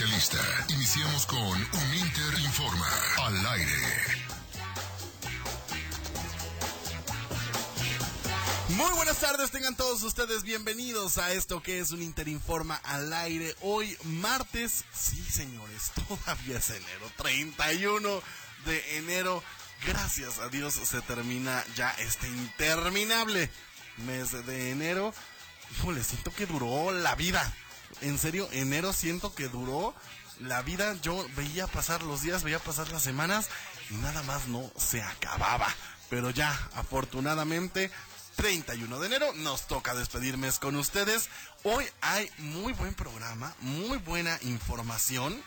especialista. 0.00 0.66
Iniciamos 0.68 1.26
con 1.26 1.38
Un 1.38 1.94
Inter 1.94 2.40
Informa 2.40 2.88
al 3.18 3.46
aire. 3.46 3.72
Muy 8.70 8.90
buenas 8.94 9.18
tardes, 9.18 9.50
tengan 9.50 9.76
todos 9.76 10.02
ustedes 10.02 10.42
bienvenidos 10.42 11.18
a 11.18 11.32
esto 11.32 11.62
que 11.62 11.80
es 11.80 11.90
un 11.90 12.02
Interinforma 12.02 12.76
al 12.76 13.12
aire. 13.12 13.54
Hoy 13.60 13.96
martes, 14.04 14.84
sí 14.92 15.22
señores, 15.22 15.92
todavía 16.08 16.58
es 16.58 16.70
enero, 16.70 17.12
31 17.16 18.22
de 18.64 18.96
enero. 18.96 19.42
Gracias 19.86 20.38
a 20.38 20.48
Dios 20.48 20.74
se 20.74 21.00
termina 21.02 21.64
ya 21.74 21.90
este 21.98 22.26
interminable 22.26 23.50
mes 23.98 24.32
de 24.46 24.70
enero. 24.70 25.12
Híjole, 25.76 26.02
siento 26.02 26.32
que 26.32 26.46
duró 26.46 26.90
la 26.92 27.14
vida. 27.16 27.54
En 28.00 28.18
serio, 28.18 28.48
enero 28.52 28.92
siento 28.92 29.34
que 29.34 29.48
duró 29.48 29.94
la 30.40 30.62
vida. 30.62 30.96
Yo 31.02 31.26
veía 31.36 31.66
pasar 31.66 32.02
los 32.02 32.22
días, 32.22 32.42
veía 32.42 32.58
pasar 32.58 32.88
las 32.90 33.02
semanas 33.02 33.48
y 33.90 33.94
nada 33.94 34.22
más 34.22 34.48
no 34.48 34.70
se 34.76 35.02
acababa. 35.02 35.68
Pero 36.08 36.30
ya, 36.30 36.50
afortunadamente, 36.74 37.90
31 38.36 38.98
de 39.00 39.06
enero. 39.06 39.32
Nos 39.34 39.66
toca 39.66 39.94
despedirme 39.94 40.50
con 40.60 40.76
ustedes. 40.76 41.28
Hoy 41.62 41.84
hay 42.00 42.30
muy 42.38 42.72
buen 42.72 42.94
programa, 42.94 43.54
muy 43.60 43.98
buena 43.98 44.38
información 44.42 45.42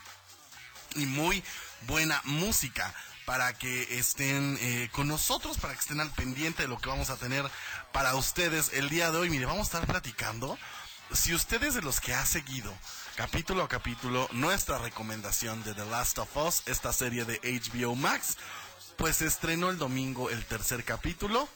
y 0.95 1.05
muy 1.05 1.43
buena 1.87 2.21
música 2.25 2.93
para 3.25 3.53
que 3.53 3.97
estén 3.97 4.57
eh, 4.61 4.89
con 4.91 5.07
nosotros, 5.07 5.57
para 5.57 5.73
que 5.73 5.79
estén 5.79 6.01
al 6.01 6.11
pendiente 6.11 6.63
de 6.63 6.67
lo 6.67 6.77
que 6.77 6.89
vamos 6.89 7.09
a 7.09 7.15
tener 7.15 7.49
para 7.91 8.15
ustedes 8.15 8.71
el 8.73 8.89
día 8.89 9.11
de 9.11 9.17
hoy. 9.17 9.29
Mire, 9.29 9.45
vamos 9.45 9.61
a 9.61 9.77
estar 9.77 9.87
platicando. 9.87 10.57
Si 11.11 11.33
ustedes 11.33 11.75
de 11.75 11.81
los 11.81 11.99
que 11.99 12.13
ha 12.13 12.25
seguido 12.25 12.73
capítulo 13.15 13.63
a 13.63 13.67
capítulo 13.69 14.27
nuestra 14.31 14.79
recomendación 14.79 15.63
de 15.63 15.73
The 15.75 15.85
Last 15.85 16.17
of 16.17 16.35
Us, 16.37 16.63
esta 16.65 16.91
serie 16.91 17.25
de 17.25 17.39
HBO 17.43 17.95
Max, 17.95 18.37
pues 18.97 19.21
estrenó 19.21 19.69
el 19.69 19.77
domingo 19.77 20.29
el 20.29 20.45
tercer 20.45 20.83
capítulo 20.83 21.47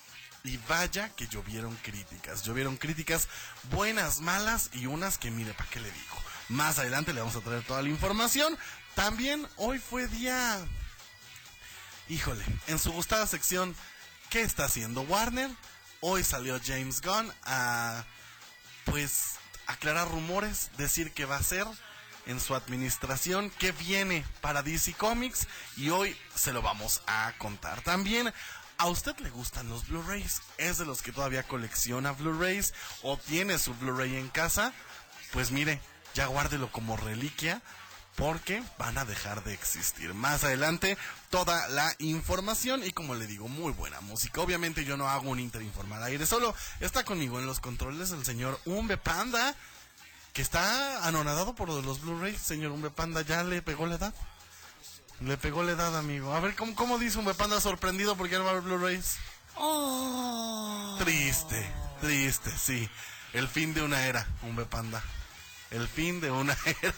y 0.43 0.57
vaya 0.69 1.09
que 1.09 1.27
llovieron 1.27 1.75
críticas. 1.77 2.43
Llovieron 2.43 2.77
críticas 2.77 3.27
buenas, 3.71 4.21
malas 4.21 4.69
y 4.73 4.85
unas 4.85 5.17
que 5.17 5.31
mire, 5.31 5.53
¿para 5.53 5.69
qué 5.69 5.79
le 5.79 5.91
digo? 5.91 6.15
Más 6.49 6.79
adelante 6.79 7.13
le 7.13 7.21
vamos 7.21 7.35
a 7.35 7.41
traer 7.41 7.63
toda 7.63 7.81
la 7.81 7.89
información. 7.89 8.57
También 8.95 9.47
hoy 9.57 9.79
fue 9.79 10.07
día... 10.07 10.59
Híjole, 12.09 12.45
en 12.67 12.79
su 12.79 12.93
gustada 12.93 13.27
sección, 13.27 13.75
¿qué 14.29 14.41
está 14.41 14.65
haciendo 14.65 15.01
Warner? 15.01 15.51
Hoy 15.99 16.23
salió 16.23 16.57
James 16.63 17.01
Gunn 17.01 17.33
a, 17.43 18.05
pues, 18.85 19.35
aclarar 19.67 20.09
rumores, 20.09 20.71
decir 20.77 21.13
qué 21.13 21.25
va 21.25 21.35
a 21.35 21.39
hacer 21.39 21.65
en 22.25 22.39
su 22.39 22.55
administración, 22.55 23.51
qué 23.59 23.71
viene 23.71 24.25
para 24.41 24.63
DC 24.63 24.93
Comics 24.93 25.47
y 25.77 25.89
hoy 25.89 26.17
se 26.35 26.51
lo 26.51 26.61
vamos 26.61 27.01
a 27.07 27.33
contar. 27.37 27.81
También 27.81 28.33
¿A 28.79 28.85
usted 28.85 29.17
le 29.17 29.31
gustan 29.31 29.69
los 29.69 29.87
Blu-rays? 29.87 30.43
¿Es 30.59 30.77
de 30.77 30.85
los 30.85 31.01
que 31.01 31.11
todavía 31.11 31.41
colecciona 31.41 32.11
Blu-rays 32.11 32.75
o 33.01 33.17
tiene 33.17 33.57
su 33.57 33.73
Blu-ray 33.73 34.17
en 34.17 34.29
casa? 34.29 34.71
Pues 35.33 35.49
mire, 35.49 35.81
ya 36.13 36.27
guárdelo 36.27 36.71
como 36.71 36.95
reliquia 36.95 37.63
porque 38.17 38.63
van 38.79 38.97
a 38.97 39.05
dejar 39.05 39.43
de 39.43 39.53
existir. 39.53 40.15
Más 40.15 40.43
adelante, 40.43 40.97
toda 41.29 41.69
la 41.69 41.95
información 41.99 42.83
y 42.83 42.91
como 42.91 43.13
le 43.13 43.27
digo, 43.27 43.47
muy 43.47 43.71
buena 43.71 44.01
música. 44.01 44.41
Obviamente 44.41 44.83
yo 44.83 44.97
no 44.97 45.07
hago 45.07 45.29
un 45.29 45.39
interinformal 45.39 46.03
aire, 46.03 46.25
solo 46.25 46.53
está 46.79 47.05
conmigo 47.05 47.39
en 47.39 47.45
los 47.45 47.59
controles 47.59 48.11
el 48.11 48.25
señor 48.25 48.59
Umbe 48.65 48.97
Panda, 48.97 49.55
que 50.33 50.41
está 50.41 51.07
anonadado 51.07 51.53
por 51.53 51.69
los 51.69 52.01
Blu-rays. 52.01 52.41
Señor 52.41 52.71
Umbe 52.71 52.89
Panda, 52.89 53.21
¿ya 53.21 53.43
le 53.43 53.61
pegó 53.61 53.85
la 53.85 53.95
edad? 53.95 54.13
Le 55.19 55.37
pegó 55.37 55.61
la 55.61 55.73
edad, 55.73 55.95
amigo. 55.95 56.33
A 56.33 56.39
ver, 56.39 56.55
¿cómo, 56.55 56.73
cómo 56.73 56.97
dice 56.97 57.19
un 57.19 57.25
panda 57.35 57.61
sorprendido 57.61 58.15
porque 58.17 58.33
ya 58.33 58.39
no 58.39 58.45
va 58.45 58.49
a 58.49 58.53
haber 58.53 58.63
Blu-rays? 58.63 59.17
Oh. 59.55 60.95
Triste, 60.99 61.71
triste, 62.01 62.51
sí. 62.57 62.89
El 63.33 63.47
fin 63.47 63.75
de 63.75 63.83
una 63.83 64.07
era, 64.07 64.27
un 64.41 64.55
panda. 64.65 65.03
El 65.71 65.87
fin 65.87 66.21
de 66.21 66.31
una 66.31 66.57
era. 66.81 66.95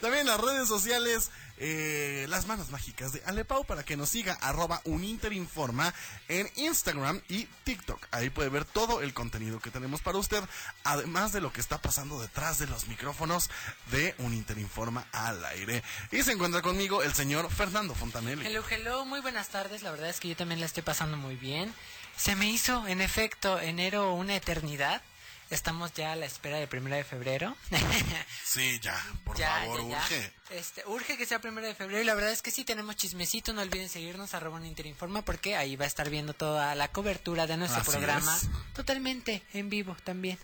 También 0.00 0.26
las 0.26 0.40
redes 0.40 0.68
sociales, 0.68 1.30
eh, 1.58 2.26
las 2.28 2.46
manos 2.46 2.70
mágicas 2.70 3.12
de 3.12 3.22
Alepau 3.24 3.64
para 3.64 3.84
que 3.84 3.96
nos 3.96 4.08
siga 4.10 4.34
arroba 4.40 4.80
uninterinforma 4.84 5.94
en 6.28 6.50
Instagram 6.56 7.22
y 7.28 7.44
TikTok. 7.64 8.06
Ahí 8.10 8.30
puede 8.30 8.48
ver 8.48 8.64
todo 8.64 9.00
el 9.00 9.14
contenido 9.14 9.60
que 9.60 9.70
tenemos 9.70 10.00
para 10.00 10.18
usted, 10.18 10.42
además 10.84 11.32
de 11.32 11.40
lo 11.40 11.52
que 11.52 11.60
está 11.60 11.80
pasando 11.80 12.20
detrás 12.20 12.58
de 12.58 12.66
los 12.66 12.88
micrófonos 12.88 13.50
de 13.90 14.14
Uninterinforma 14.18 15.06
al 15.12 15.44
aire. 15.46 15.82
Y 16.12 16.22
se 16.22 16.32
encuentra 16.32 16.62
conmigo 16.62 17.02
el 17.02 17.14
señor 17.14 17.50
Fernando 17.50 17.94
Fontanelli. 17.94 18.46
Hello, 18.46 18.62
hello, 18.68 19.04
muy 19.04 19.20
buenas 19.20 19.48
tardes. 19.48 19.82
La 19.82 19.90
verdad 19.90 20.08
es 20.08 20.20
que 20.20 20.28
yo 20.28 20.36
también 20.36 20.60
la 20.60 20.66
estoy 20.66 20.82
pasando 20.82 21.16
muy 21.16 21.36
bien. 21.36 21.74
Se 22.16 22.36
me 22.36 22.48
hizo, 22.48 22.86
en 22.86 23.00
efecto, 23.00 23.60
enero 23.60 24.14
una 24.14 24.36
eternidad. 24.36 25.02
Estamos 25.50 25.92
ya 25.92 26.12
a 26.12 26.16
la 26.16 26.26
espera 26.26 26.58
del 26.58 26.68
primero 26.68 26.96
de 26.96 27.04
febrero. 27.04 27.56
sí, 28.44 28.80
ya, 28.80 29.00
por 29.24 29.38
favor, 29.38 29.80
urge. 29.80 30.32
Este, 30.50 30.82
urge 30.86 31.16
que 31.16 31.26
sea 31.26 31.40
primero 31.40 31.66
de 31.66 31.74
febrero 31.74 32.00
y 32.00 32.04
la 32.04 32.14
verdad 32.14 32.32
es 32.32 32.42
que 32.42 32.50
sí 32.50 32.64
tenemos 32.64 32.96
chismecito. 32.96 33.52
No 33.52 33.62
olviden 33.62 33.88
seguirnos 33.88 34.34
arroba 34.34 34.64
Interinforma 34.66 35.22
porque 35.22 35.56
ahí 35.56 35.76
va 35.76 35.84
a 35.84 35.88
estar 35.88 36.10
viendo 36.10 36.34
toda 36.34 36.74
la 36.74 36.88
cobertura 36.88 37.46
de 37.46 37.56
nuestro 37.56 37.84
programa. 37.84 38.38
Totalmente 38.74 39.42
en 39.52 39.70
vivo 39.70 39.96
también. 40.04 40.38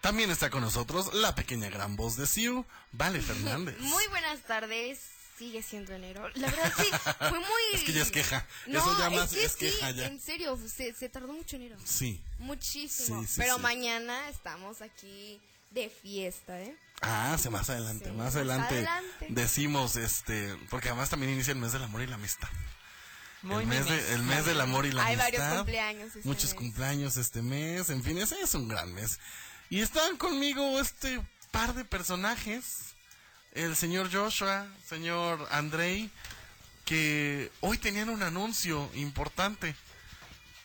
También 0.00 0.30
está 0.30 0.50
con 0.50 0.62
nosotros 0.62 1.12
la 1.14 1.34
pequeña 1.34 1.68
gran 1.68 1.96
voz 1.96 2.16
de 2.16 2.26
Siu, 2.26 2.64
Vale 2.92 3.20
Fernández. 3.22 3.78
Muy 3.80 4.06
buenas 4.08 4.40
tardes 4.42 5.15
sigue 5.36 5.62
siendo 5.62 5.92
enero. 5.92 6.28
La 6.34 6.48
verdad 6.48 6.72
sí, 6.76 6.88
fue 7.18 7.38
muy... 7.38 7.62
es 7.74 7.82
que 7.82 7.92
ya 7.92 8.02
es 8.02 8.10
queja. 8.10 8.46
No, 8.66 8.78
Eso 8.78 8.98
ya 8.98 9.10
más 9.10 9.32
es, 9.34 9.56
que 9.56 9.66
queja 9.66 9.90
En 9.90 10.20
serio, 10.20 10.58
se, 10.58 10.94
se, 10.94 11.08
tardó 11.08 11.32
mucho 11.32 11.56
enero. 11.56 11.76
Sí. 11.84 12.22
Muchísimo. 12.38 13.24
Pero 13.36 13.58
mañana 13.58 14.28
estamos 14.28 14.82
aquí 14.82 15.40
de 15.70 15.90
fiesta, 15.90 16.60
¿eh? 16.60 16.76
Ah, 17.02 17.36
sí, 17.38 17.50
más 17.50 17.68
adelante, 17.68 18.10
más, 18.12 18.34
adelante, 18.36 18.88
decimos, 19.28 19.96
este, 19.96 20.56
porque 20.70 20.88
además 20.88 21.10
también 21.10 21.32
inicia 21.32 21.52
el 21.52 21.58
mes 21.58 21.72
del 21.72 21.82
amor 21.82 22.00
y 22.00 22.06
la 22.06 22.14
amistad. 22.14 22.48
Muy 23.42 23.62
el 23.62 23.66
mes, 23.68 23.86
el 23.86 24.22
mes 24.22 24.46
del 24.46 24.60
amor 24.60 24.86
y 24.86 24.92
la 24.92 25.04
Hay 25.04 25.14
amistad. 25.14 25.26
Hay 25.26 25.38
varios 25.38 25.56
cumpleaños. 25.56 26.16
Este 26.16 26.28
muchos 26.28 26.54
cumpleaños 26.54 27.16
este 27.18 27.42
mes. 27.42 27.90
En 27.90 28.02
fin, 28.02 28.16
ese 28.18 28.40
es 28.40 28.54
un 28.54 28.68
gran 28.68 28.92
mes. 28.94 29.20
Y 29.68 29.82
están 29.82 30.16
conmigo 30.16 30.80
este 30.80 31.20
par 31.50 31.74
de 31.74 31.84
personajes 31.84 32.85
el 33.56 33.74
señor 33.74 34.12
Joshua, 34.12 34.66
señor 34.86 35.48
Andrei, 35.50 36.10
que 36.84 37.50
hoy 37.60 37.78
tenían 37.78 38.10
un 38.10 38.22
anuncio 38.22 38.90
importante, 38.94 39.74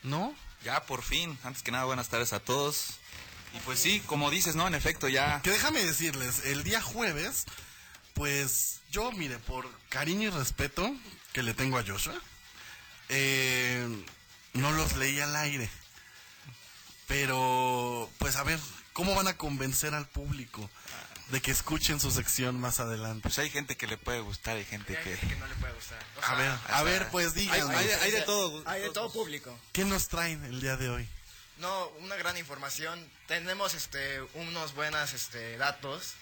¿no? 0.03 0.35
Ya, 0.63 0.83
por 0.85 1.01
fin. 1.01 1.37
Antes 1.43 1.63
que 1.63 1.71
nada, 1.71 1.85
buenas 1.85 2.09
tardes 2.09 2.33
a 2.33 2.41
todos. 2.41 2.95
Y 3.55 3.59
pues 3.59 3.79
sí, 3.79 4.01
como 4.05 4.29
dices, 4.29 4.55
¿no? 4.55 4.67
En 4.67 4.75
efecto, 4.75 5.07
ya... 5.07 5.41
Que 5.41 5.51
déjame 5.51 5.83
decirles, 5.83 6.45
el 6.45 6.63
día 6.63 6.81
jueves, 6.81 7.45
pues 8.13 8.81
yo, 8.91 9.11
mire, 9.13 9.39
por 9.39 9.69
cariño 9.89 10.27
y 10.27 10.31
respeto 10.31 10.93
que 11.31 11.43
le 11.43 11.53
tengo 11.53 11.77
a 11.77 11.85
Joshua, 11.85 12.15
eh, 13.09 13.87
no 14.53 14.71
los 14.73 14.97
leí 14.97 15.19
al 15.21 15.35
aire. 15.37 15.69
Pero, 17.07 18.09
pues 18.19 18.35
a 18.35 18.43
ver, 18.43 18.59
¿cómo 18.93 19.15
van 19.15 19.27
a 19.27 19.37
convencer 19.37 19.93
al 19.93 20.07
público? 20.07 20.69
De 21.31 21.41
que 21.41 21.51
escuchen 21.51 21.99
su 21.99 22.11
sección 22.11 22.59
más 22.59 22.79
adelante. 22.79 23.21
Pues 23.23 23.39
hay 23.39 23.49
gente 23.49 23.77
que 23.77 23.87
le 23.87 23.97
puede 23.97 24.19
gustar 24.19 24.57
y 24.57 24.65
gente 24.65 24.97
que... 24.99 25.17
no 25.37 25.47
le 25.47 25.55
puede 25.55 25.73
gustar. 25.73 25.99
a 26.23 26.35
ver, 26.35 26.51
a 26.67 26.83
ver, 26.83 27.07
pues 27.09 27.33
díganme. 27.33 27.75
Hay, 27.75 28.11
de 28.11 28.21
todo. 28.21 28.61
Hay 28.65 28.81
de 28.81 28.89
todo 28.89 29.11
público. 29.11 29.57
¿Qué 29.71 29.85
nos 29.85 30.09
traen 30.09 30.43
el 30.43 30.59
día 30.59 30.75
de 30.75 30.89
hoy? 30.89 31.07
No, 31.57 31.87
una 31.99 32.15
gran 32.17 32.37
información. 32.37 33.07
Tenemos 33.27 33.73
este 33.75 34.21
unos 34.33 34.75
buenos 34.75 35.13
este 35.13 35.57
datos 35.57 36.13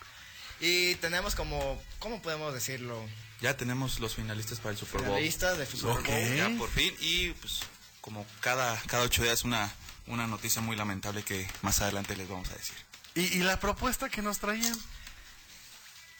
y 0.59 0.95
tenemos 0.95 1.33
como 1.33 1.81
¿cómo 1.99 2.21
podemos 2.21 2.53
decirlo? 2.53 3.03
Ya 3.41 3.55
tenemos 3.55 3.99
los 3.99 4.15
finalistas 4.15 4.59
para 4.59 4.71
el 4.71 4.77
Super 4.77 5.01
Bowl. 5.01 5.11
Finalistas 5.15 5.57
de 5.57 5.65
Super 5.65 6.03
Bowl. 6.03 6.35
Ya 6.35 6.49
por 6.57 6.69
fin 6.69 6.93
y 6.99 7.31
pues 7.31 7.61
como 8.01 8.25
cada 8.41 8.79
cada 8.87 9.03
ocho 9.03 9.23
días 9.23 9.43
una 9.43 9.73
una 10.07 10.27
noticia 10.27 10.61
muy 10.61 10.75
lamentable 10.75 11.23
que 11.23 11.47
más 11.61 11.81
adelante 11.81 12.15
les 12.17 12.27
vamos 12.27 12.49
a 12.49 12.55
decir. 12.55 12.75
¿Y, 13.15 13.21
y 13.21 13.39
la 13.39 13.59
propuesta 13.59 14.09
que 14.09 14.21
nos 14.21 14.39
traían? 14.39 14.77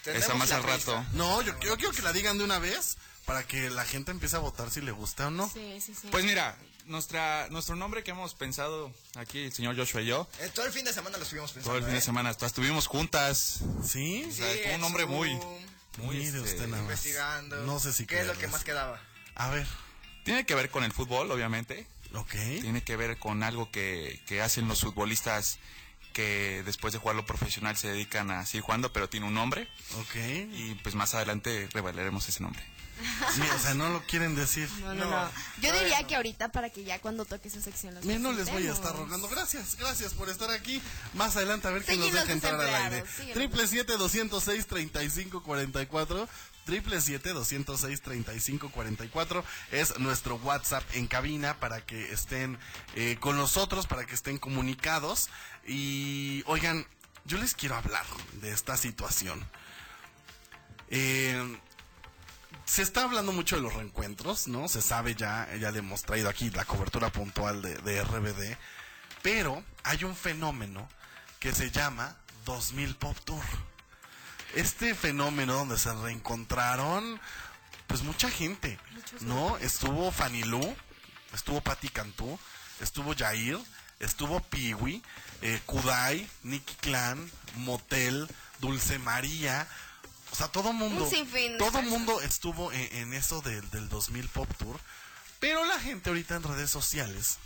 Esa 0.06 0.34
más 0.36 0.52
al 0.52 0.64
rato. 0.64 1.06
No, 1.14 1.42
yo, 1.42 1.58
quiero 1.60 1.92
que 1.92 2.02
la 2.02 2.14
digan 2.14 2.38
de 2.38 2.44
una 2.44 2.60
vez 2.60 2.98
para 3.26 3.44
que 3.44 3.70
la 3.70 3.86
gente 3.86 4.12
empiece 4.12 4.36
a 4.36 4.40
votar 4.40 4.72
si 4.72 4.82
le 4.82 4.92
gusta 4.92 5.28
o 5.28 5.32
no. 5.32 5.50
Sí, 5.50 5.80
sí, 5.82 5.94
sí. 5.94 6.08
Pues 6.10 6.26
mira, 6.26 6.58
nuestra, 6.86 7.48
nuestro 7.50 7.76
nombre 7.76 8.04
que 8.04 8.12
hemos 8.12 8.34
pensado 8.34 8.92
aquí, 9.16 9.44
el 9.44 9.54
señor 9.54 9.76
Joshua 9.76 10.02
y 10.02 10.08
yo. 10.08 10.28
Eh, 10.40 10.50
todo 10.54 10.66
el 10.66 10.72
fin 10.72 10.86
de 10.86 10.94
semana 10.94 11.18
lo 11.18 11.24
estuvimos 11.24 11.52
pensando. 11.52 11.70
Todo 11.70 11.78
el 11.78 11.84
fin 11.84 11.94
de 11.94 12.00
¿eh? 12.00 12.02
semana, 12.02 12.32
estuvimos 12.32 12.88
juntas. 12.88 13.60
¿Sí? 13.84 14.26
O 14.28 14.32
sea, 14.32 14.76
un 14.76 14.82
nombre 14.82 15.06
muy... 15.06 15.38
Muy 15.98 16.24
este, 16.24 16.40
usted 16.40 16.68
nada 16.68 16.82
investigando. 16.82 17.58
No 17.64 17.80
sé 17.80 17.92
si 17.92 18.06
¿Qué 18.06 18.22
es 18.22 18.28
lo 18.28 18.38
que 18.38 18.48
más 18.48 18.64
quedaba? 18.64 19.02
A 19.36 19.50
ver. 19.50 19.68
Tiene 20.24 20.46
que 20.46 20.56
ver 20.56 20.70
con 20.70 20.84
el 20.84 20.94
fútbol, 20.94 21.30
obviamente. 21.30 21.88
Ok. 22.14 22.32
Tiene 22.62 22.84
que 22.84 22.96
ver 22.96 23.18
con 23.20 23.44
algo 23.44 23.70
que, 23.72 24.22
que 24.26 24.42
hacen 24.42 24.68
los 24.68 24.82
futbolistas 24.82 25.60
que 26.14 26.64
después 26.66 26.94
de 26.94 27.00
jugarlo 27.00 27.26
profesional 27.26 27.78
se 27.78 27.88
dedican 27.88 28.32
a 28.32 28.46
seguir 28.46 28.62
jugando, 28.62 28.92
pero 28.92 29.10
tiene 29.10 29.28
un 29.28 29.34
nombre. 29.34 29.68
Ok. 30.00 30.16
Y 30.54 30.76
pues 30.84 30.96
más 30.96 31.14
adelante 31.16 31.70
revelaremos 31.74 32.28
ese 32.28 32.42
nombre. 32.42 32.64
Sí, 33.34 33.42
o 33.56 33.60
sea, 33.60 33.74
no 33.76 33.88
lo 33.88 34.04
quieren 34.04 34.36
decir. 34.36 34.70
No, 34.82 34.94
no, 34.94 35.10
no. 35.10 35.32
Yo 35.62 35.72
diría 35.72 36.06
que 36.06 36.18
ahorita 36.18 36.50
para 36.50 36.70
que 36.70 36.84
ya 36.84 37.00
cuando 37.00 37.24
toque 37.24 37.50
su 37.50 37.62
sección 37.62 37.96
los 37.96 38.04
Mira, 38.04 38.20
no 38.20 38.34
les 38.34 38.52
voy 38.52 38.68
a 38.68 38.74
estar 38.74 38.94
rogando. 38.94 39.30
Gracias, 39.30 39.78
gracias 39.78 40.14
por 40.14 40.28
estar 40.28 40.52
aquí. 40.52 40.82
Más 41.14 41.38
adelante 41.38 41.70
a 41.70 41.72
ver 41.72 41.86
quién 41.86 42.02
nos 42.02 42.12
deja 42.12 42.30
entrar 42.30 42.56
al 42.60 42.76
aire. 42.76 43.06
Triple 43.34 43.68
siete 43.68 43.96
doscientos 43.96 44.44
seis 44.44 44.68
treinta 44.68 45.02
y 45.02 45.10
cinco 45.10 45.42
cuarenta 45.44 45.82
y 45.82 45.86
cuatro. 45.86 46.28
Triple 46.70 47.02
siete 47.02 47.34
doscientos 47.34 47.82
seis 47.82 48.00
treinta 48.00 48.32
y 48.36 48.40
cinco 48.40 48.70
cuarenta 48.70 49.04
y 49.04 49.08
cuatro 49.08 49.44
es 49.72 49.98
nuestro 49.98 50.36
WhatsApp 50.36 50.84
en 50.94 51.08
cabina 51.08 51.60
para 51.60 51.84
que 51.84 52.12
estén 52.12 52.60
eh, 52.94 53.18
con 53.20 53.38
nosotros, 53.38 53.88
para 53.88 54.06
que 54.06 54.14
estén 54.14 54.38
comunicados. 54.38 55.30
Y 55.66 56.44
oigan, 56.46 56.86
yo 57.26 57.40
les 57.40 57.56
quiero 57.56 57.76
hablar 57.76 58.06
de 58.34 58.52
esta 58.52 58.78
situación. 58.78 59.44
Eh, 60.90 61.58
se 62.66 62.84
está 62.84 63.02
hablando 63.06 63.32
mucho 63.32 63.56
de 63.56 63.64
los 63.64 63.74
reencuentros, 63.74 64.48
¿no? 64.48 64.68
Se 64.68 64.84
sabe 64.84 65.16
ya, 65.16 65.50
ya 65.56 65.72
le 65.72 65.80
hemos 65.80 66.04
traído 66.04 66.30
aquí 66.30 66.52
la 66.52 66.66
cobertura 66.66 67.10
puntual 67.12 67.64
de, 67.64 67.78
de 67.78 68.04
RBD, 68.04 68.58
pero 69.24 69.64
hay 69.84 70.04
un 70.04 70.16
fenómeno 70.16 70.88
que 71.40 71.52
se 71.52 71.72
llama 71.72 72.16
2000 72.46 72.96
Pop 72.98 73.18
Tour. 73.26 73.44
Este 74.56 74.96
fenómeno 74.96 75.54
donde 75.54 75.78
se 75.78 75.94
reencontraron, 75.94 77.20
pues 77.88 78.02
mucha 78.02 78.30
gente, 78.30 78.80
¿no? 79.22 79.58
Estuvo 79.58 80.12
Fanny 80.12 80.44
Lu, 80.44 80.76
estuvo 81.34 81.62
Patti 81.62 81.90
Cantú, 81.90 82.40
estuvo 82.80 83.16
Jair, 83.16 83.60
estuvo 84.00 84.40
Piwi, 84.40 85.04
eh, 85.42 85.60
Kudai, 85.66 86.28
Nicky 86.44 86.76
Clan, 86.76 87.30
Motel, 87.56 88.28
Dulce 88.60 89.00
María, 89.00 89.68
o 90.32 90.36
sea, 90.36 90.48
todo 90.50 90.74
mundo, 90.74 91.06
Un 91.06 91.58
todo 91.58 91.82
mundo 91.82 92.22
estuvo 92.22 92.72
en, 92.72 92.96
en 92.96 93.14
eso 93.14 93.42
del, 93.42 93.68
del 93.72 93.90
2000 93.90 94.28
Pop 94.30 94.50
Tour, 94.58 94.80
pero 95.40 95.66
la 95.66 95.80
gente 95.80 96.10
ahorita 96.10 96.36
en 96.36 96.44
redes 96.44 96.70
sociales 96.70 97.38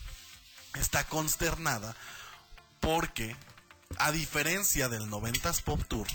está 0.75 1.03
consternada 1.05 1.95
porque 2.79 3.35
a 3.97 4.11
diferencia 4.11 4.89
del 4.89 5.09
90s 5.09 5.61
Pop 5.61 5.81
Tour 5.87 6.07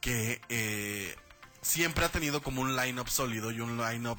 que 0.00 0.40
eh, 0.48 1.16
siempre 1.62 2.04
ha 2.04 2.08
tenido 2.08 2.42
como 2.42 2.62
un 2.62 2.76
line-up 2.76 3.08
sólido 3.08 3.50
y 3.50 3.60
un 3.60 3.76
line-up 3.78 4.18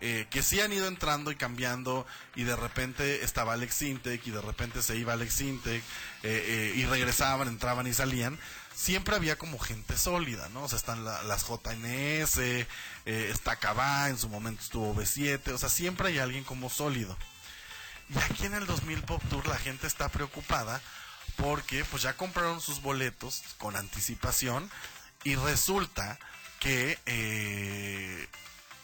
eh, 0.00 0.26
que 0.30 0.42
sí 0.42 0.60
han 0.60 0.72
ido 0.72 0.88
entrando 0.88 1.30
y 1.30 1.36
cambiando 1.36 2.06
y 2.34 2.44
de 2.44 2.54
repente 2.54 3.24
estaba 3.24 3.54
Alex 3.54 3.74
Sintek 3.76 4.26
y 4.26 4.30
de 4.30 4.42
repente 4.42 4.82
se 4.82 4.96
iba 4.96 5.14
Alex 5.14 5.32
Sintek 5.34 5.82
eh, 5.82 5.82
eh, 6.22 6.72
y 6.76 6.84
regresaban, 6.84 7.48
entraban 7.48 7.86
y 7.86 7.94
salían. 7.94 8.38
Siempre 8.74 9.16
había 9.16 9.38
como 9.38 9.58
gente 9.58 9.96
sólida, 9.96 10.50
¿no? 10.50 10.64
O 10.64 10.68
sea, 10.68 10.76
están 10.76 11.02
la- 11.06 11.22
las 11.22 11.44
JNS, 11.46 12.36
eh, 12.38 12.66
está 13.06 13.56
Cabá, 13.56 14.10
en 14.10 14.18
su 14.18 14.28
momento 14.28 14.60
estuvo 14.62 14.94
B7, 14.94 15.48
o 15.52 15.58
sea, 15.58 15.70
siempre 15.70 16.08
hay 16.08 16.18
alguien 16.18 16.44
como 16.44 16.68
sólido. 16.68 17.16
Y 18.14 18.18
aquí 18.18 18.44
en 18.44 18.52
el 18.54 18.66
2000 18.66 19.02
Pop 19.02 19.22
Tour 19.30 19.46
la 19.48 19.56
gente 19.56 19.86
está 19.86 20.10
preocupada 20.10 20.82
porque 21.36 21.84
pues 21.86 22.02
ya 22.02 22.16
compraron 22.18 22.60
sus 22.60 22.80
boletos 22.82 23.42
con 23.58 23.76
anticipación 23.76 24.70
y 25.26 25.34
resulta 25.34 26.20
que 26.60 27.00
eh, 27.04 28.28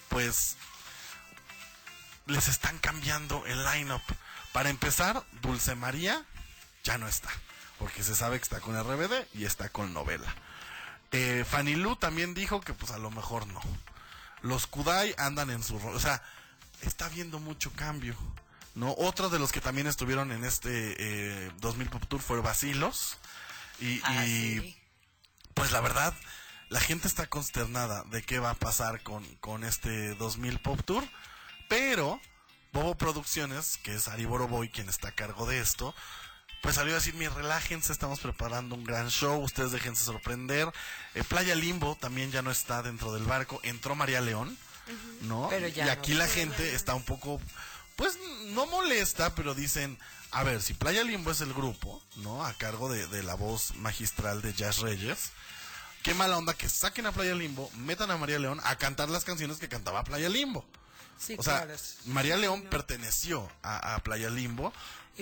pues 0.08 0.56
les 2.26 2.48
están 2.48 2.78
cambiando 2.78 3.46
el 3.46 3.64
lineup. 3.64 4.02
Para 4.52 4.68
empezar, 4.68 5.22
Dulce 5.40 5.76
María 5.76 6.24
ya 6.82 6.98
no 6.98 7.06
está, 7.06 7.30
porque 7.78 8.02
se 8.02 8.16
sabe 8.16 8.38
que 8.38 8.42
está 8.42 8.58
con 8.58 8.76
RBD 8.76 9.28
y 9.34 9.44
está 9.44 9.68
con 9.68 9.94
novela. 9.94 10.34
Eh, 11.12 11.44
Fanny 11.48 11.76
Lu 11.76 11.94
también 11.94 12.34
dijo 12.34 12.60
que 12.60 12.74
pues 12.74 12.90
a 12.90 12.98
lo 12.98 13.12
mejor 13.12 13.46
no. 13.46 13.60
Los 14.40 14.66
Kudai 14.66 15.14
andan 15.18 15.48
en 15.50 15.62
su 15.62 15.78
rol, 15.78 15.94
o 15.94 16.00
sea, 16.00 16.24
está 16.80 17.06
habiendo 17.06 17.38
mucho 17.38 17.70
cambio. 17.76 18.16
¿no? 18.74 18.96
Otro 18.98 19.28
de 19.30 19.38
los 19.38 19.52
que 19.52 19.60
también 19.60 19.86
estuvieron 19.86 20.32
en 20.32 20.44
este 20.44 20.96
eh, 20.98 21.52
2000 21.60 21.88
Pop 21.88 22.02
Tour 22.08 22.20
fue 22.20 22.40
Basilos. 22.40 23.16
Y, 23.78 24.00
Ah. 24.02 24.24
Pues 25.54 25.72
la 25.72 25.80
verdad, 25.80 26.14
la 26.68 26.80
gente 26.80 27.08
está 27.08 27.26
consternada 27.26 28.04
de 28.04 28.22
qué 28.22 28.38
va 28.38 28.50
a 28.50 28.54
pasar 28.54 29.02
con, 29.02 29.24
con 29.36 29.64
este 29.64 30.14
2000 30.14 30.58
Pop 30.60 30.80
Tour. 30.84 31.04
Pero 31.68 32.20
Bobo 32.72 32.94
Producciones, 32.96 33.78
que 33.82 33.94
es 33.94 34.08
Ari 34.08 34.24
Boroboy 34.24 34.68
quien 34.68 34.88
está 34.88 35.08
a 35.08 35.14
cargo 35.14 35.46
de 35.46 35.60
esto, 35.60 35.94
pues 36.62 36.76
salió 36.76 36.92
a 36.92 36.96
decir, 36.96 37.14
mi 37.14 37.26
relájense, 37.28 37.92
estamos 37.92 38.20
preparando 38.20 38.76
un 38.76 38.84
gran 38.84 39.10
show, 39.10 39.42
ustedes 39.42 39.72
déjense 39.72 40.04
sorprender. 40.04 40.72
Eh, 41.14 41.24
Playa 41.24 41.54
Limbo 41.54 41.96
también 41.96 42.30
ya 42.30 42.40
no 42.40 42.50
está 42.50 42.82
dentro 42.82 43.12
del 43.12 43.24
barco, 43.24 43.60
entró 43.64 43.94
María 43.94 44.20
León, 44.20 44.56
¿no? 45.22 45.48
Pero 45.50 45.68
ya 45.68 45.82
y 45.82 45.86
no. 45.86 45.92
aquí 45.92 46.14
la 46.14 46.28
gente 46.28 46.74
está 46.74 46.94
un 46.94 47.02
poco, 47.02 47.40
pues 47.96 48.16
no 48.46 48.66
molesta, 48.66 49.34
pero 49.34 49.54
dicen, 49.54 49.98
a 50.32 50.42
ver, 50.44 50.62
si 50.62 50.74
Playa 50.74 51.04
Limbo 51.04 51.30
es 51.30 51.40
el 51.40 51.52
grupo, 51.52 52.02
¿no? 52.16 52.44
A 52.44 52.52
cargo 52.54 52.90
de, 52.90 53.06
de 53.06 53.22
la 53.22 53.34
voz 53.34 53.74
magistral 53.76 54.42
de 54.42 54.52
Jazz 54.54 54.78
Reyes. 54.78 55.30
Qué 56.02 56.14
mala 56.14 56.36
onda 56.36 56.54
que 56.54 56.68
saquen 56.68 57.06
a 57.06 57.12
Playa 57.12 57.34
Limbo, 57.34 57.70
metan 57.76 58.10
a 58.10 58.16
María 58.16 58.38
León 58.38 58.60
a 58.64 58.76
cantar 58.76 59.08
las 59.08 59.24
canciones 59.24 59.58
que 59.58 59.68
cantaba 59.68 60.02
Playa 60.04 60.28
Limbo. 60.28 60.64
Sí, 61.18 61.36
O 61.38 61.42
sea, 61.42 61.64
claro, 61.64 61.78
María 62.06 62.36
León 62.36 62.62
perteneció 62.68 63.48
a, 63.62 63.94
a 63.94 63.98
Playa 64.00 64.28
Limbo, 64.30 64.72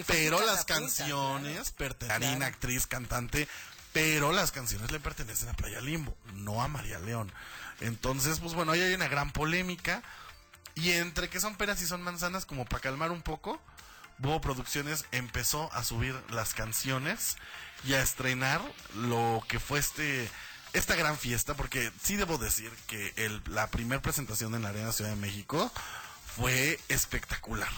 pero 0.07 0.41
las 0.47 0.65
canciones, 0.65 1.73
pertenecen 1.73 2.37
Claro. 2.39 2.45
actriz, 2.47 2.87
cantante, 2.87 3.47
pero 3.93 4.33
las 4.33 4.53
canciones 4.53 4.91
le 4.91 5.01
pertenecen 5.01 5.51
a 5.51 5.53
Playa 5.53 5.81
Limbo, 5.83 6.17
no 6.35 6.63
a 6.63 6.69
María 6.69 6.99
León. 7.01 7.31
Entonces, 7.81 8.39
pues 8.41 8.55
bueno, 8.55 8.73
ahí 8.73 8.81
hay 8.81 8.95
una 8.95 9.09
gran 9.09 9.33
polémica. 9.33 10.03
Y 10.77 10.93
entre 10.93 11.29
que 11.29 11.41
son 11.41 11.57
peras 11.57 11.83
y 11.83 11.87
son 11.87 12.01
manzanas, 12.01 12.47
como 12.47 12.65
para 12.65 12.81
calmar 12.81 13.11
un 13.11 13.21
poco, 13.21 13.61
Bobo 14.21 14.41
Producciones 14.41 15.07
empezó 15.13 15.73
a 15.73 15.83
subir 15.83 16.15
las 16.31 16.55
canciones 16.55 17.37
y 17.85 17.95
a 17.95 18.03
estrenar 18.03 18.61
lo 18.95 19.43
que 19.49 19.59
fue 19.59 19.79
este 19.79 20.31
esta 20.73 20.95
gran 20.95 21.19
fiesta, 21.19 21.55
porque 21.55 21.91
sí 22.01 22.17
debo 22.17 22.39
decir 22.39 22.71
que 22.87 23.13
el, 23.17 23.43
la 23.47 23.69
primera 23.69 24.01
presentación 24.01 24.55
en 24.55 24.63
la 24.63 24.69
Arena 24.69 24.93
Ciudad 24.93 25.11
de 25.11 25.17
México 25.17 25.73
fue 26.37 26.79
espectacular. 26.89 27.69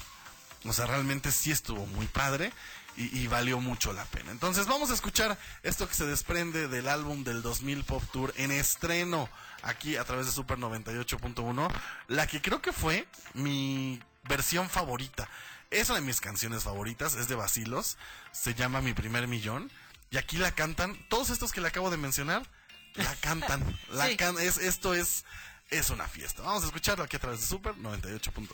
O 0.64 0.72
sea, 0.72 0.86
realmente 0.86 1.32
sí 1.32 1.50
estuvo 1.50 1.86
muy 1.86 2.06
padre 2.06 2.52
y, 2.96 3.18
y 3.18 3.26
valió 3.28 3.60
mucho 3.60 3.94
la 3.94 4.04
pena. 4.04 4.30
Entonces 4.30 4.66
vamos 4.66 4.90
a 4.90 4.94
escuchar 4.94 5.38
esto 5.62 5.88
que 5.88 5.94
se 5.94 6.04
desprende 6.04 6.68
del 6.68 6.86
álbum 6.86 7.24
del 7.24 7.40
2000 7.40 7.84
Pop 7.84 8.02
Tour 8.12 8.34
en 8.36 8.50
estreno 8.50 9.28
aquí 9.62 9.96
a 9.96 10.04
través 10.04 10.26
de 10.26 10.32
Super 10.32 10.58
98.1, 10.58 11.72
la 12.08 12.26
que 12.26 12.42
creo 12.42 12.60
que 12.60 12.72
fue 12.72 13.06
mi 13.32 14.02
versión 14.24 14.68
favorita. 14.68 15.28
Es 15.72 15.88
una 15.88 16.00
de 16.00 16.04
mis 16.06 16.20
canciones 16.20 16.64
favoritas, 16.64 17.14
es 17.14 17.28
de 17.28 17.34
Basilos, 17.34 17.96
se 18.30 18.54
llama 18.54 18.80
Mi 18.82 18.92
Primer 18.92 19.26
Millón 19.26 19.70
y 20.10 20.18
aquí 20.18 20.36
la 20.36 20.52
cantan, 20.54 20.96
todos 21.08 21.30
estos 21.30 21.50
que 21.52 21.60
le 21.62 21.68
acabo 21.68 21.90
de 21.90 21.96
mencionar, 21.96 22.42
la 22.94 23.14
cantan, 23.20 23.78
la 23.90 24.08
Sí. 24.08 24.16
can- 24.16 24.38
es, 24.38 24.58
esto 24.58 24.92
es, 24.94 25.24
es 25.70 25.88
una 25.90 26.06
fiesta. 26.06 26.42
Vamos 26.42 26.62
a 26.64 26.66
escucharlo 26.66 27.04
aquí 27.04 27.16
a 27.16 27.20
través 27.20 27.40
de 27.40 27.46
Super 27.46 27.74
98.1. 27.76 28.48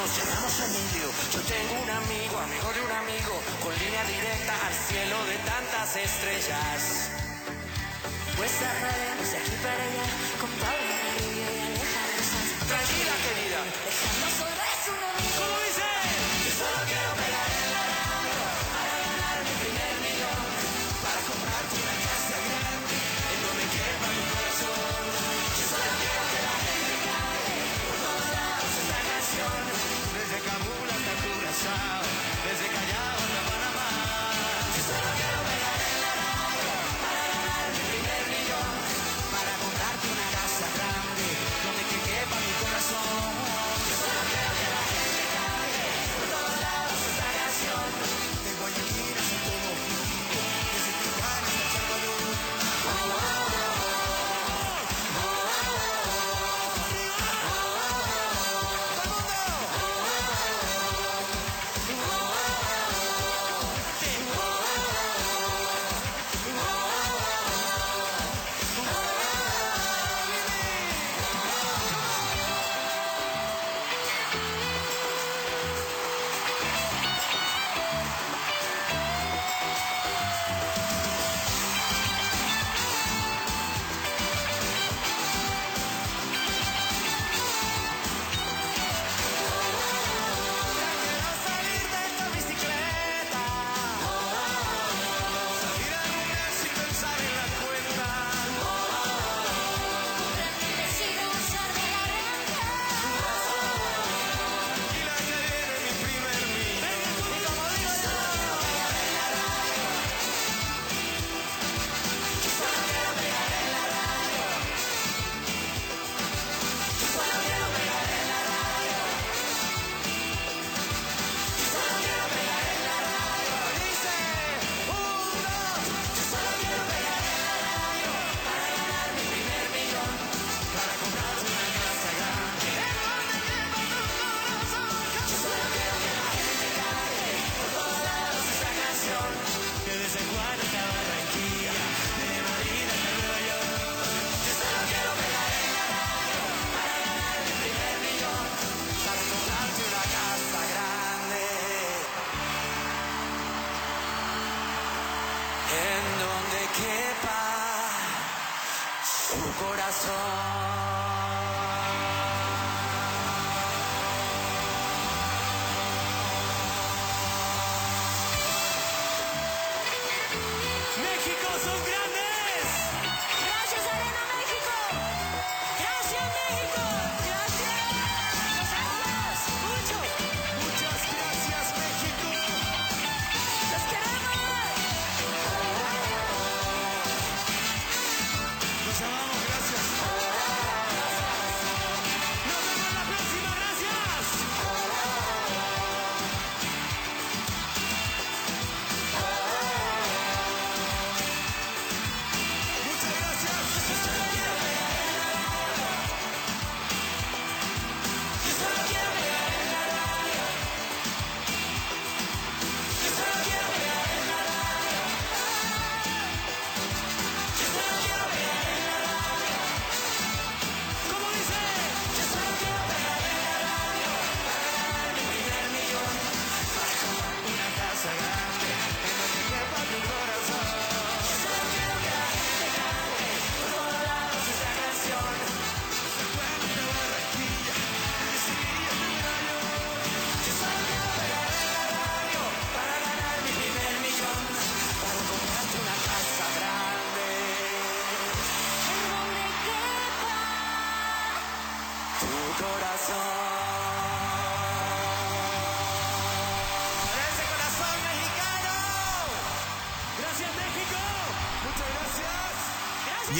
nos 0.00 0.16
llenamos 0.16 0.60
a 0.60 0.66
medio. 0.68 1.06
Yo 1.34 1.40
tengo 1.44 1.74
un 1.82 1.90
amigo, 1.90 2.38
amigo 2.40 2.68
de 2.72 2.80
un 2.80 2.92
amigo, 3.04 3.34
con 3.62 3.72
línea 3.76 4.02
directa 4.04 4.54
al 4.66 4.72
cielo 4.72 5.16
de 5.26 5.36
tantas 5.44 5.96
estrellas. 5.96 7.10
Pues 8.36 8.52
arraremos 8.64 9.30
de 9.30 9.36
aquí 9.36 9.56
para 9.60 9.82
allá, 9.88 10.06
con 10.40 10.50
Paula, 10.56 10.96
María 11.04 11.48
y 11.52 11.60
Alejandro 11.68 12.22
Sanz. 12.32 12.50
Tranquila, 12.70 13.14
querida. 13.24 13.49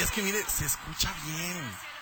Y 0.01 0.03
es 0.03 0.11
que 0.13 0.23
mire, 0.23 0.43
se 0.49 0.65
escucha 0.65 1.13
bien. 1.27 1.61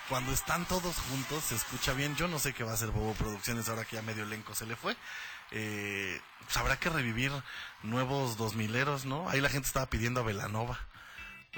Cuando 0.09 0.31
están 0.31 0.65
todos 0.67 0.95
juntos, 1.11 1.43
se 1.43 1.57
escucha 1.57 1.95
bien. 1.95 2.15
Yo 2.15 2.29
no 2.29 2.39
sé 2.39 2.53
qué 2.53 2.63
va 2.63 2.71
a 2.71 2.75
hacer 2.75 2.93
Bobo 2.93 3.13
Producciones 3.15 3.69
ahora 3.69 3.85
que 3.85 3.97
ya 3.97 4.03
medio 4.03 4.23
elenco 4.23 4.55
se 4.55 4.67
le 4.67 4.77
fue. 4.77 4.97
Eh, 5.51 6.21
pues 6.45 6.57
habrá 6.59 6.79
que 6.79 6.91
revivir 6.91 7.33
nuevos 7.83 8.37
dos 8.37 8.55
mileros, 8.55 9.05
¿no? 9.05 9.29
Ahí 9.29 9.41
la 9.41 9.49
gente 9.49 9.67
estaba 9.67 9.87
pidiendo 9.87 10.21
a 10.21 10.23
Velanova. 10.23 10.79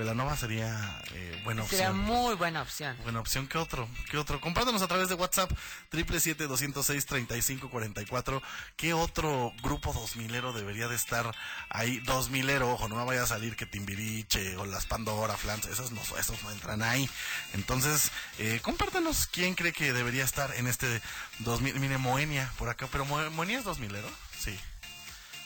Velanova 0.01 0.37
sería 0.37 1.01
eh, 1.13 1.41
buena 1.45 1.63
opción. 1.63 1.79
Sería 1.79 1.93
muy 1.93 2.35
buena 2.35 2.63
opción. 2.63 2.97
Buena 3.03 3.21
opción. 3.21 3.47
¿Qué 3.47 3.59
otro? 3.59 3.89
¿Qué 4.11 4.17
otro? 4.19 4.41
Compártanos 4.41 4.83
a 4.83 4.89
través 4.89 5.09
de 5.09 5.15
WhatsApp, 5.15 5.51
777-206-3544. 5.93 8.43
¿Qué 8.77 8.95
otro 8.95 9.53
grupo 9.63 9.93
2000ero 9.93 10.53
debería 10.53 10.89
de 10.89 10.97
estar 10.97 11.35
ahí? 11.69 12.01
2000ero, 12.05 12.73
ojo, 12.73 12.89
no 12.89 12.97
me 12.97 13.05
vaya 13.05 13.23
a 13.23 13.27
salir 13.27 13.57
que 13.57 13.67
Timbiriche 13.67 14.57
o 14.57 14.65
las 14.65 14.87
Pandora, 14.87 15.37
Flans, 15.37 15.67
esos 15.67 15.93
no, 15.93 16.01
esos 16.19 16.43
no 16.43 16.51
entran 16.51 16.83
ahí. 16.83 17.09
Entonces, 17.53 18.11
eh, 18.39 18.61
compártanos 18.63 19.27
quién 19.27 19.55
cree 19.55 19.73
que 19.73 19.93
debería 19.93 20.25
estar 20.25 20.55
en 20.57 20.67
este 20.67 21.01
2000. 21.41 21.79
Mire, 21.79 21.99
Moenia 21.99 22.51
por 22.59 22.69
acá, 22.69 22.89
pero 22.91 23.05
Mo- 23.05 23.31
Moenia 23.31 23.59
es 23.59 23.65
2000ero, 23.65 24.07
sí. 24.39 24.59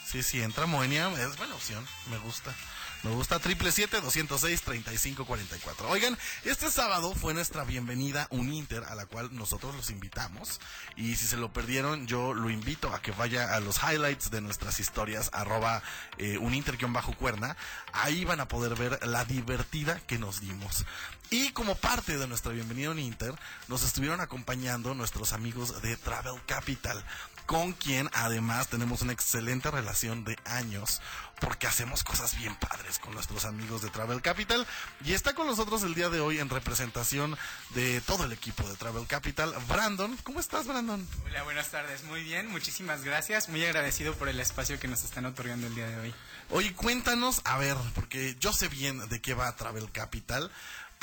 Sí, 0.06 0.23
sí, 0.23 0.42
entra 0.42 0.66
Moenia, 0.66 1.11
es 1.20 1.37
buena 1.37 1.54
opción, 1.56 1.84
me 2.11 2.18
gusta. 2.18 2.54
Me 3.04 3.11
gusta, 3.11 3.38
777-206-3544. 3.38 5.90
Oigan, 5.90 6.16
este 6.46 6.70
sábado 6.70 7.14
fue 7.14 7.34
nuestra 7.34 7.62
bienvenida 7.62 8.26
Uninter, 8.30 8.82
a 8.84 8.94
la 8.94 9.04
cual 9.04 9.28
nosotros 9.37 9.76
los 9.76 9.90
invitamos. 9.90 10.58
Y 10.96 11.16
si 11.16 11.26
se 11.26 11.37
lo 11.37 11.52
perdieron, 11.52 12.06
yo 12.06 12.32
lo 12.32 12.49
invito 12.49 12.94
a 12.94 13.02
que 13.02 13.12
vaya 13.12 13.54
a 13.54 13.61
los 13.61 13.82
highlights 13.82 14.30
de 14.30 14.40
nuestras 14.40 14.80
historias, 14.80 15.28
arroba 15.34 15.82
eh, 16.16 16.38
Uninter-cuerna. 16.38 17.58
Ahí 17.92 18.25
van 18.25 18.40
a 18.40 18.49
poder 18.49 18.75
ver 18.75 18.99
la 19.06 19.26
divertida 19.26 20.00
que 20.06 20.18
nos 20.18 20.40
dimos. 20.40 20.87
Y 21.28 21.50
como 21.50 21.75
parte 21.75 22.16
de 22.16 22.26
nuestra 22.26 22.52
bienvenida 22.52 22.90
Uninter, 22.90 23.34
nos 23.68 23.82
estuvieron 23.82 24.23
acompañando 24.23 24.94
nuestros 24.94 25.34
amigos 25.34 25.82
de 25.82 25.99
Travel 25.99 26.40
Capital 26.46 27.04
con 27.47 27.73
quien 27.73 28.09
además 28.13 28.69
tenemos 28.69 29.03
una 29.03 29.13
excelente 29.13 29.71
relación 29.71 30.25
de 30.25 30.37
años 30.45 31.01
porque 31.41 31.67
hacemos 31.67 32.05
cosas 32.05 32.37
bien 32.39 32.55
padres 32.57 32.99
con 32.99 33.13
nuestros 33.13 33.45
amigos 33.45 33.83
de 33.83 33.91
Travel 33.91 34.23
Capital 34.23 34.67
y 35.05 35.13
está 35.13 35.35
con 35.35 35.47
nosotros 35.47 35.83
el 35.83 35.95
día 35.95 36.09
de 36.09 36.21
hoy 36.21 36.39
en 36.39 36.49
representación 36.49 37.37
de 37.75 38.01
todo 38.01 38.25
el 38.25 38.33
equipo 38.33 38.67
de 38.69 38.77
Travel 38.77 39.07
Capital, 39.07 39.53
Brandon. 39.69 40.17
¿Cómo 40.23 40.41
estás, 40.41 40.67
Brandon? 40.67 41.07
Hola, 41.27 41.43
buenas 41.43 41.71
tardes. 41.71 42.05
Muy 42.05 42.23
bien, 42.23 42.49
muchísimas 42.51 43.05
gracias. 43.05 43.49
Muy 43.49 43.65
agradecido 43.65 44.15
por 44.15 44.29
el 44.29 44.41
espacio 44.41 44.79
que 44.79 44.89
nos 44.89 45.05
están 45.05 45.27
otorgando 45.27 45.67
el 45.67 45.75
día 45.75 45.87
de 45.89 46.01
hoy. 46.01 46.15
Oye, 46.51 46.73
cuéntanos, 46.75 47.41
a 47.45 47.59
ver, 47.59 47.77
porque 47.95 48.37
yo 48.39 48.53
sé 48.53 48.69
bien 48.69 49.09
de 49.09 49.21
qué 49.21 49.35
va 49.35 49.55
Travel 49.57 49.91
Capital, 49.91 50.51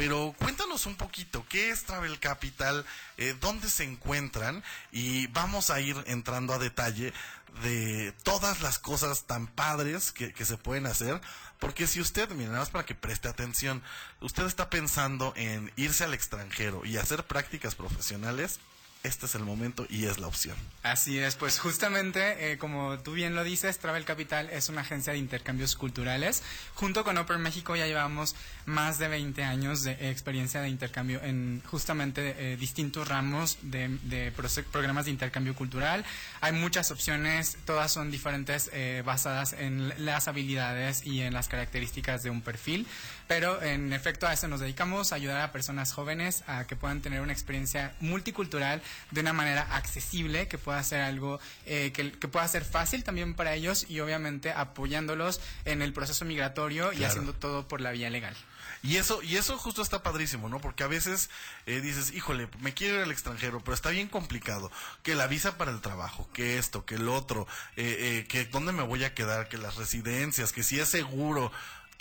pero 0.02 0.34
cuéntanos 0.40 0.88
un 0.88 0.96
poquito, 0.96 1.46
¿qué 1.48 1.70
es 1.70 1.84
Travel 1.84 2.18
Capital? 2.18 2.88
Eh, 3.18 3.36
¿Dónde 3.40 3.70
se 3.70 3.84
encuentran? 3.84 4.64
Y 4.92 5.28
vamos 5.28 5.70
a 5.70 5.80
ir 5.80 5.96
entrando 6.08 6.56
a 6.56 6.58
detalle 6.58 7.14
de 7.62 8.12
todas 8.24 8.62
las 8.64 8.80
cosas 8.80 9.28
tan 9.28 9.46
padres 9.46 10.12
que, 10.12 10.34
que 10.34 10.44
se 10.44 10.58
pueden 10.58 10.88
hacer. 10.88 11.22
Porque 11.60 11.86
si 11.86 12.02
usted, 12.02 12.28
mira, 12.32 12.48
nada 12.50 12.62
más 12.62 12.72
para 12.72 12.84
que 12.84 12.96
preste 12.96 13.28
atención, 13.28 13.84
usted 14.22 14.44
está 14.48 14.72
pensando 14.72 15.34
en 15.36 15.72
irse 15.76 16.04
al 16.04 16.16
extranjero 16.16 16.84
y 16.84 16.98
hacer 16.98 17.24
prácticas 17.28 17.76
profesionales, 17.76 18.60
este 19.04 19.26
es 19.26 19.36
el 19.36 19.44
momento 19.44 19.86
y 19.90 20.06
es 20.06 20.20
la 20.20 20.28
opción. 20.28 20.56
Así 20.84 21.20
es, 21.20 21.36
pues 21.36 21.60
justamente, 21.60 22.52
eh, 22.52 22.58
como 22.58 23.00
tú 23.00 23.14
bien 23.14 23.36
lo 23.36 23.44
dices, 23.44 23.80
Travel 23.80 24.06
Capital 24.06 24.50
es 24.50 24.70
una 24.70 24.82
agencia 24.82 25.14
de 25.14 25.20
intercambios 25.20 25.76
culturales. 25.76 26.44
Junto 26.76 27.04
con 27.04 27.18
Open 27.18 27.42
México 27.42 27.76
ya 27.76 27.88
llevamos 27.88 28.36
más 28.66 29.00
de 29.00 29.08
20 29.08 29.44
años 29.44 29.84
de 29.84 30.12
experiencia 30.12 30.62
de 30.62 30.70
intercambio 30.70 31.22
en 31.24 31.62
justamente 31.66 32.36
eh, 32.38 32.58
distintos 32.58 33.08
ramos 33.08 33.58
de, 33.62 33.90
de 34.04 34.32
programas 34.72 35.06
de 35.06 35.12
intercambio 35.12 35.56
cultural. 35.56 36.06
Hay 36.42 36.54
muchas 36.54 36.92
opciones, 36.92 37.58
todas 37.66 37.92
son 37.92 38.12
diferentes 38.12 38.70
eh, 38.74 39.04
basadas 39.06 39.54
en 39.54 39.94
las 40.06 40.28
habilidades 40.28 41.06
y 41.06 41.22
en 41.22 41.34
las 41.34 41.48
características 41.48 42.24
de 42.24 42.30
un 42.30 42.42
perfil. 42.42 42.88
Pero 43.32 43.62
en 43.62 43.94
efecto 43.94 44.28
a 44.28 44.34
eso 44.34 44.50
nos 44.50 44.60
dedicamos, 44.60 45.14
a 45.14 45.16
ayudar 45.16 45.40
a 45.40 45.54
personas 45.54 45.94
jóvenes 45.94 46.44
a 46.48 46.68
que 46.68 46.76
puedan 46.76 47.02
tener 47.02 47.22
una 47.22 47.32
experiencia 47.32 47.96
multicultural 48.02 48.82
de 49.12 49.22
una 49.22 49.32
manera 49.32 49.74
accesible, 49.74 50.50
que 50.50 50.58
pueda 50.58 50.84
ser 50.84 51.00
algo 51.00 51.40
eh, 51.66 51.94
que, 51.94 52.12
que 52.12 52.28
pueda 52.28 52.46
ser 52.50 52.66
fácil 52.66 53.06
también 53.06 53.34
para 53.34 53.54
ellos 53.54 53.86
y 53.88 54.02
obviamente 54.02 54.52
apoyándolos 54.52 55.40
en 55.64 55.82
el 55.82 55.94
proceso 55.94 56.26
migratorio 56.26 56.92
y 56.92 57.06
haciendo 57.06 57.32
todo 57.32 57.70
por 57.70 57.80
la 57.80 57.92
vía 57.92 58.10
legal. 58.10 58.36
Y 58.84 58.98
eso, 58.98 59.22
y 59.22 59.38
eso 59.38 59.58
justo 59.58 59.82
está 59.82 60.02
padrísimo, 60.02 60.50
¿no? 60.50 60.60
Porque 60.60 60.84
a 60.84 60.88
veces 60.88 61.30
eh, 61.68 61.82
dices, 61.82 62.14
híjole, 62.14 62.50
me 62.60 62.74
quiero 62.74 62.96
ir 62.96 63.02
al 63.02 63.12
extranjero, 63.12 63.62
pero 63.64 63.76
está 63.76 63.92
bien 63.92 64.08
complicado. 64.08 64.72
Que 65.04 65.14
la 65.14 65.28
visa 65.28 65.58
para 65.58 65.72
el 65.72 65.82
trabajo, 65.82 66.28
que 66.34 66.58
esto, 66.58 66.84
que 66.84 66.96
el 66.96 67.08
otro, 67.08 67.48
eh, 67.76 67.96
eh, 68.00 68.28
que 68.28 68.46
dónde 68.46 68.72
me 68.72 68.82
voy 68.82 69.04
a 69.04 69.14
quedar, 69.14 69.50
que 69.50 69.58
las 69.58 69.76
residencias, 69.76 70.52
que 70.52 70.64
si 70.64 70.80
es 70.80 70.90
seguro. 70.90 71.52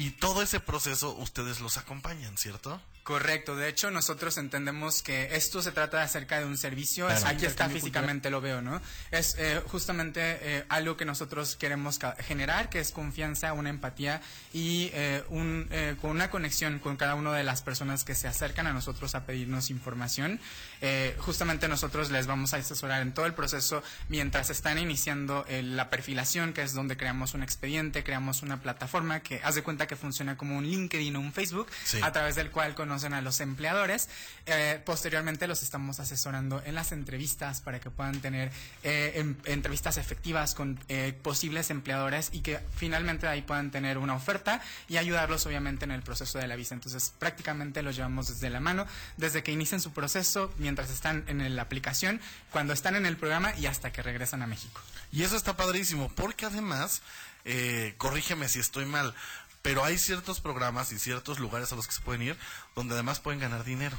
Y 0.00 0.12
todo 0.12 0.40
ese 0.40 0.60
proceso 0.60 1.14
ustedes 1.16 1.60
los 1.60 1.76
acompañan, 1.76 2.38
¿cierto? 2.38 2.80
Correcto, 3.02 3.54
de 3.54 3.68
hecho 3.68 3.90
nosotros 3.90 4.38
entendemos 4.38 5.02
que 5.02 5.34
esto 5.36 5.60
se 5.60 5.72
trata 5.72 6.02
acerca 6.02 6.38
de 6.38 6.46
un 6.46 6.56
servicio, 6.56 7.06
Claro. 7.06 7.26
aquí 7.26 7.44
está 7.44 7.68
físicamente 7.68 8.30
lo 8.30 8.40
veo, 8.40 8.62
¿no? 8.62 8.80
Es 9.10 9.34
eh, 9.38 9.60
justamente 9.66 10.20
eh, 10.22 10.64
algo 10.70 10.96
que 10.96 11.04
nosotros 11.04 11.54
queremos 11.56 11.98
generar, 12.20 12.70
que 12.70 12.78
es 12.80 12.92
confianza, 12.92 13.52
una 13.52 13.68
empatía 13.68 14.22
y 14.54 14.90
eh, 14.94 15.22
un, 15.28 15.68
eh, 15.70 15.96
con 16.00 16.12
una 16.12 16.30
conexión 16.30 16.78
con 16.78 16.96
cada 16.96 17.14
una 17.14 17.34
de 17.34 17.44
las 17.44 17.60
personas 17.60 18.02
que 18.04 18.14
se 18.14 18.26
acercan 18.26 18.66
a 18.66 18.72
nosotros 18.72 19.14
a 19.14 19.26
pedirnos 19.26 19.68
información. 19.68 20.40
Eh, 20.80 21.14
justamente 21.18 21.68
nosotros 21.68 22.10
les 22.10 22.26
vamos 22.26 22.54
a 22.54 22.58
asesorar 22.58 23.02
en 23.02 23.12
todo 23.12 23.26
el 23.26 23.34
proceso 23.34 23.82
mientras 24.08 24.50
están 24.50 24.78
iniciando 24.78 25.44
eh, 25.48 25.62
la 25.62 25.90
perfilación, 25.90 26.52
que 26.52 26.62
es 26.62 26.72
donde 26.72 26.96
creamos 26.96 27.34
un 27.34 27.42
expediente, 27.42 28.02
creamos 28.04 28.42
una 28.42 28.60
plataforma 28.62 29.20
que 29.20 29.40
haz 29.44 29.54
de 29.54 29.62
cuenta 29.62 29.86
que 29.86 29.96
funciona 29.96 30.36
como 30.36 30.56
un 30.56 30.64
LinkedIn 30.66 31.14
o 31.16 31.20
un 31.20 31.32
Facebook, 31.32 31.68
Sí. 31.84 31.98
a 32.02 32.12
través 32.12 32.34
del 32.36 32.50
cual 32.50 32.74
conocen 32.74 33.12
a 33.14 33.20
los 33.20 33.40
empleadores. 33.40 34.08
Eh, 34.46 34.80
posteriormente 34.84 35.46
los 35.46 35.62
estamos 35.62 36.00
asesorando 36.00 36.62
en 36.64 36.74
las 36.74 36.92
entrevistas 36.92 37.60
para 37.60 37.80
que 37.80 37.90
puedan 37.90 38.20
tener 38.20 38.50
eh, 38.82 39.12
em- 39.16 39.36
entrevistas 39.44 39.96
efectivas 39.96 40.54
con 40.54 40.78
posibles 41.22 41.70
empleadores 41.70 42.30
y 42.32 42.40
que 42.40 42.60
finalmente 42.76 43.26
de 43.26 43.32
ahí 43.32 43.42
puedan 43.42 43.70
tener 43.70 43.98
una 43.98 44.14
oferta 44.14 44.60
y 44.88 44.96
ayudarlos 44.96 45.44
obviamente 45.46 45.84
en 45.84 45.90
el 45.90 46.02
proceso 46.02 46.38
de 46.38 46.46
la 46.48 46.56
visa. 46.56 46.74
Entonces 46.74 47.12
prácticamente 47.18 47.82
los 47.82 47.96
llevamos 47.96 48.28
desde 48.28 48.50
la 48.50 48.60
mano, 48.60 48.86
desde 49.16 49.42
que 49.42 49.52
inician 49.52 49.80
su 49.80 49.92
proceso, 49.92 50.52
mientras 50.58 50.69
están 50.78 51.24
en 51.26 51.56
la 51.56 51.62
aplicación, 51.62 52.20
cuando 52.50 52.72
están 52.72 52.94
en 52.96 53.06
el 53.06 53.16
programa 53.16 53.54
y 53.56 53.66
hasta 53.66 53.92
que 53.92 54.02
regresan 54.02 54.42
a 54.42 54.46
México. 54.46 54.80
Y 55.12 55.22
eso 55.22 55.36
está 55.36 55.56
padrísimo, 55.56 56.08
porque 56.14 56.46
además, 56.46 57.02
eh, 57.44 57.94
corrígeme 57.98 58.48
si 58.48 58.60
estoy 58.60 58.86
mal, 58.86 59.14
pero 59.62 59.84
hay 59.84 59.98
ciertos 59.98 60.40
programas 60.40 60.92
y 60.92 60.98
ciertos 60.98 61.38
lugares 61.38 61.72
a 61.72 61.76
los 61.76 61.86
que 61.86 61.92
se 61.92 62.00
pueden 62.00 62.22
ir 62.22 62.36
donde 62.74 62.94
además 62.94 63.20
pueden 63.20 63.40
ganar 63.40 63.64
dinero. 63.64 63.96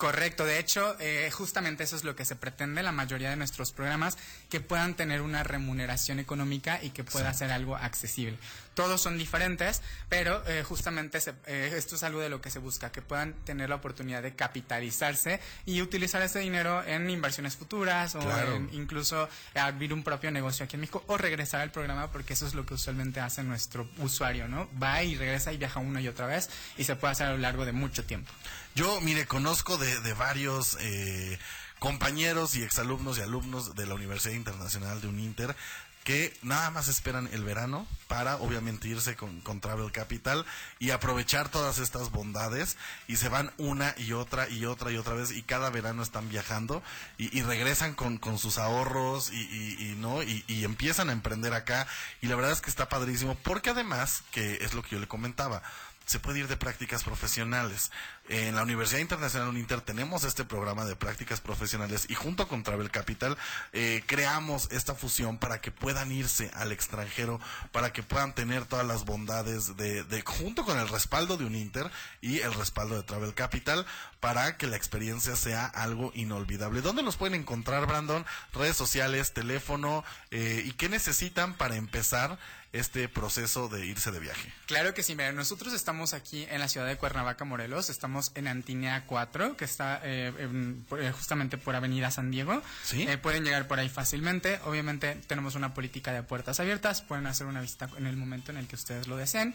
Correcto, 0.00 0.46
de 0.46 0.58
hecho, 0.58 0.96
eh, 0.98 1.30
justamente 1.30 1.84
eso 1.84 1.94
es 1.94 2.04
lo 2.04 2.16
que 2.16 2.24
se 2.24 2.34
pretende 2.34 2.82
la 2.82 2.90
mayoría 2.90 3.28
de 3.28 3.36
nuestros 3.36 3.70
programas, 3.70 4.16
que 4.48 4.58
puedan 4.60 4.94
tener 4.94 5.20
una 5.20 5.42
remuneración 5.42 6.18
económica 6.18 6.82
y 6.82 6.88
que 6.88 7.04
pueda 7.04 7.34
ser 7.34 7.52
algo 7.52 7.76
accesible. 7.76 8.38
Todos 8.72 9.02
son 9.02 9.18
diferentes, 9.18 9.82
pero 10.08 10.42
eh, 10.46 10.62
justamente 10.62 11.20
se- 11.20 11.34
eh, 11.46 11.74
esto 11.76 11.96
es 11.96 12.02
algo 12.02 12.20
de 12.20 12.30
lo 12.30 12.40
que 12.40 12.50
se 12.50 12.58
busca, 12.60 12.90
que 12.90 13.02
puedan 13.02 13.34
tener 13.44 13.68
la 13.68 13.74
oportunidad 13.74 14.22
de 14.22 14.34
capitalizarse 14.34 15.38
y 15.66 15.82
utilizar 15.82 16.22
ese 16.22 16.38
dinero 16.38 16.82
en 16.84 17.10
inversiones 17.10 17.56
futuras 17.56 18.14
o 18.14 18.20
Claro. 18.20 18.56
en 18.56 18.70
incluso 18.72 19.28
abrir 19.54 19.92
un 19.92 20.02
propio 20.02 20.30
negocio 20.30 20.64
aquí 20.64 20.76
en 20.76 20.80
México 20.80 21.04
o 21.08 21.18
regresar 21.18 21.60
al 21.60 21.72
programa 21.72 22.10
porque 22.10 22.32
eso 22.32 22.46
es 22.46 22.54
lo 22.54 22.64
que 22.64 22.72
usualmente 22.72 23.20
hace 23.20 23.42
nuestro 23.42 23.86
usuario, 23.98 24.48
¿no? 24.48 24.66
Va 24.82 25.02
y 25.02 25.14
regresa 25.16 25.52
y 25.52 25.58
viaja 25.58 25.78
una 25.80 26.00
y 26.00 26.08
otra 26.08 26.24
vez 26.26 26.48
y 26.78 26.84
se 26.84 26.96
puede 26.96 27.12
hacer 27.12 27.26
a 27.26 27.32
lo 27.32 27.38
largo 27.38 27.66
de 27.66 27.72
mucho 27.72 28.04
tiempo. 28.06 28.32
Yo, 28.74 29.00
mire, 29.00 29.26
conozco 29.26 29.78
de, 29.78 30.00
de 30.00 30.14
varios 30.14 30.76
eh, 30.80 31.38
compañeros 31.78 32.56
y 32.56 32.62
exalumnos 32.62 33.18
y 33.18 33.22
alumnos 33.22 33.74
de 33.74 33.86
la 33.86 33.94
Universidad 33.94 34.34
Internacional 34.34 35.00
de 35.00 35.08
Uninter 35.08 35.56
que 36.04 36.34
nada 36.42 36.70
más 36.70 36.88
esperan 36.88 37.28
el 37.30 37.44
verano 37.44 37.86
para 38.08 38.36
obviamente 38.36 38.88
irse 38.88 39.16
con, 39.16 39.42
con 39.42 39.60
Travel 39.60 39.92
Capital 39.92 40.46
y 40.78 40.92
aprovechar 40.92 41.50
todas 41.50 41.76
estas 41.78 42.10
bondades 42.10 42.78
y 43.06 43.16
se 43.16 43.28
van 43.28 43.52
una 43.58 43.94
y 43.98 44.12
otra 44.14 44.48
y 44.48 44.64
otra 44.64 44.90
y 44.90 44.96
otra 44.96 45.12
vez 45.12 45.30
y 45.30 45.42
cada 45.42 45.68
verano 45.68 46.02
están 46.02 46.30
viajando 46.30 46.82
y, 47.18 47.42
regresan 47.42 47.94
con, 47.94 48.16
con 48.16 48.38
sus 48.38 48.56
ahorros 48.56 49.30
y, 49.30 49.36
y- 49.42 49.90
y 49.90 49.94
no 49.96 50.22
y 50.22 50.64
empiezan 50.64 51.10
a 51.10 51.12
emprender 51.12 51.52
acá 51.52 51.86
y 52.22 52.28
la 52.28 52.34
verdad 52.36 52.52
es 52.52 52.62
que 52.62 52.70
está 52.70 52.88
padrísimo 52.88 53.34
porque 53.42 53.68
además 53.70 54.22
que 54.32 54.54
es 54.64 54.72
lo 54.72 54.82
que 54.82 54.92
yo 54.92 55.00
le 55.00 55.06
comentaba 55.06 55.62
se 56.10 56.18
puede 56.18 56.40
ir 56.40 56.48
de 56.48 56.56
prácticas 56.56 57.04
profesionales. 57.04 57.92
En 58.28 58.56
la 58.56 58.64
Universidad 58.64 58.98
Internacional 58.98 59.48
Uninter 59.48 59.80
tenemos 59.80 60.24
este 60.24 60.44
programa 60.44 60.84
de 60.84 60.96
prácticas 60.96 61.40
profesionales 61.40 62.06
y 62.08 62.16
junto 62.16 62.48
con 62.48 62.64
Travel 62.64 62.90
Capital 62.90 63.38
eh, 63.72 64.02
creamos 64.06 64.68
esta 64.72 64.96
fusión 64.96 65.38
para 65.38 65.60
que 65.60 65.70
puedan 65.70 66.10
irse 66.10 66.50
al 66.54 66.72
extranjero, 66.72 67.38
para 67.70 67.92
que 67.92 68.02
puedan 68.02 68.34
tener 68.34 68.64
todas 68.64 68.84
las 68.84 69.04
bondades 69.04 69.76
de, 69.76 70.02
de 70.02 70.22
junto 70.22 70.64
con 70.64 70.80
el 70.80 70.88
respaldo 70.88 71.36
de 71.36 71.44
Uninter 71.44 71.88
y 72.20 72.40
el 72.40 72.54
respaldo 72.54 72.96
de 72.96 73.04
Travel 73.04 73.32
Capital 73.34 73.86
para 74.20 74.56
que 74.58 74.66
la 74.66 74.76
experiencia 74.76 75.34
sea 75.34 75.66
algo 75.66 76.12
inolvidable. 76.14 76.82
¿Dónde 76.82 77.02
nos 77.02 77.16
pueden 77.16 77.40
encontrar, 77.40 77.86
Brandon? 77.86 78.24
Redes 78.52 78.76
sociales, 78.76 79.32
teléfono 79.32 80.04
eh, 80.30 80.62
y 80.66 80.72
qué 80.72 80.88
necesitan 80.88 81.54
para 81.54 81.76
empezar 81.76 82.38
este 82.72 83.08
proceso 83.08 83.68
de 83.68 83.84
irse 83.84 84.12
de 84.12 84.20
viaje. 84.20 84.52
Claro 84.66 84.94
que 84.94 85.02
sí, 85.02 85.16
mira, 85.16 85.32
nosotros 85.32 85.72
estamos 85.72 86.12
aquí 86.14 86.46
en 86.50 86.60
la 86.60 86.68
ciudad 86.68 86.86
de 86.86 86.96
Cuernavaca, 86.96 87.44
Morelos. 87.44 87.90
Estamos 87.90 88.30
en 88.36 88.46
Antinea 88.46 89.06
4, 89.06 89.56
que 89.56 89.64
está 89.64 90.00
eh, 90.04 90.32
en- 90.38 90.86
eh, 91.00 91.10
justamente 91.12 91.58
por 91.58 91.74
Avenida 91.74 92.12
San 92.12 92.30
Diego. 92.30 92.62
Sí. 92.84 93.02
Eh, 93.08 93.18
pueden 93.18 93.42
llegar 93.42 93.66
por 93.66 93.80
ahí 93.80 93.88
fácilmente. 93.88 94.60
Obviamente 94.66 95.16
tenemos 95.26 95.56
una 95.56 95.74
política 95.74 96.12
de 96.12 96.22
puertas 96.22 96.60
abiertas. 96.60 97.02
Pueden 97.02 97.26
hacer 97.26 97.48
una 97.48 97.60
visita 97.60 97.88
en 97.96 98.06
el 98.06 98.16
momento 98.16 98.52
en 98.52 98.58
el 98.58 98.68
que 98.68 98.76
ustedes 98.76 99.08
lo 99.08 99.16
deseen. 99.16 99.52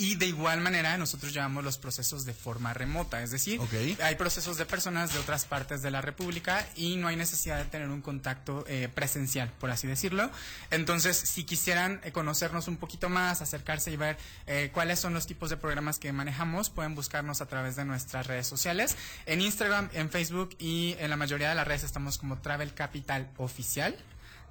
Y 0.00 0.14
de 0.14 0.26
igual 0.26 0.60
manera 0.60 0.96
nosotros 0.96 1.34
llevamos 1.34 1.64
los 1.64 1.76
procesos 1.76 2.24
de 2.24 2.32
forma 2.32 2.72
remota. 2.72 3.20
Es 3.20 3.32
decir, 3.32 3.60
hay 4.00 4.14
procesos 4.14 4.56
de 4.56 4.64
personas 4.64 5.12
de 5.12 5.18
otras 5.18 5.44
partes 5.44 5.82
de 5.82 5.90
la 5.90 6.00
República 6.00 6.64
y 6.76 6.94
no 6.94 7.08
hay 7.08 7.16
necesidad 7.16 7.58
de 7.58 7.64
tener 7.64 7.88
un 7.88 8.00
contacto 8.00 8.64
eh, 8.68 8.88
presencial, 8.94 9.50
por 9.58 9.72
así 9.72 9.88
decirlo. 9.88 10.30
Entonces, 10.70 11.16
si 11.16 11.42
quisieran 11.42 12.00
eh, 12.04 12.12
conocernos 12.12 12.68
un 12.68 12.76
poquito 12.76 13.08
más, 13.08 13.42
acercarse 13.42 13.90
y 13.90 13.96
ver 13.96 14.16
eh, 14.46 14.70
cuáles 14.72 15.00
son 15.00 15.14
los 15.14 15.26
tipos 15.26 15.50
de 15.50 15.56
programas 15.56 15.98
que 15.98 16.12
manejamos, 16.12 16.70
pueden 16.70 16.94
buscarnos 16.94 17.40
a 17.40 17.46
través 17.46 17.74
de 17.74 17.84
nuestras 17.84 18.28
redes 18.28 18.46
sociales. 18.46 18.96
En 19.26 19.40
Instagram, 19.40 19.90
en 19.94 20.10
Facebook 20.10 20.50
y 20.60 20.94
en 21.00 21.10
la 21.10 21.16
mayoría 21.16 21.48
de 21.48 21.56
las 21.56 21.66
redes 21.66 21.82
estamos 21.82 22.18
como 22.18 22.38
Travel 22.38 22.72
Capital 22.72 23.28
Oficial. 23.36 23.96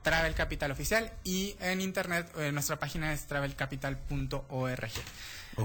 Travel 0.03 0.35
Capital 0.35 0.71
Oficial 0.71 1.11
y 1.23 1.55
en 1.59 1.81
internet 1.81 2.31
nuestra 2.51 2.79
página 2.79 3.13
es 3.13 3.27
travelcapital.org. 3.27 4.91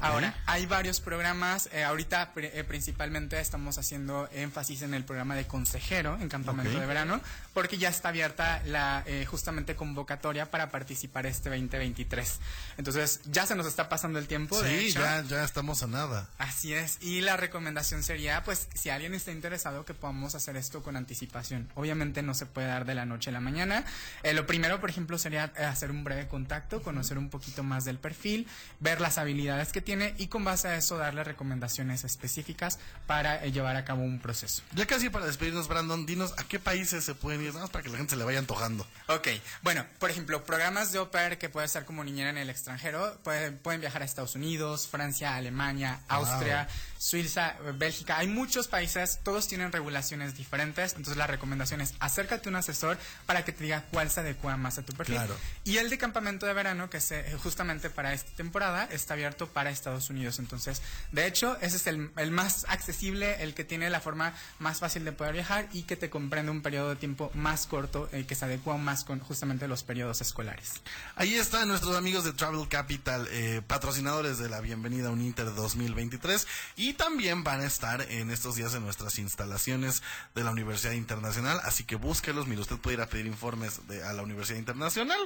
Ahora, 0.00 0.34
hay 0.46 0.66
varios 0.66 1.00
programas. 1.00 1.68
eh, 1.72 1.84
ahorita 1.84 2.32
eh, 2.36 2.64
principalmente 2.66 3.38
estamos 3.40 3.78
haciendo 3.78 4.28
énfasis 4.32 4.82
en 4.82 4.94
el 4.94 5.04
programa 5.04 5.34
de 5.36 5.46
consejero 5.46 6.16
en 6.20 6.28
campamento 6.28 6.78
de 6.78 6.86
verano, 6.86 7.20
porque 7.52 7.76
ya 7.78 7.88
está 7.90 8.08
abierta 8.08 8.62
la 8.64 9.02
eh, 9.06 9.26
justamente 9.26 9.76
convocatoria 9.76 10.50
para 10.50 10.70
participar 10.70 11.26
este 11.26 11.50
2023. 11.50 12.40
Entonces, 12.78 13.20
ya 13.26 13.46
se 13.46 13.54
nos 13.54 13.66
está 13.66 13.88
pasando 13.88 14.18
el 14.18 14.26
tiempo. 14.26 14.60
de 14.62 14.70
Sí, 14.80 14.86
hecho. 14.88 15.00
ya, 15.00 15.22
ya 15.24 15.44
estamos 15.44 15.82
a 15.82 15.86
nada. 15.86 16.28
Así 16.38 16.72
es, 16.72 16.98
y 17.02 17.20
la 17.20 17.36
recomendación 17.36 18.02
sería, 18.02 18.42
pues, 18.44 18.68
si 18.74 18.88
alguien 18.90 19.14
está 19.14 19.30
interesado, 19.32 19.84
que 19.84 19.94
podamos 19.94 20.34
hacer 20.34 20.56
esto 20.56 20.82
con 20.82 20.96
anticipación. 20.96 21.68
Obviamente 21.74 22.22
no 22.22 22.34
se 22.34 22.46
puede 22.46 22.68
dar 22.68 22.84
de 22.86 22.94
la 22.94 23.04
noche 23.04 23.30
a 23.30 23.32
la 23.34 23.40
mañana. 23.40 23.84
Lo 24.32 24.46
primero, 24.46 24.80
por 24.80 24.88
ejemplo, 24.90 25.18
sería 25.18 25.52
hacer 25.58 25.90
un 25.90 26.04
breve 26.04 26.28
contacto, 26.28 26.80
conocer 26.82 27.18
un 27.18 27.28
poquito 27.28 27.62
más 27.62 27.84
del 27.84 27.98
perfil, 27.98 28.46
ver 28.80 29.00
las 29.00 29.18
habilidades 29.18 29.72
que 29.72 29.81
tiene 29.82 30.14
y 30.18 30.28
con 30.28 30.44
base 30.44 30.68
a 30.68 30.76
eso 30.76 30.96
darle 30.96 31.24
recomendaciones 31.24 32.04
específicas 32.04 32.78
para 33.06 33.44
eh, 33.44 33.52
llevar 33.52 33.76
a 33.76 33.84
cabo 33.84 34.02
un 34.02 34.20
proceso. 34.20 34.62
Ya 34.74 34.86
casi 34.86 35.10
para 35.10 35.26
despedirnos, 35.26 35.68
Brandon, 35.68 36.06
dinos 36.06 36.32
a 36.38 36.44
qué 36.44 36.58
países 36.58 37.04
se 37.04 37.14
pueden 37.14 37.42
ir, 37.42 37.52
más 37.52 37.70
para 37.70 37.82
que 37.82 37.90
la 37.90 37.98
gente 37.98 38.12
se 38.12 38.16
le 38.16 38.24
vaya 38.24 38.38
antojando. 38.38 38.86
Ok, 39.08 39.28
bueno, 39.62 39.84
por 39.98 40.10
ejemplo, 40.10 40.44
programas 40.44 40.92
de 40.92 40.98
au 40.98 41.10
pair 41.10 41.38
que 41.38 41.48
puede 41.48 41.68
ser 41.68 41.84
como 41.84 42.04
niñera 42.04 42.30
en 42.30 42.38
el 42.38 42.50
extranjero, 42.50 43.18
pueden, 43.22 43.58
pueden 43.58 43.80
viajar 43.80 44.02
a 44.02 44.04
Estados 44.04 44.34
Unidos, 44.34 44.88
Francia, 44.88 45.36
Alemania, 45.36 46.00
Austria, 46.08 46.68
Suiza, 47.02 47.56
Bélgica. 47.74 48.18
Hay 48.18 48.28
muchos 48.28 48.68
países, 48.68 49.18
todos 49.24 49.48
tienen 49.48 49.72
regulaciones 49.72 50.36
diferentes, 50.36 50.92
entonces 50.92 51.16
la 51.16 51.26
recomendación 51.26 51.80
es 51.80 51.94
acércate 51.98 52.48
a 52.48 52.50
un 52.50 52.54
asesor 52.54 52.96
para 53.26 53.44
que 53.44 53.50
te 53.50 53.64
diga 53.64 53.86
cuál 53.90 54.08
se 54.08 54.20
adecua 54.20 54.56
más 54.56 54.78
a 54.78 54.82
tu 54.82 54.92
perfil. 54.92 55.16
Claro. 55.16 55.36
Y 55.64 55.78
el 55.78 55.90
de 55.90 55.98
campamento 55.98 56.46
de 56.46 56.52
verano, 56.52 56.88
que 56.88 57.00
se, 57.00 57.18
eh, 57.18 57.36
justamente 57.42 57.90
para 57.90 58.12
esta 58.12 58.30
temporada, 58.36 58.84
está 58.84 59.14
abierto 59.14 59.48
para 59.48 59.70
Estados 59.70 60.10
Unidos. 60.10 60.38
Entonces, 60.38 60.80
de 61.10 61.26
hecho, 61.26 61.58
ese 61.60 61.78
es 61.78 61.88
el, 61.88 62.12
el 62.16 62.30
más 62.30 62.66
accesible, 62.68 63.42
el 63.42 63.54
que 63.54 63.64
tiene 63.64 63.90
la 63.90 64.00
forma 64.00 64.32
más 64.60 64.78
fácil 64.78 65.04
de 65.04 65.10
poder 65.10 65.32
viajar 65.32 65.68
y 65.72 65.82
que 65.82 65.96
te 65.96 66.08
comprende 66.08 66.52
un 66.52 66.62
periodo 66.62 66.90
de 66.90 66.96
tiempo 66.96 67.32
más 67.34 67.66
corto, 67.66 68.08
eh, 68.12 68.26
que 68.26 68.36
se 68.36 68.44
adecua 68.44 68.76
más 68.76 69.02
con 69.02 69.18
justamente 69.18 69.66
los 69.66 69.82
periodos 69.82 70.20
escolares. 70.20 70.74
Ahí 71.16 71.34
están 71.34 71.66
nuestros 71.66 71.96
amigos 71.96 72.22
de 72.22 72.32
Travel 72.32 72.68
Capital, 72.68 73.26
eh, 73.32 73.60
patrocinadores 73.66 74.38
de 74.38 74.48
la 74.48 74.60
Bienvenida 74.60 75.08
a 75.08 75.10
un 75.10 75.20
Inter 75.20 75.52
2023 75.52 76.46
y 76.76 76.91
también 76.92 77.44
van 77.44 77.60
a 77.60 77.64
estar 77.64 78.02
en 78.02 78.30
estos 78.30 78.56
días 78.56 78.74
en 78.74 78.84
nuestras 78.84 79.18
instalaciones 79.18 80.02
de 80.34 80.44
la 80.44 80.50
Universidad 80.50 80.92
Internacional, 80.92 81.60
así 81.64 81.84
que 81.84 81.96
búsquelos, 81.96 82.46
mire, 82.46 82.60
usted 82.60 82.76
puede 82.76 82.96
ir 82.96 83.02
a 83.02 83.06
pedir 83.06 83.26
informes 83.26 83.86
de, 83.88 84.02
a 84.04 84.12
la 84.12 84.22
Universidad 84.22 84.58
Internacional. 84.58 85.18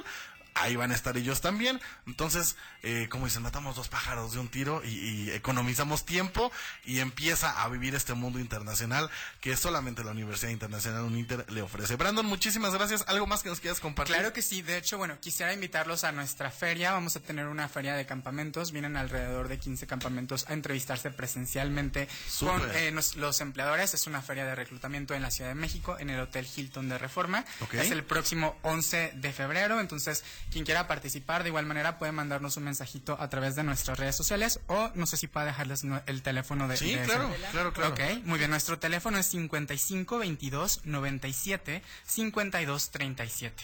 Ahí 0.59 0.75
van 0.75 0.91
a 0.91 0.95
estar 0.95 1.15
ellos 1.17 1.41
también. 1.41 1.79
Entonces, 2.05 2.55
eh, 2.83 3.07
como 3.09 3.25
dicen, 3.25 3.41
matamos 3.43 3.75
dos 3.75 3.87
pájaros 3.89 4.33
de 4.33 4.39
un 4.39 4.47
tiro 4.49 4.81
y, 4.83 4.89
y 4.89 5.31
economizamos 5.31 6.05
tiempo 6.05 6.51
y 6.85 6.99
empieza 6.99 7.61
a 7.63 7.67
vivir 7.69 7.95
este 7.95 8.13
mundo 8.13 8.39
internacional 8.39 9.09
que 9.41 9.55
solamente 9.57 10.03
la 10.03 10.11
Universidad 10.11 10.51
Internacional 10.51 11.03
Uninter 11.03 11.45
le 11.51 11.61
ofrece. 11.61 11.95
Brandon, 11.95 12.25
muchísimas 12.25 12.73
gracias. 12.73 13.03
¿Algo 13.07 13.27
más 13.27 13.43
que 13.43 13.49
nos 13.49 13.59
quieras 13.59 13.79
compartir? 13.79 14.15
Claro 14.15 14.33
que 14.33 14.41
sí, 14.41 14.61
de 14.61 14.77
hecho, 14.77 14.97
bueno, 14.97 15.19
quisiera 15.19 15.53
invitarlos 15.53 16.03
a 16.03 16.11
nuestra 16.11 16.51
feria, 16.51 16.91
vamos 16.91 17.15
a 17.15 17.19
tener 17.19 17.47
una 17.47 17.67
feria 17.69 17.95
de 17.95 18.05
campamentos, 18.05 18.71
vienen 18.71 18.97
alrededor 18.97 19.47
de 19.47 19.57
15 19.59 19.87
campamentos 19.87 20.45
a 20.49 20.53
entrevistarse 20.53 21.11
presencialmente 21.11 22.07
con 22.39 22.61
eh, 22.75 22.91
nos- 22.91 23.15
los 23.15 23.39
empleadores, 23.41 23.93
es 23.93 24.07
una 24.07 24.21
feria 24.21 24.45
de 24.45 24.55
reclutamiento 24.55 25.13
en 25.13 25.21
la 25.21 25.31
Ciudad 25.31 25.49
de 25.51 25.55
México, 25.55 25.97
en 25.99 26.09
el 26.09 26.19
Hotel 26.19 26.47
Hilton 26.55 26.89
de 26.89 26.97
Reforma, 26.97 27.45
Ok. 27.61 27.75
es 27.75 27.91
el 27.91 28.03
próximo 28.03 28.57
11 28.63 29.11
de 29.15 29.33
febrero, 29.33 29.79
entonces 29.79 30.23
quien 30.51 30.65
quiera 30.65 30.87
participar 30.87 31.43
de 31.43 31.49
igual 31.49 31.65
manera 31.65 31.97
puede 31.99 32.11
mandarnos 32.11 32.57
un 32.57 32.63
mensajito 32.63 33.17
a 33.19 33.29
través 33.29 33.55
de 33.55 33.63
nuestras 33.63 33.97
redes 33.99 34.15
sociales 34.15 34.59
o 34.67 34.91
no 34.95 35.05
sé 35.05 35.17
si 35.17 35.27
pueda 35.27 35.45
dejarles 35.45 35.83
el 36.05 36.21
teléfono 36.23 36.67
de... 36.67 36.77
Sí, 36.77 36.95
de 36.95 37.03
claro, 37.03 37.29
ese- 37.29 37.51
claro, 37.51 37.73
claro. 37.73 37.93
Ok, 37.93 37.99
muy 38.23 38.37
bien, 38.39 38.49
nuestro 38.51 38.79
teléfono 38.79 39.17
es 39.17 39.25
55 39.27 40.17
22 40.17 40.81
97 40.85 41.81
52 42.05 42.89
37. 42.91 43.63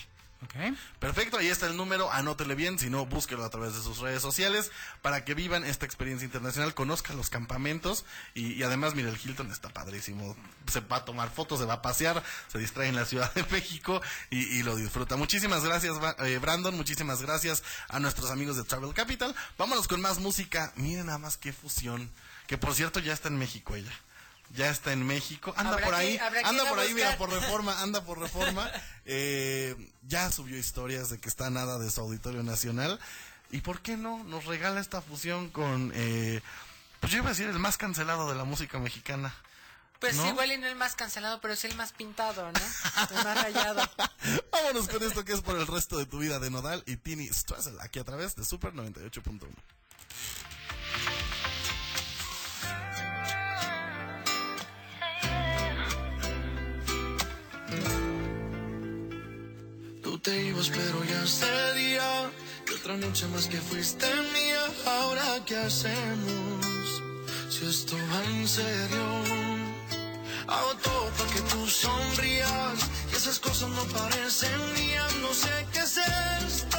Perfecto, 0.99 1.37
ahí 1.37 1.47
está 1.47 1.67
el 1.67 1.77
número, 1.77 2.11
anótele 2.11 2.55
bien, 2.55 2.79
si 2.79 2.89
no, 2.89 3.05
búsquelo 3.05 3.43
a 3.43 3.49
través 3.49 3.73
de 3.73 3.81
sus 3.81 3.99
redes 3.99 4.21
sociales 4.21 4.71
para 5.01 5.25
que 5.25 5.33
vivan 5.33 5.63
esta 5.63 5.85
experiencia 5.85 6.25
internacional, 6.25 6.73
conozcan 6.73 7.17
los 7.17 7.29
campamentos 7.29 8.05
y, 8.33 8.61
además, 8.63 8.95
mire, 8.95 9.09
el 9.09 9.17
Hilton 9.17 9.51
está 9.51 9.69
padrísimo, 9.69 10.35
se 10.71 10.81
va 10.81 10.97
a 10.97 11.05
tomar 11.05 11.29
fotos, 11.29 11.59
se 11.59 11.65
va 11.65 11.75
a 11.75 11.81
pasear, 11.81 12.23
se 12.47 12.57
distrae 12.57 12.87
en 12.87 12.95
la 12.95 13.05
Ciudad 13.05 13.33
de 13.33 13.43
México 13.51 14.01
y, 14.29 14.63
lo 14.63 14.75
disfruta. 14.75 15.17
Muchísimas 15.17 15.63
gracias, 15.63 15.95
eh, 16.19 16.37
Brandon, 16.37 16.75
muchísimas 16.75 17.21
gracias 17.21 17.63
a 17.89 17.99
nuestros 17.99 18.31
amigos 18.31 18.55
de 18.55 18.63
Travel 18.63 18.93
Capital. 18.93 19.35
Vámonos 19.57 19.87
con 19.87 20.01
más 20.01 20.19
música, 20.19 20.71
miren 20.75 21.07
nada 21.07 21.17
más 21.17 21.37
qué 21.37 21.51
fusión, 21.51 22.09
que 22.47 22.57
por 22.57 22.73
cierto 22.73 22.99
ya 22.99 23.13
está 23.13 23.27
en 23.27 23.37
México 23.37 23.75
ella. 23.75 23.91
Ya 24.53 24.69
está 24.69 24.93
en 24.93 25.05
México, 25.05 25.51
anda 25.57 25.77
por 25.77 25.95
ahí, 25.95 26.17
que 26.17 26.39
anda 26.43 26.69
por 26.69 26.77
ahí, 26.77 26.93
mira, 26.93 27.17
por 27.17 27.31
reforma, 27.31 27.79
anda 27.81 28.03
por 28.05 28.19
reforma. 28.19 28.69
Eh, 29.05 29.75
ya 30.03 30.31
subió 30.31 30.57
historias 30.57 31.09
de 31.09 31.19
que 31.19 31.27
está 31.27 31.49
nada 31.49 31.79
de 31.79 31.89
su 31.89 32.01
auditorio 32.01 32.43
nacional. 32.43 32.99
¿Y 33.49 33.61
por 33.61 33.81
qué 33.81 33.97
no? 33.97 34.23
Nos 34.23 34.45
regala 34.45 34.79
esta 34.79 35.01
fusión 35.01 35.49
con, 35.49 35.91
eh, 35.95 36.41
pues 36.99 37.11
yo 37.11 37.19
iba 37.19 37.27
a 37.27 37.29
decir, 37.29 37.47
el 37.47 37.57
más 37.57 37.77
cancelado 37.77 38.29
de 38.29 38.35
la 38.35 38.43
música 38.43 38.77
mexicana. 38.77 39.33
Pues 39.99 40.17
¿No? 40.17 40.27
igual 40.27 40.51
y 40.51 40.57
no 40.57 40.67
el 40.67 40.75
más 40.75 40.95
cancelado, 40.95 41.39
pero 41.41 41.53
es 41.53 41.63
el 41.63 41.75
más 41.75 41.93
pintado, 41.93 42.51
¿no? 42.51 42.59
El 43.17 43.23
más 43.23 43.41
rayado. 43.41 43.89
Vámonos 44.51 44.87
con 44.87 45.01
esto 45.01 45.23
que 45.23 45.33
es 45.33 45.41
por 45.41 45.57
el 45.57 45.65
resto 45.65 45.97
de 45.97 46.05
tu 46.05 46.19
vida 46.19 46.39
de 46.39 46.51
Nodal 46.51 46.83
y 46.85 46.97
Tini 46.97 47.27
Strassel, 47.29 47.79
aquí 47.79 47.99
a 47.99 48.03
través 48.03 48.35
de 48.35 48.43
Super 48.43 48.73
98.1. 48.73 49.47
te 60.23 60.41
ibas, 60.41 60.69
pero 60.69 61.03
ya. 61.03 61.23
Y 62.65 62.73
otra 62.73 62.95
noche 62.95 63.27
más 63.27 63.47
que 63.47 63.57
fuiste 63.57 64.07
mía. 64.33 64.65
Ahora, 64.85 65.23
¿qué 65.45 65.57
hacemos? 65.57 67.03
Si 67.49 67.65
esto 67.65 67.95
va 68.11 68.23
en 68.31 68.47
serio. 68.47 69.05
Hago 70.47 70.73
todo 70.81 71.09
para 71.17 71.29
que 71.33 71.41
tú 71.41 71.67
sonrías. 71.67 72.79
Y 73.11 73.15
esas 73.15 73.37
cosas 73.39 73.69
no 73.69 73.83
parecen 73.85 74.73
mías. 74.73 75.13
No 75.21 75.33
sé 75.33 75.67
qué 75.73 75.79
es 75.79 75.97
esto. 75.97 76.72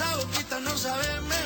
Esa 0.00 0.16
boquita 0.16 0.60
no 0.60 0.78
sabe 0.78 1.39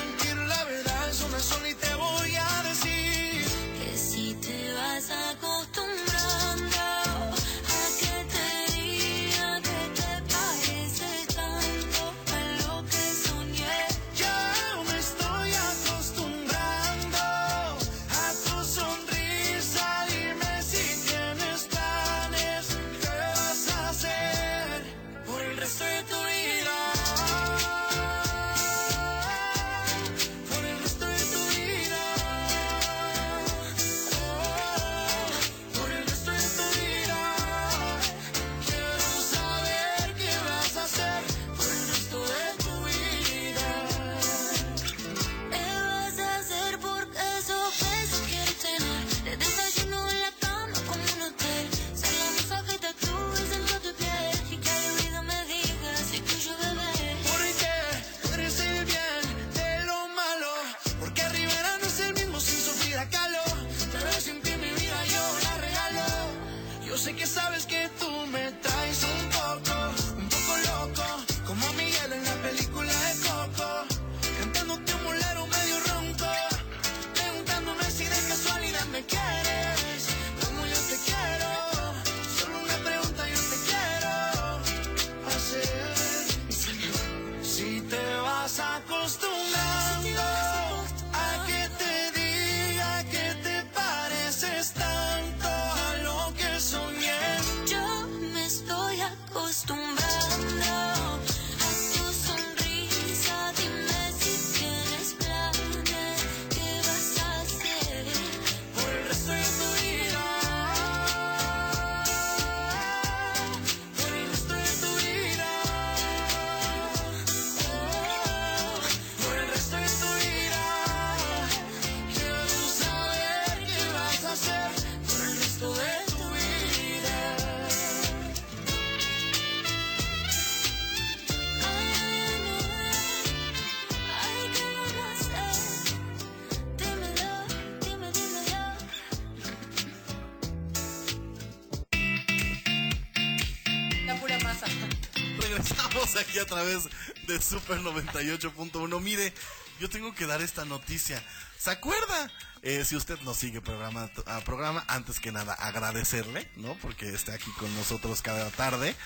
aquí 146.35 146.40
a 146.40 146.47
través 146.47 146.85
de 147.29 147.40
Super 147.40 147.79
98.1. 147.81 149.01
Mire, 149.01 149.33
yo 149.81 149.88
tengo 149.88 150.12
que 150.14 150.27
dar 150.27 150.42
esta 150.42 150.64
noticia. 150.64 151.23
¿Se 151.59 151.70
acuerda? 151.70 152.31
Eh, 152.62 152.85
si 152.85 152.97
usted 152.97 153.18
nos 153.20 153.37
sigue 153.37 153.61
programa 153.61 154.11
a 154.27 154.40
programa, 154.40 154.85
antes 154.88 155.20
que 155.20 155.31
nada 155.31 155.55
agradecerle, 155.55 156.51
¿no? 156.57 156.75
Porque 156.83 157.09
está 157.14 157.35
aquí 157.35 157.51
con 157.59 157.73
nosotros 157.77 158.20
cada 158.23 158.51
tarde. 158.51 158.97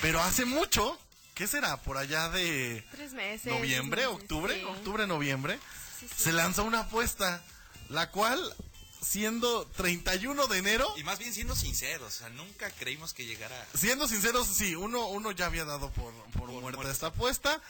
Pero 0.00 0.20
hace 0.20 0.44
mucho, 0.44 0.98
¿qué 1.34 1.46
será? 1.46 1.76
Por 1.82 1.96
allá 1.96 2.28
de 2.30 2.84
Tres 2.90 3.12
meses. 3.12 3.52
noviembre, 3.52 4.06
octubre, 4.06 4.54
sí. 4.58 4.64
octubre, 4.64 5.06
noviembre, 5.06 5.58
Sí, 6.00 6.08
sí. 6.08 6.24
se 6.24 6.32
lanzó 6.32 6.64
una 6.64 6.80
apuesta, 6.80 7.40
la 7.88 8.10
cual, 8.10 8.40
siendo 9.02 9.66
31 9.66 10.46
de 10.46 10.58
enero, 10.58 10.94
Y 10.96 11.04
más 11.04 11.18
bien 11.18 11.34
siendo 11.34 11.54
sinceros, 11.56 12.14
o 12.14 12.18
sea, 12.18 12.28
nunca 12.30 12.70
creímos 12.70 13.12
que 13.12 13.26
llegara. 13.26 13.66
Siendo 13.74 14.08
sinceros, 14.08 14.46
sí, 14.46 14.74
uno, 14.76 15.08
uno 15.08 15.32
ya 15.32 15.46
había 15.46 15.64
dado 15.64 15.90
por, 15.90 16.12
por, 16.38 16.48
muerta 16.48 16.90
esta 16.90 17.08
apuesta. 17.08 17.60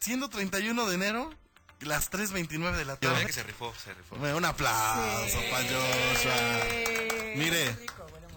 Siendo 0.00 0.28
31 0.28 0.86
de 0.86 0.94
enero, 0.94 1.34
las 1.80 2.10
3.29 2.10 2.48
de 2.76 2.84
la 2.84 2.96
verdad 2.96 2.98
que 2.98 3.06
tarde. 3.06 3.32
se 3.32 3.42
rifó, 3.44 3.72
se 3.82 3.94
rifó. 3.94 4.16
Bueno, 4.16 4.36
Un 4.36 4.44
aplauso 4.44 5.38
para 5.50 5.64
Joshua. 5.64 6.64
Mire, 7.36 7.76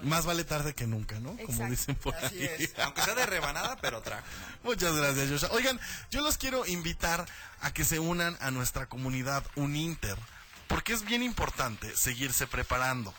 más 0.04 0.26
vale 0.26 0.44
tarde 0.44 0.74
que 0.74 0.88
nunca, 0.88 1.20
¿no? 1.20 1.36
Como 1.46 1.70
dicen 1.70 1.96
por 1.96 2.16
Así 2.16 2.38
ahí. 2.48 2.56
es. 2.60 2.74
Aunque 2.80 3.02
sea 3.02 3.16
de 3.16 3.26
rebanada, 3.26 3.76
pero 3.82 4.02
trajo. 4.02 4.24
Muchas 4.64 4.96
gracias, 4.96 5.30
Joshua. 5.30 5.50
Oigan, 5.52 5.80
yo 6.12 6.22
los 6.22 6.38
quiero 6.38 6.66
invitar 6.66 7.26
a 7.62 7.74
que 7.74 7.84
se 7.84 8.00
unan 8.00 8.38
a 8.40 8.52
nuestra 8.52 8.88
comunidad 8.88 9.44
Uninter, 9.56 10.18
porque 10.68 10.94
es 10.94 11.04
bien 11.04 11.24
importante 11.24 11.96
seguirse 11.96 12.48
preparando. 12.48 13.14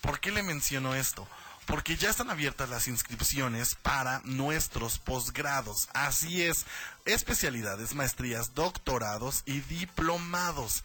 ¿Por 0.00 0.20
qué 0.20 0.32
le 0.32 0.42
menciono 0.42 0.94
esto? 0.94 1.28
Porque 1.66 1.96
ya 1.96 2.10
están 2.10 2.30
abiertas 2.30 2.68
las 2.68 2.88
inscripciones 2.88 3.76
para 3.76 4.20
nuestros 4.24 4.98
posgrados. 4.98 5.88
Así 5.94 6.42
es, 6.42 6.66
especialidades, 7.04 7.94
maestrías, 7.94 8.54
doctorados 8.54 9.42
y 9.46 9.60
diplomados. 9.60 10.82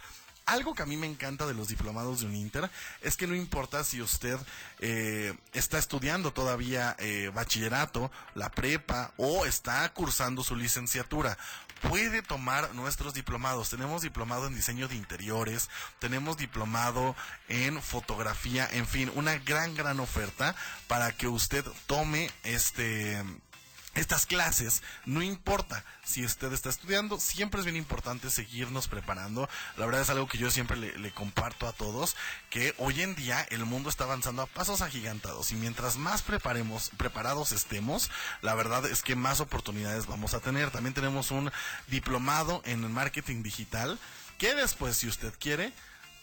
Algo 0.48 0.74
que 0.76 0.84
a 0.84 0.86
mí 0.86 0.96
me 0.96 1.08
encanta 1.08 1.46
de 1.46 1.54
los 1.54 1.68
diplomados 1.68 2.22
de 2.22 2.28
Uninter 2.28 2.70
es 3.02 3.18
que 3.18 3.28
no 3.28 3.36
importa 3.36 3.84
si 3.84 4.02
usted 4.02 4.40
eh, 4.80 5.36
está 5.52 5.78
estudiando 5.78 6.32
todavía 6.32 6.96
eh, 7.00 7.30
bachillerato, 7.34 8.10
la 8.34 8.50
prepa 8.50 9.12
o 9.18 9.46
está 9.46 9.92
cursando 9.94 10.44
su 10.44 10.56
licenciatura. 10.56 11.38
Puede 11.82 12.22
tomar 12.22 12.74
nuestros 12.74 13.14
diplomados. 13.14 13.70
Tenemos 13.70 14.02
diplomado 14.02 14.48
en 14.48 14.56
diseño 14.56 14.88
de 14.88 14.96
interiores, 14.96 15.70
tenemos 16.00 16.38
diplomado 16.38 17.16
en 17.50 17.82
fotografía, 17.82 18.68
en 18.72 18.88
fin, 18.88 19.12
una 19.16 19.38
gran, 19.38 19.76
gran 19.76 20.00
oferta 20.00 20.56
para 20.88 21.12
que 21.12 21.28
usted 21.28 21.66
tome 21.86 22.32
este 22.44 23.24
estas 23.98 24.26
clases, 24.26 24.84
no 25.06 25.22
importa 25.22 25.84
si 26.04 26.24
usted 26.24 26.54
está 26.54 26.70
estudiando, 26.70 27.20
siempre 27.20 27.60
es 27.60 27.66
bien 27.66 27.76
importante 27.76 28.30
seguirnos 28.30 28.88
preparando. 28.88 29.50
La 29.76 29.86
verdad 29.86 30.02
es 30.02 30.10
algo 30.10 30.28
que 30.28 30.38
yo 30.38 30.52
siempre 30.52 30.78
le, 30.78 31.12
comparto 31.12 31.68
a 31.68 31.74
todos, 31.74 32.16
que 32.50 32.76
hoy 32.78 33.02
en 33.02 33.16
día 33.16 33.46
el 33.50 33.66
mundo 33.66 33.90
está 33.90 34.04
avanzando 34.04 34.44
a 34.44 34.46
pasos 34.46 34.82
agigantados 34.82 35.52
y 35.52 35.56
mientras 35.56 35.98
más 35.98 36.22
preparemos, 36.22 36.92
preparados 36.98 37.52
estemos, 37.52 38.12
la 38.42 38.54
verdad 38.54 38.86
es 38.86 39.02
que 39.02 39.16
más 39.16 39.40
oportunidades 39.40 40.06
vamos 40.06 40.34
a 40.34 40.40
tener. 40.40 40.70
También 40.70 40.94
tenemos 40.94 41.32
un 41.32 41.52
diplomado 41.88 42.62
en 42.66 42.92
marketing 42.92 43.42
digital, 43.42 44.00
que 44.38 44.54
después, 44.54 44.98
si 44.98 45.08
usted 45.08 45.34
quiere, 45.40 45.74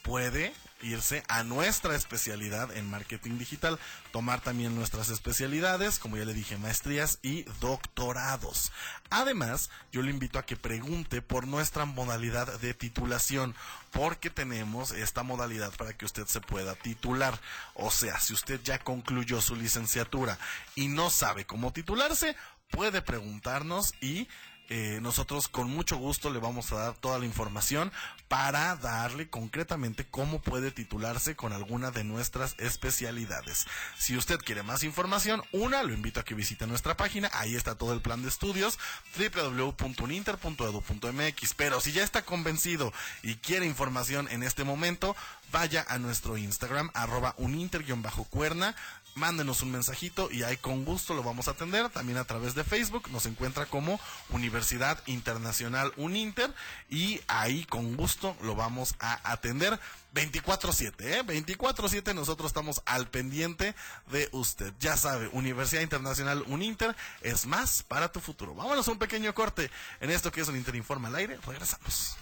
puede 0.04 0.52
irse 0.82 1.24
a 1.28 1.42
nuestra 1.42 1.96
especialidad 1.96 2.76
en 2.76 2.88
marketing 2.88 3.38
digital, 3.38 3.78
tomar 4.12 4.42
también 4.42 4.74
nuestras 4.74 5.08
especialidades, 5.08 5.98
como 5.98 6.18
ya 6.18 6.26
le 6.26 6.34
dije, 6.34 6.58
maestrías 6.58 7.18
y 7.22 7.44
doctorados. 7.58 8.70
Además, 9.08 9.70
yo 9.92 10.02
le 10.02 10.10
invito 10.10 10.38
a 10.38 10.44
que 10.44 10.56
pregunte 10.56 11.22
por 11.22 11.46
nuestra 11.46 11.86
modalidad 11.86 12.60
de 12.60 12.74
titulación, 12.74 13.54
porque 13.92 14.28
tenemos 14.28 14.90
esta 14.92 15.22
modalidad 15.22 15.72
para 15.74 15.94
que 15.94 16.04
usted 16.04 16.26
se 16.26 16.42
pueda 16.42 16.74
titular. 16.74 17.40
O 17.72 17.90
sea, 17.90 18.20
si 18.20 18.34
usted 18.34 18.60
ya 18.62 18.78
concluyó 18.78 19.40
su 19.40 19.56
licenciatura 19.56 20.38
y 20.74 20.88
no 20.88 21.08
sabe 21.08 21.46
cómo 21.46 21.72
titularse, 21.72 22.36
puede 22.70 23.00
preguntarnos 23.00 23.94
y 24.02 24.28
eh, 24.68 24.98
nosotros 25.02 25.48
con 25.48 25.70
mucho 25.70 25.96
gusto 25.96 26.30
le 26.30 26.38
vamos 26.38 26.70
a 26.72 26.76
dar 26.76 26.94
toda 26.94 27.18
la 27.18 27.26
información 27.26 27.92
para 28.28 28.76
darle 28.76 29.28
concretamente 29.28 30.06
cómo 30.06 30.40
puede 30.40 30.70
titularse 30.70 31.36
con 31.36 31.52
alguna 31.52 31.90
de 31.90 32.04
nuestras 32.04 32.54
especialidades. 32.58 33.66
Si 33.98 34.16
usted 34.16 34.38
quiere 34.38 34.62
más 34.62 34.82
información, 34.82 35.42
una, 35.52 35.82
lo 35.82 35.92
invito 35.92 36.20
a 36.20 36.24
que 36.24 36.34
visite 36.34 36.66
nuestra 36.66 36.96
página, 36.96 37.30
ahí 37.34 37.54
está 37.54 37.74
todo 37.74 37.92
el 37.92 38.00
plan 38.00 38.22
de 38.22 38.28
estudios, 38.28 38.78
www.uninter.edu.mx. 39.18 41.54
Pero 41.54 41.80
si 41.80 41.92
ya 41.92 42.02
está 42.02 42.22
convencido 42.22 42.92
y 43.22 43.34
quiere 43.36 43.66
información 43.66 44.28
en 44.30 44.42
este 44.42 44.64
momento, 44.64 45.14
vaya 45.52 45.84
a 45.88 45.98
nuestro 45.98 46.36
Instagram, 46.36 46.90
arroba 46.94 47.34
uninter-cuerna, 47.38 48.74
mándenos 49.14 49.62
un 49.62 49.70
mensajito 49.72 50.30
y 50.30 50.42
ahí 50.42 50.56
con 50.56 50.84
gusto 50.84 51.14
lo 51.14 51.22
vamos 51.22 51.48
a 51.48 51.52
atender. 51.52 51.88
También 51.90 52.18
a 52.18 52.24
través 52.24 52.54
de 52.54 52.64
Facebook 52.64 53.10
nos 53.10 53.26
encuentra 53.26 53.66
como 53.66 54.00
Universidad 54.30 55.00
Internacional 55.06 55.92
Uninter 55.96 56.52
y 56.88 57.20
ahí 57.28 57.64
con 57.64 57.96
gusto 57.96 58.36
lo 58.42 58.54
vamos 58.54 58.94
a 58.98 59.20
atender 59.30 59.78
24/7, 60.14 61.18
¿eh? 61.18 61.22
24/7 61.24 62.14
nosotros 62.14 62.48
estamos 62.48 62.82
al 62.86 63.08
pendiente 63.08 63.74
de 64.10 64.28
usted. 64.32 64.72
Ya 64.78 64.96
sabe, 64.96 65.28
Universidad 65.32 65.82
Internacional 65.82 66.44
Uninter 66.46 66.94
es 67.20 67.46
más 67.46 67.82
para 67.82 68.12
tu 68.12 68.20
futuro. 68.20 68.54
Vámonos 68.54 68.86
a 68.88 68.92
un 68.92 68.98
pequeño 68.98 69.34
corte 69.34 69.70
en 70.00 70.10
esto 70.10 70.30
que 70.30 70.40
es 70.40 70.48
un 70.48 70.56
Inter 70.56 70.76
Informa 70.76 71.08
al 71.08 71.16
aire. 71.16 71.38
Regresamos. 71.46 72.16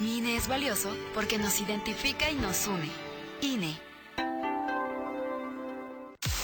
Mi 0.00 0.16
INE 0.16 0.34
es 0.34 0.48
valioso 0.48 0.96
porque 1.12 1.36
nos 1.36 1.60
identifica 1.60 2.30
y 2.30 2.34
nos 2.34 2.66
une. 2.66 2.90
INE. 3.42 3.78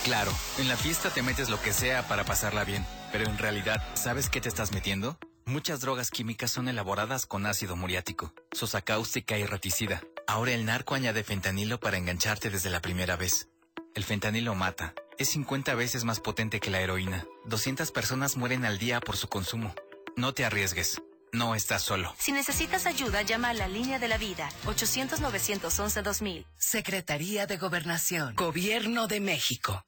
Claro, 0.05 0.31
en 0.59 0.69
la 0.69 0.77
fiesta 0.77 1.09
te 1.09 1.23
metes 1.23 1.49
lo 1.49 1.61
que 1.63 1.73
sea 1.73 2.07
para 2.07 2.25
pasarla 2.25 2.65
bien, 2.65 2.85
pero 3.13 3.25
en 3.25 3.39
realidad, 3.39 3.83
¿sabes 3.95 4.29
qué 4.29 4.43
te 4.43 4.51
estás 4.51 4.73
metiendo? 4.73 5.19
Muchas 5.47 5.81
drogas 5.81 6.11
químicas 6.11 6.51
son 6.51 6.69
elaboradas 6.69 7.25
con 7.25 7.47
ácido 7.47 7.77
muriático, 7.77 8.35
sosa 8.53 8.83
cáustica 8.83 9.39
y 9.39 9.47
reticida. 9.47 10.03
Ahora 10.27 10.53
el 10.53 10.67
narco 10.67 10.95
añade 10.95 11.25
fentanilo 11.25 11.81
para 11.81 11.97
engancharte 11.97 12.51
desde 12.51 12.69
la 12.69 12.83
primera 12.83 13.17
vez. 13.17 13.49
El 13.95 14.05
fentanilo 14.05 14.55
mata. 14.55 14.93
Es 15.17 15.31
50 15.31 15.75
veces 15.75 16.05
más 16.05 16.21
potente 16.21 16.61
que 16.61 16.71
la 16.71 16.83
heroína. 16.83 17.25
200 17.47 17.91
personas 17.91 18.37
mueren 18.37 18.67
al 18.67 18.79
día 18.79 19.01
por 19.01 19.17
su 19.17 19.29
consumo. 19.29 19.75
No 20.15 20.35
te 20.35 20.45
arriesgues. 20.45 21.01
No 21.37 21.55
estás 21.55 21.83
solo. 21.83 22.15
Si 22.19 22.33
necesitas 22.33 22.87
ayuda, 22.87 23.21
llama 23.21 23.51
a 23.51 23.53
la 23.53 23.69
línea 23.69 23.99
de 23.99 24.09
la 24.09 24.17
vida, 24.17 24.49
800-911-2000. 24.65 26.47
Secretaría 26.57 27.47
de 27.47 27.59
Gobernación, 27.59 28.35
Gobierno 28.35 29.07
de 29.07 29.21
México. 29.21 29.85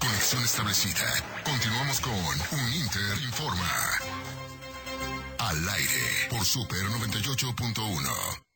Conexión 0.00 0.42
establecida. 0.42 1.06
Continuamos 1.44 2.00
con 2.00 2.12
Un 2.14 2.74
Inter 2.74 3.18
Informa. 3.22 3.70
Al 5.38 5.68
aire 5.68 6.28
por 6.30 6.44
Super 6.44 6.80
98.1. 6.80 8.53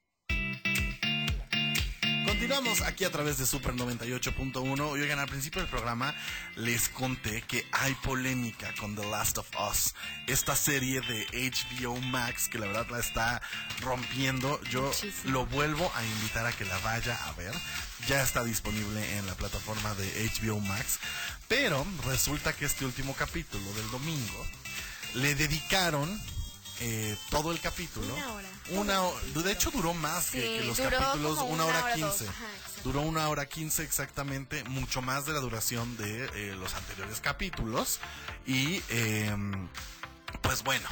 Continuamos 2.29 2.83
aquí 2.83 3.05
a 3.05 3.11
través 3.11 3.39
de 3.39 3.47
Super 3.47 3.73
98.1. 3.73 4.81
Oigan, 4.83 5.19
al 5.19 5.29
principio 5.29 5.63
del 5.63 5.71
programa 5.71 6.15
les 6.57 6.91
conté 6.91 7.41
que 7.41 7.67
hay 7.73 7.95
polémica 7.95 8.75
con 8.79 8.95
The 8.95 9.07
Last 9.07 9.39
of 9.39 9.49
Us, 9.71 9.95
esta 10.27 10.55
serie 10.55 11.01
de 11.01 11.27
HBO 11.33 11.97
Max 11.97 12.51
que 12.51 12.59
la 12.59 12.67
verdad 12.67 12.87
la 12.91 12.99
está 12.99 13.41
rompiendo. 13.81 14.61
Yo 14.65 14.91
lo 15.25 15.47
vuelvo 15.47 15.91
a 15.95 16.05
invitar 16.05 16.45
a 16.45 16.53
que 16.53 16.67
la 16.67 16.77
vaya 16.81 17.17
a 17.29 17.33
ver. 17.33 17.55
Ya 18.07 18.23
está 18.23 18.45
disponible 18.45 19.17
en 19.17 19.27
la 19.27 19.35
plataforma 19.35 19.95
de 19.95 20.31
HBO 20.31 20.61
Max. 20.61 20.99
Pero 21.49 21.87
resulta 22.05 22.53
que 22.53 22.67
este 22.67 22.85
último 22.85 23.15
capítulo 23.15 23.73
del 23.73 23.91
domingo 23.91 24.47
le 25.15 25.35
dedicaron 25.35 26.21
eh, 26.81 27.17
todo 27.31 27.53
el 27.53 27.61
capítulo. 27.61 28.15
Una 28.15 28.33
hora. 28.33 28.49
Una, 28.71 29.43
de 29.43 29.53
hecho 29.53 29.71
duró 29.71 29.95
más 29.95 30.31
que, 30.31 30.41
Sí, 30.41 30.59
que 30.61 30.65
los 30.67 30.79
capítulos, 30.79 31.39
una, 31.39 31.45
una 31.45 31.65
hora 31.65 31.93
quince. 31.95 32.27
duró 32.85 33.01
una 33.03 33.29
hora 33.29 33.47
quince 33.47 33.83
exactamente, 33.83 34.65
mucho 34.65 35.03
más 35.03 35.27
de 35.27 35.33
la 35.33 35.41
duración 35.41 35.97
de 35.97 36.27
eh, 36.35 36.57
los 36.57 36.75
anteriores 36.75 37.21
capítulos. 37.21 37.99
Y 38.47 38.83
eh, 38.91 39.35
pues 40.43 40.63
bueno, 40.63 40.89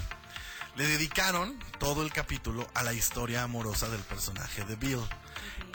le 0.77 0.87
dedicaron 0.87 1.59
todo 1.79 2.03
el 2.03 2.13
capítulo 2.13 2.69
a 2.75 2.83
la 2.83 2.93
historia 2.93 3.43
amorosa 3.43 3.89
del 3.89 4.01
personaje 4.03 4.65
de 4.65 4.77
Bill. 4.77 5.01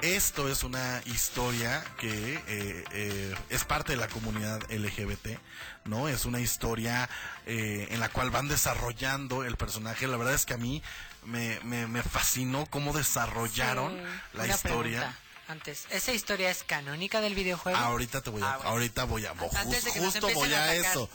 Esto 0.02 0.50
es 0.50 0.64
una 0.64 1.02
historia 1.06 1.84
que 2.00 2.34
eh, 2.48 2.84
eh, 2.92 3.36
es 3.50 3.64
parte 3.66 3.92
de 3.94 3.98
la 3.98 4.08
comunidad 4.08 4.60
LGBT, 4.72 5.38
¿no? 5.86 6.08
Es 6.08 6.26
una 6.26 6.40
historia 6.40 7.08
eh, 7.46 7.88
en 7.92 8.00
la 8.00 8.10
cual 8.10 8.32
van 8.32 8.48
desarrollando 8.48 9.44
el 9.44 9.58
personaje. 9.58 10.08
La 10.08 10.18
verdad 10.18 10.34
es 10.34 10.46
que 10.48 10.56
a 10.56 10.58
mí 10.58 10.82
me, 11.26 11.60
me, 11.64 11.86
me 11.88 12.02
fascinó 12.02 12.66
cómo 12.66 12.94
desarrollaron 12.94 13.92
Sí. 13.96 14.38
la 14.38 14.48
historia. 14.48 15.00
pregunta 15.02 15.18
Antes, 15.50 15.86
¿esa 15.92 16.14
historia 16.14 16.50
es 16.50 16.64
canónica 16.64 17.22
del 17.22 17.36
videojuego? 17.36 17.78
Ahorita 17.78 18.22
te 18.22 18.30
voy 18.32 18.42
a, 18.42 18.54
Ah, 18.54 18.58
bueno. 18.58 18.70
ahorita 18.72 19.04
voy 19.04 19.26
a, 19.26 19.32
Antes 19.32 19.86
justo 19.88 20.30
voy 20.34 20.54
a 20.54 20.74
eso, 20.76 21.10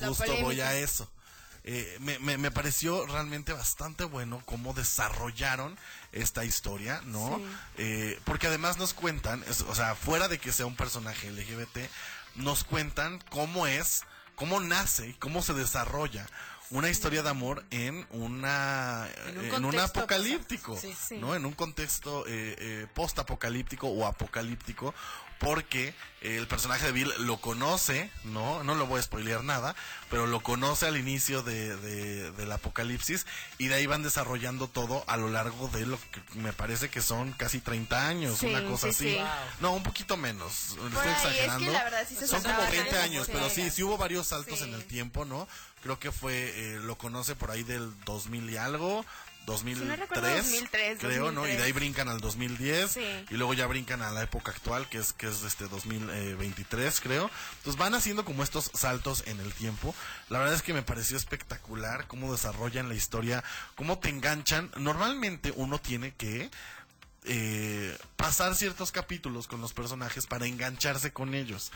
justo 0.00 0.36
voy 0.40 0.60
a 0.62 0.74
eso. 0.78 1.08
Eh, 1.64 1.96
me, 2.00 2.18
me, 2.18 2.38
me 2.38 2.50
pareció 2.50 3.06
realmente 3.06 3.52
bastante 3.52 4.02
bueno 4.02 4.42
cómo 4.46 4.72
desarrollaron 4.72 5.78
esta 6.12 6.44
historia, 6.44 7.00
¿no? 7.06 7.36
Sí. 7.38 7.44
Eh, 7.78 8.20
porque 8.24 8.46
además 8.46 8.76
nos 8.78 8.94
cuentan, 8.94 9.42
es- 9.48 9.62
o 9.62 9.74
sea, 9.74 9.94
fuera 9.94 10.28
de 10.28 10.38
que 10.38 10.52
sea 10.52 10.66
un 10.66 10.76
personaje 10.76 11.28
LGBT, 11.30 11.88
nos 12.36 12.64
cuentan 12.64 13.18
cómo 13.30 13.66
es, 13.66 14.04
cómo 14.34 14.60
nace 14.60 15.14
cómo 15.18 15.42
se 15.42 15.52
desarrolla 15.54 16.26
una 16.70 16.88
historia 16.88 17.22
de 17.22 17.28
amor 17.28 17.64
en 17.70 18.06
una 18.10 19.06
En 19.26 19.38
un 19.38 19.44
en 19.44 19.54
un 19.56 19.62
contexto, 19.72 20.00
apocalíptico, 20.00 20.78
sí. 20.80 21.18
¿no? 21.18 21.34
En 21.34 21.44
un 21.44 21.52
contexto 21.52 22.24
eh, 22.26 22.56
eh, 22.58 22.86
post-apocalíptico 22.94 23.88
o 23.88 24.06
apocalíptico, 24.06 24.94
porque 25.42 25.94
el 26.20 26.46
personaje 26.46 26.86
de 26.86 26.92
Bill 26.92 27.12
lo 27.18 27.38
conoce, 27.38 28.08
¿no? 28.22 28.62
No 28.62 28.76
lo 28.76 28.86
voy 28.86 29.00
a 29.00 29.02
spoilear 29.02 29.42
nada, 29.42 29.74
pero 30.08 30.28
lo 30.28 30.40
conoce 30.40 30.86
al 30.86 30.96
inicio 30.96 31.42
de, 31.42 31.76
de- 31.78 32.30
del 32.30 32.52
apocalipsis 32.52 33.26
y 33.58 33.66
de 33.66 33.74
ahí 33.74 33.86
van 33.86 34.04
desarrollando 34.04 34.68
todo 34.68 35.02
a 35.08 35.16
lo 35.16 35.28
largo 35.28 35.66
de 35.68 35.84
lo 35.84 35.98
que 35.98 36.20
me 36.38 36.52
parece 36.52 36.90
que 36.90 37.02
son 37.02 37.32
casi 37.32 37.58
30 37.60 38.06
años, 38.06 38.38
Sí, 38.38 38.46
una 38.46 38.62
cosa 38.68 38.92
sí, 38.92 38.94
así. 38.94 39.10
sí. 39.10 39.16
Wow. 39.16 39.26
No, 39.60 39.72
un 39.72 39.82
poquito 39.82 40.16
menos, 40.16 40.52
estoy 40.70 40.84
ahí, 40.84 40.96
es 40.96 41.02
que 41.02 41.10
exagerando. 41.28 41.72
la 41.72 41.84
verdad 41.84 42.06
sí 42.08 42.14
se 42.14 42.28
son 42.28 42.40
como 42.42 42.54
pasaban 42.54 42.70
20 42.70 42.98
años, 43.00 43.26
pero 43.32 43.50
sí, 43.50 43.68
sí 43.70 43.82
hubo 43.82 43.98
varios 43.98 44.28
saltos 44.28 44.60
Sí. 44.60 44.64
en 44.64 44.74
el 44.74 44.84
tiempo, 44.84 45.24
¿no? 45.24 45.48
Creo 45.82 45.98
que 45.98 46.12
fue, 46.12 46.34
eh, 46.54 46.78
lo 46.80 46.96
conoce 46.96 47.34
por 47.34 47.50
ahí 47.50 47.64
del 47.64 47.92
2000 48.04 48.48
y 48.48 48.56
algo. 48.56 49.04
2003, 49.46 49.98
recuerdo, 49.98 50.28
2003, 50.36 50.98
creo, 50.98 51.32
¿no? 51.32 51.46
Y 51.46 51.52
de 51.52 51.62
ahí 51.62 51.72
2003. 51.72 51.74
brincan 51.74 52.08
al 52.08 52.20
2010 52.20 52.90
Sí. 52.92 53.00
y 53.30 53.34
luego 53.34 53.54
ya 53.54 53.66
brincan 53.66 54.02
a 54.02 54.10
la 54.10 54.22
época 54.22 54.52
actual, 54.52 54.88
que 54.88 54.98
es 54.98 55.12
que 55.12 55.26
es 55.28 55.42
este 55.42 55.66
2023, 55.68 57.00
creo. 57.00 57.30
Entonces 57.58 57.78
van 57.78 57.94
haciendo 57.94 58.24
como 58.24 58.42
estos 58.42 58.70
saltos 58.74 59.24
en 59.26 59.40
el 59.40 59.52
tiempo. 59.54 59.94
La 60.28 60.38
verdad 60.38 60.54
es 60.54 60.62
que 60.62 60.72
me 60.72 60.82
pareció 60.82 61.16
espectacular 61.16 62.06
cómo 62.06 62.32
desarrollan 62.32 62.88
la 62.88 62.94
historia, 62.94 63.42
cómo 63.74 63.98
te 63.98 64.08
enganchan. 64.08 64.70
Normalmente 64.76 65.52
uno 65.56 65.78
tiene 65.80 66.12
que 66.14 66.50
eh, 67.24 67.96
pasar 68.16 68.54
ciertos 68.56 68.90
capítulos 68.92 69.46
con 69.46 69.60
los 69.60 69.72
personajes 69.72 70.26
para 70.26 70.46
engancharse 70.46 71.12
con 71.12 71.34
ellos. 71.34 71.70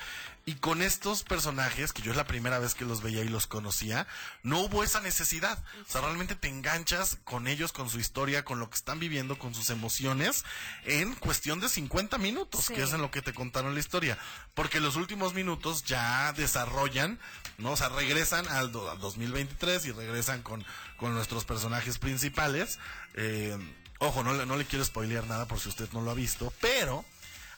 Y 0.45 0.55
con 0.55 0.81
estos 0.83 1.23
personajes, 1.25 1.93
que 1.93 2.03
yo 2.03 2.11
es 2.13 2.17
la 2.17 2.27
primera 2.27 2.59
vez 2.61 2.75
que 2.75 2.85
los 2.85 3.03
veía 3.03 3.23
y 3.23 3.29
los 3.29 3.47
conocía, 3.47 4.07
no 4.45 4.61
hubo 4.61 4.85
esa 4.85 5.01
necesidad. 5.01 5.63
O 5.89 5.91
sea, 5.91 6.01
realmente 6.03 6.35
te 6.37 6.49
enganchas 6.49 7.19
con 7.25 7.47
ellos, 7.49 7.73
con 7.73 7.91
su 7.91 7.99
historia, 7.99 8.45
con 8.45 8.59
lo 8.61 8.69
que 8.71 8.77
están 8.77 8.99
viviendo, 9.01 9.39
con 9.39 9.55
sus 9.55 9.71
emociones, 9.71 10.45
en 10.85 11.15
cuestión 11.15 11.61
de 11.61 11.69
50 11.69 12.19
minutos, 12.19 12.67
Sí. 12.67 12.75
que 12.75 12.83
es 12.83 12.93
en 12.93 13.03
lo 13.03 13.11
que 13.11 13.23
te 13.23 13.35
contaron 13.35 13.75
la 13.75 13.81
historia. 13.81 14.19
Porque 14.55 14.81
los 14.81 14.95
últimos 14.97 15.35
minutos 15.35 15.85
ya 15.85 16.33
desarrollan, 16.33 17.19
¿no? 17.59 17.73
O 17.73 17.77
sea, 17.77 17.89
regresan 17.89 18.47
al, 18.49 18.71
do- 18.73 18.89
al 18.91 18.99
2023 19.01 19.85
y 19.87 19.93
regresan 19.93 20.43
con, 20.43 20.65
con 20.97 21.13
nuestros 21.15 21.45
personajes 21.45 21.99
principales. 21.99 22.79
Eh, 23.15 23.57
ojo, 23.99 24.23
no, 24.23 24.35
le- 24.35 24.47
no 24.47 24.57
le 24.57 24.65
quiero 24.65 24.85
spoilear 24.85 25.27
nada 25.27 25.47
por 25.47 25.61
si 25.61 25.69
usted 25.69 25.89
no 25.93 26.01
lo 26.01 26.11
ha 26.11 26.15
visto, 26.15 26.53
pero 26.61 27.05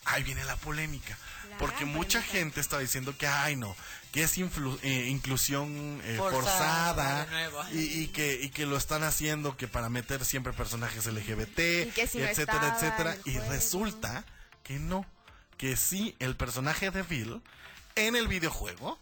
ahí 0.05 0.22
viene 0.22 0.45
la 0.45 0.57
polémica. 0.57 1.16
porque 1.59 1.84
mucha 1.86 2.22
gente 2.22 2.61
está 2.61 2.78
diciendo 2.78 3.16
que, 3.18 3.26
ay, 3.26 3.57
no, 3.57 3.74
que 4.12 4.22
es 4.22 4.39
influ- 4.39 4.78
eh, 4.82 5.07
inclusión 5.09 6.01
eh, 6.05 6.14
Forzada, 6.18 7.26
y, 7.72 8.03
y 8.03 8.09
que, 8.09 8.34
y 8.41 8.51
que 8.51 8.64
lo 8.66 8.76
están 8.76 9.03
haciendo 9.03 9.57
que 9.57 9.66
para 9.66 9.89
meter 9.89 10.24
siempre 10.24 10.53
personajes 10.53 11.07
LGBT, 11.07 11.59
Y 11.59 12.07
si 12.07 12.20
etcétera, 12.20 12.74
etcétera. 12.76 13.16
Y 13.24 13.32
juego. 13.32 13.51
resulta 13.51 14.24
que 14.62 14.78
no, 14.78 15.05
que 15.57 15.76
sí, 15.76 16.14
el 16.20 16.36
personaje 16.36 16.91
de 16.93 17.03
Bill 17.03 17.43
en 17.97 18.14
el 18.14 18.28
videojuego 18.28 19.01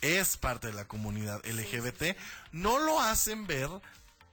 es 0.00 0.36
parte 0.38 0.68
de 0.68 0.72
la 0.74 0.86
comunidad 0.86 1.44
LGBT. 1.44 2.16
No 2.52 2.78
lo 2.78 3.00
hacen 3.00 3.46
ver 3.46 3.68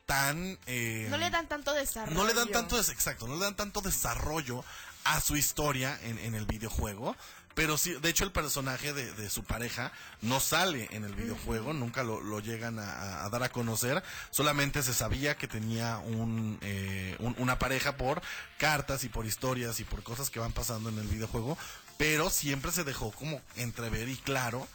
tan... 0.05 0.57
eh, 0.65 1.07
No 1.09 1.17
le 1.17 1.29
dan 1.29 1.47
tanto 1.47 1.73
desarrollo. 1.73 2.17
no 2.17 2.25
le 2.27 2.33
dan 2.33 2.49
tanto, 2.49 2.77
exacto, 2.79 3.27
no 3.27 3.35
le 3.35 3.43
dan 3.45 3.55
tanto 3.55 3.81
desarrollo 3.81 4.63
a 5.05 5.19
su 5.21 5.35
historia 5.35 5.99
en, 6.03 6.17
en 6.19 6.35
el 6.35 6.45
videojuego. 6.45 7.15
Pero 7.55 7.77
sí, 7.77 7.93
de 8.01 8.09
hecho 8.09 8.23
el 8.23 8.31
personaje 8.31 8.93
de, 8.93 9.13
de 9.13 9.29
su 9.29 9.43
pareja 9.43 9.91
no 10.21 10.39
sale 10.39 10.87
en 10.91 11.03
el 11.03 11.13
videojuego, 11.13 11.71
nunca 11.71 12.01
lo, 12.03 12.19
lo 12.19 12.39
llegan 12.39 12.79
a, 12.79 13.23
a 13.25 13.29
dar 13.29 13.43
a 13.43 13.49
conocer, 13.51 14.01
solamente 14.31 14.81
se 14.81 14.91
sabía 14.91 15.37
que 15.37 15.47
tenía 15.47 15.99
un, 15.99 16.57
eh, 16.61 17.15
un- 17.19 17.35
una 17.37 17.59
pareja 17.59 17.95
por 17.95 18.23
cartas 18.57 19.03
y 19.03 19.09
por 19.09 19.27
historias 19.27 19.79
y 19.79 19.83
por 19.83 20.01
cosas 20.01 20.31
que 20.31 20.39
van 20.39 20.51
pasando 20.51 20.89
en 20.89 20.97
el 20.97 21.07
videojuego, 21.07 21.55
pero 21.99 22.31
siempre 22.31 22.71
se 22.71 22.83
dejó 22.83 23.11
como 23.11 23.39
entrever 23.55 24.09
y 24.09 24.15
claro 24.17 24.67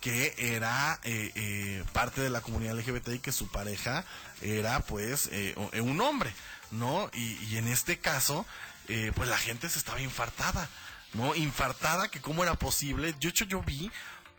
que 0.00 0.34
era 0.38 1.00
eh, 1.02 1.32
eh, 1.34 1.84
parte 1.92 2.20
de 2.20 2.30
la 2.30 2.40
comunidad 2.40 2.78
LGBT 2.78 3.08
y 3.14 3.18
que 3.18 3.32
su 3.32 3.48
pareja 3.48 4.04
era 4.42 4.80
pues 4.80 5.28
eh, 5.32 5.54
o- 5.56 5.70
un 5.82 6.00
hombre, 6.00 6.32
¿no? 6.70 7.10
Y, 7.14 7.34
y 7.46 7.56
en 7.56 7.66
este 7.68 7.98
caso, 7.98 8.46
eh, 8.88 9.12
pues 9.14 9.28
la 9.28 9.38
gente 9.38 9.68
se 9.68 9.78
estaba 9.78 10.00
infartada, 10.00 10.68
¿no? 11.14 11.34
Infartada 11.34 12.08
que 12.08 12.20
cómo 12.20 12.42
era 12.44 12.54
posible. 12.54 13.12
De 13.14 13.28
hecho, 13.28 13.44
yo 13.44 13.62
vi 13.62 13.90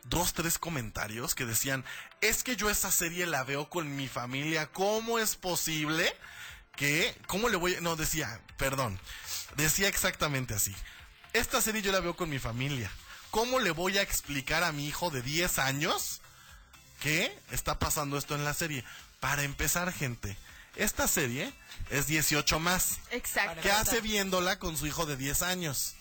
dos, 0.05 0.34
tres 0.34 0.57
comentarios 0.57 1.36
que 1.36 1.45
decían, 1.45 1.84
es 2.22 2.43
que 2.43 2.55
yo 2.55 2.70
esa 2.70 2.89
serie 2.91 3.26
la 3.26 3.43
veo 3.43 3.70
con 3.70 3.95
mi 3.95 4.07
familia, 4.07 4.68
¿cómo 4.68 5.20
es 5.20 5.36
posible 5.36 6.16
que, 6.78 7.14
cómo 7.28 7.49
le 7.49 7.57
voy, 7.57 7.76
a-?" 7.76 7.82
no, 7.82 7.95
decía, 7.97 8.39
perdón, 8.57 8.97
decía 9.57 9.88
exactamente 9.89 10.53
así, 10.53 10.74
esta 11.34 11.62
serie 11.62 11.82
yo 11.82 11.91
la 11.91 11.99
veo 11.99 12.16
con 12.16 12.30
mi 12.30 12.39
familia, 12.39 12.89
¿cómo 13.32 13.59
le 13.59 13.71
voy 13.71 13.97
a 13.97 14.01
explicar 14.01 14.63
a 14.63 14.71
mi 14.71 14.88
hijo 14.88 15.09
de 15.09 15.21
10 15.21 15.59
años 15.59 16.21
que 17.01 17.38
está 17.51 17.80
pasando 17.80 18.17
esto 18.17 18.36
en 18.36 18.43
la 18.45 18.53
serie? 18.53 18.84
Para 19.19 19.43
empezar, 19.43 19.91
gente, 19.93 20.38
esta 20.75 21.07
serie 21.07 21.53
es 21.89 22.07
18 22.07 22.59
más. 22.59 22.99
Exacto. 23.11 23.61
¿Qué 23.61 23.71
hace 23.71 24.01
viéndola 24.01 24.59
con 24.59 24.77
su 24.77 24.88
hijo 24.88 25.05
de 25.05 25.17
10 25.17 25.41
años? 25.41 25.95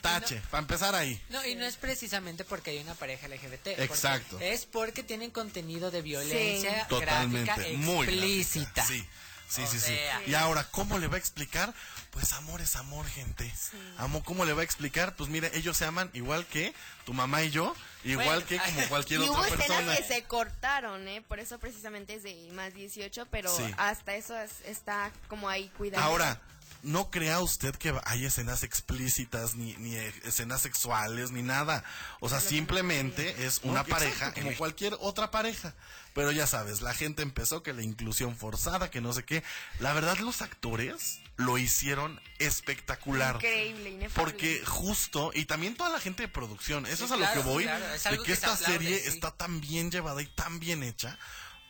Tache, 0.00 0.40
para 0.50 0.62
empezar 0.62 0.94
ahí. 0.94 1.20
No, 1.28 1.44
y 1.44 1.54
no 1.56 1.66
es 1.66 1.76
precisamente 1.76 2.44
porque 2.44 2.70
hay 2.70 2.78
una 2.78 2.94
pareja 2.94 3.28
LGBT. 3.28 3.62
porque 3.64 3.84
Exacto. 3.84 4.38
Es 4.40 4.64
porque 4.64 5.02
tienen 5.02 5.30
contenido 5.30 5.90
de 5.90 6.00
violencia 6.00 6.86
Totalmente, 6.88 7.44
gráfica 7.52 7.76
muy 7.76 8.06
explícita. 8.06 8.72
gráfica, 8.76 8.86
Sí, 8.86 9.06
sí, 9.50 9.62
O 9.62 9.66
sí, 9.66 9.78
sí. 9.80 9.98
Y 10.26 10.34
ahora, 10.34 10.64
¿cómo 10.70 10.98
le 10.98 11.06
va 11.08 11.16
a 11.16 11.18
explicar? 11.18 11.74
Pues 12.10 12.32
amor 12.32 12.60
es 12.60 12.76
amor, 12.76 13.06
gente. 13.06 13.52
Amor, 13.98 14.22
¿cómo 14.24 14.44
le 14.44 14.52
va 14.52 14.62
a 14.62 14.64
explicar? 14.64 15.14
Pues 15.16 15.28
mire, 15.28 15.50
ellos 15.54 15.76
se 15.76 15.84
aman 15.84 16.10
igual 16.12 16.46
que 16.46 16.74
tu 17.04 17.12
mamá 17.12 17.42
y 17.42 17.50
yo, 17.50 17.74
igual 18.04 18.26
Bueno, 18.26 18.46
que 18.46 18.58
como 18.58 18.80
cualquier 18.88 19.20
y 19.20 19.24
hubo 19.24 19.34
otra 19.38 19.56
persona. 19.56 19.78
escenas 19.80 19.98
que 19.98 20.04
se 20.04 20.22
cortaron, 20.24 21.06
¿eh? 21.08 21.22
Por 21.22 21.38
eso 21.40 21.58
precisamente 21.58 22.14
es 22.14 22.22
de 22.22 22.48
más 22.52 22.74
18, 22.74 23.26
pero 23.30 23.54
Sí. 23.54 23.62
hasta 23.76 24.14
eso 24.14 24.36
es- 24.38 24.60
está 24.64 25.12
como 25.28 25.48
ahí 25.48 25.68
cuidado. 25.76 26.02
Ahora, 26.04 26.40
no 26.82 27.10
crea 27.10 27.40
usted 27.40 27.74
que 27.74 27.94
hay 28.04 28.24
escenas 28.24 28.62
explícitas, 28.62 29.54
ni, 29.54 29.74
ni 29.76 29.96
escenas 29.96 30.62
sexuales, 30.62 31.30
ni 31.30 31.42
nada. 31.42 31.84
O 32.20 32.28
sea, 32.28 32.40
simplemente 32.40 33.46
es 33.46 33.60
una 33.62 33.84
pareja 33.84 34.32
como 34.32 34.54
cualquier 34.56 34.96
otra 35.00 35.30
pareja. 35.30 35.74
Pero 36.14 36.32
ya 36.32 36.46
sabes, 36.46 36.80
la 36.80 36.92
gente 36.92 37.22
empezó 37.22 37.62
que 37.62 37.72
la 37.72 37.82
inclusión 37.82 38.36
forzada, 38.36 38.90
que 38.90 39.00
no 39.00 39.12
sé 39.12 39.24
qué. 39.24 39.44
La 39.78 39.92
verdad, 39.92 40.18
los 40.18 40.42
actores 40.42 41.20
lo 41.36 41.56
hicieron 41.56 42.20
espectacular. 42.38 43.36
Increíble, 43.36 43.90
inefable. 43.90 44.24
Porque 44.24 44.62
justo, 44.66 45.30
y 45.34 45.44
también 45.44 45.76
toda 45.76 45.90
la 45.90 46.00
gente 46.00 46.24
de 46.24 46.28
producción, 46.28 46.86
eso 46.86 46.96
Sí, 46.96 47.04
es 47.04 47.12
a 47.12 47.16
claro, 47.16 47.36
lo 47.36 47.42
que 47.42 47.48
voy, 47.48 47.62
claro, 47.64 47.94
es 47.94 48.04
de 48.04 48.18
que, 48.18 48.32
esta 48.32 48.54
aplaude, 48.54 48.72
serie 48.72 48.98
sí. 48.98 49.08
está 49.08 49.30
tan 49.30 49.60
bien 49.60 49.90
llevada 49.90 50.20
y 50.20 50.26
tan 50.26 50.58
bien 50.58 50.82
hecha, 50.82 51.16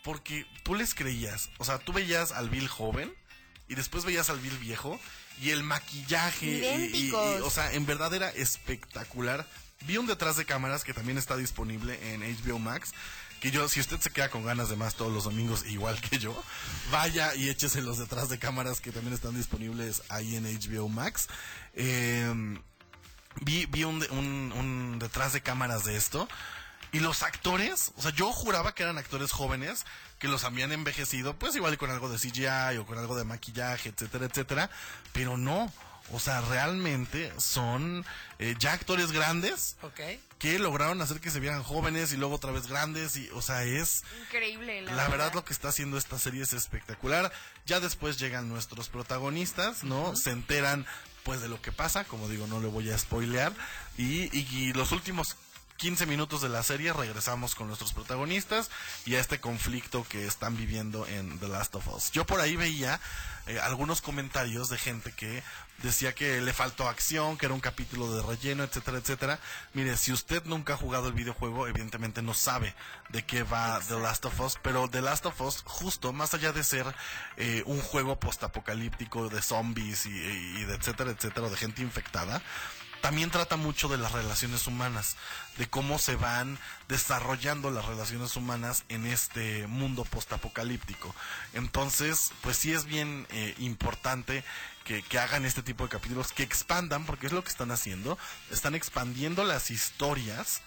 porque 0.02 0.46
tú 0.64 0.74
les 0.74 0.94
creías, 0.94 1.50
o 1.58 1.64
sea, 1.64 1.78
tú 1.78 1.92
veías 1.92 2.32
al 2.32 2.48
Bill 2.48 2.68
joven 2.68 3.14
y 3.70 3.74
después 3.76 4.04
veías 4.04 4.28
al 4.28 4.40
Bill 4.40 4.58
viejo 4.58 5.00
y 5.40 5.50
el 5.50 5.62
maquillaje, 5.62 6.46
y- 6.92 7.06
y- 7.06 7.10
o 7.12 7.50
sea, 7.50 7.72
en 7.72 7.86
verdad 7.86 8.12
era 8.12 8.28
espectacular. 8.30 9.46
Vi 9.86 9.96
un 9.96 10.06
detrás 10.06 10.36
de 10.36 10.44
cámaras 10.44 10.84
que 10.84 10.92
también 10.92 11.16
está 11.16 11.36
disponible 11.38 12.12
en 12.12 12.22
HBO 12.22 12.58
Max. 12.58 12.92
Que 13.40 13.50
yo, 13.50 13.66
si 13.70 13.80
usted 13.80 13.98
se 14.00 14.10
queda 14.10 14.28
con 14.28 14.44
ganas 14.44 14.68
de 14.68 14.76
más 14.76 14.96
todos 14.96 15.10
los 15.10 15.24
domingos, 15.24 15.64
igual 15.64 15.98
que 16.02 16.18
yo, 16.18 16.44
vaya 16.90 17.34
y 17.34 17.48
échese 17.48 17.80
los 17.80 17.96
detrás 17.96 18.28
de 18.28 18.38
cámaras 18.38 18.82
que 18.82 18.92
también 18.92 19.14
están 19.14 19.34
disponibles 19.34 20.02
ahí 20.10 20.36
en 20.36 20.44
HBO 20.44 20.90
Max. 20.90 21.28
Eh, 21.72 22.30
vi 23.40 23.64
vi 23.66 23.84
un, 23.84 24.04
un, 24.10 24.52
un 24.54 24.98
detrás 24.98 25.32
de 25.32 25.40
cámaras 25.40 25.84
de 25.84 25.96
esto. 25.96 26.28
Y 26.92 26.98
los 27.00 27.22
actores, 27.22 27.92
o 27.96 28.02
sea, 28.02 28.10
yo 28.10 28.30
juraba 28.32 28.74
que 28.74 28.82
eran 28.82 28.98
actores 28.98 29.30
jóvenes 29.32 29.86
que 30.20 30.28
los 30.28 30.44
habían 30.44 30.70
envejecido, 30.70 31.34
pues 31.34 31.56
igual 31.56 31.76
con 31.78 31.90
algo 31.90 32.08
de 32.08 32.18
CGI 32.18 32.76
o 32.78 32.86
con 32.86 32.98
algo 32.98 33.16
de 33.16 33.24
maquillaje, 33.24 33.88
etcétera, 33.88 34.26
etcétera. 34.26 34.70
Pero 35.12 35.36
no, 35.36 35.72
o 36.12 36.20
sea, 36.20 36.40
realmente 36.42 37.32
son 37.38 38.04
eh, 38.38 38.54
ya 38.58 38.72
actores 38.74 39.10
grandes 39.12 39.76
que 40.38 40.58
lograron 40.58 41.00
hacer 41.02 41.20
que 41.20 41.30
se 41.30 41.40
vieran 41.40 41.62
jóvenes 41.62 42.12
y 42.12 42.16
luego 42.16 42.34
otra 42.36 42.52
vez 42.52 42.66
grandes. 42.68 43.16
Y, 43.16 43.28
o 43.30 43.42
sea, 43.42 43.64
es, 43.64 44.04
Increíble, 44.26 44.82
la, 44.82 44.92
la 44.92 45.08
verdad 45.08 45.32
lo 45.34 45.44
que 45.44 45.52
está 45.52 45.68
haciendo 45.70 45.96
esta 45.98 46.18
serie 46.18 46.42
es 46.42 46.52
espectacular. 46.52 47.32
Ya 47.66 47.80
después 47.80 48.18
llegan 48.18 48.48
nuestros 48.48 48.88
protagonistas, 48.88 49.84
¿no? 49.84 50.16
Se 50.16 50.30
enteran 50.30 50.86
pues 51.24 51.40
de 51.42 51.48
lo 51.48 51.60
que 51.60 51.70
pasa, 51.72 52.04
como 52.04 52.28
digo, 52.28 52.46
no 52.46 52.60
le 52.60 52.68
voy 52.68 52.90
a 52.90 52.96
spoilear. 52.98 53.52
Y, 53.98 54.34
y- 54.36 54.46
y 54.50 54.72
los 54.72 54.92
últimos 54.92 55.36
15 55.80 56.04
minutos 56.04 56.42
de 56.42 56.50
la 56.50 56.62
serie 56.62 56.92
regresamos 56.92 57.54
con 57.54 57.66
nuestros 57.66 57.94
protagonistas 57.94 58.70
y 59.06 59.14
a 59.14 59.18
este 59.18 59.40
conflicto 59.40 60.04
que 60.06 60.26
están 60.26 60.54
viviendo 60.54 61.06
en 61.06 61.38
The 61.38 61.48
Last 61.48 61.74
of 61.74 61.88
Us. 61.88 62.10
Yo 62.10 62.26
por 62.26 62.38
ahí 62.38 62.54
veía 62.54 63.00
eh, 63.46 63.58
algunos 63.60 64.02
comentarios 64.02 64.68
de 64.68 64.76
gente 64.76 65.10
que 65.12 65.42
decía 65.82 66.14
que 66.14 66.42
le 66.42 66.52
faltó 66.52 66.86
acción, 66.86 67.38
que 67.38 67.46
era 67.46 67.54
un 67.54 67.62
capítulo 67.62 68.14
de 68.14 68.20
relleno, 68.22 68.62
etcétera, 68.62 68.98
etcétera. 68.98 69.40
Mire, 69.72 69.96
si 69.96 70.12
usted 70.12 70.44
nunca 70.44 70.74
ha 70.74 70.76
jugado 70.76 71.08
el 71.08 71.14
videojuego, 71.14 71.66
evidentemente 71.66 72.20
no 72.20 72.34
sabe 72.34 72.74
de 73.08 73.24
qué 73.24 73.42
va 73.42 73.80
The 73.88 73.98
Last 73.98 74.26
of 74.26 74.38
Us, 74.38 74.58
pero 74.62 74.86
The 74.86 75.00
Last 75.00 75.24
of 75.24 75.40
Us, 75.40 75.62
justo, 75.64 76.12
más 76.12 76.34
allá 76.34 76.52
de 76.52 76.62
ser 76.62 76.94
eh, 77.38 77.62
un 77.64 77.80
juego 77.80 78.20
postapocalíptico 78.20 79.30
de 79.30 79.40
zombies 79.40 80.04
y, 80.04 80.10
y 80.10 80.64
de 80.64 80.74
etcétera, 80.74 81.12
etcétera, 81.12 81.46
o 81.46 81.50
de 81.50 81.56
gente 81.56 81.80
infectada, 81.80 82.42
también 83.00 83.30
trata 83.30 83.56
mucho 83.56 83.88
de 83.88 83.98
las 83.98 84.12
relaciones 84.12 84.66
humanas, 84.66 85.16
de 85.56 85.68
cómo 85.68 85.98
se 85.98 86.16
van 86.16 86.58
desarrollando 86.88 87.70
las 87.70 87.84
relaciones 87.84 88.36
humanas 88.36 88.84
en 88.88 89.06
este 89.06 89.66
mundo 89.66 90.04
postapocalíptico. 90.04 91.14
Entonces, 91.54 92.32
pues 92.42 92.56
sí 92.56 92.72
es 92.72 92.84
bien 92.84 93.26
eh, 93.30 93.54
importante 93.58 94.44
que, 94.84 95.02
que 95.02 95.18
hagan 95.18 95.44
este 95.44 95.62
tipo 95.62 95.84
de 95.84 95.90
capítulos, 95.90 96.32
que 96.32 96.42
expandan, 96.42 97.06
porque 97.06 97.26
es 97.26 97.32
lo 97.32 97.42
que 97.44 97.50
están 97.50 97.70
haciendo, 97.70 98.18
están 98.50 98.74
expandiendo 98.74 99.44
las 99.44 99.70
historias 99.70 100.60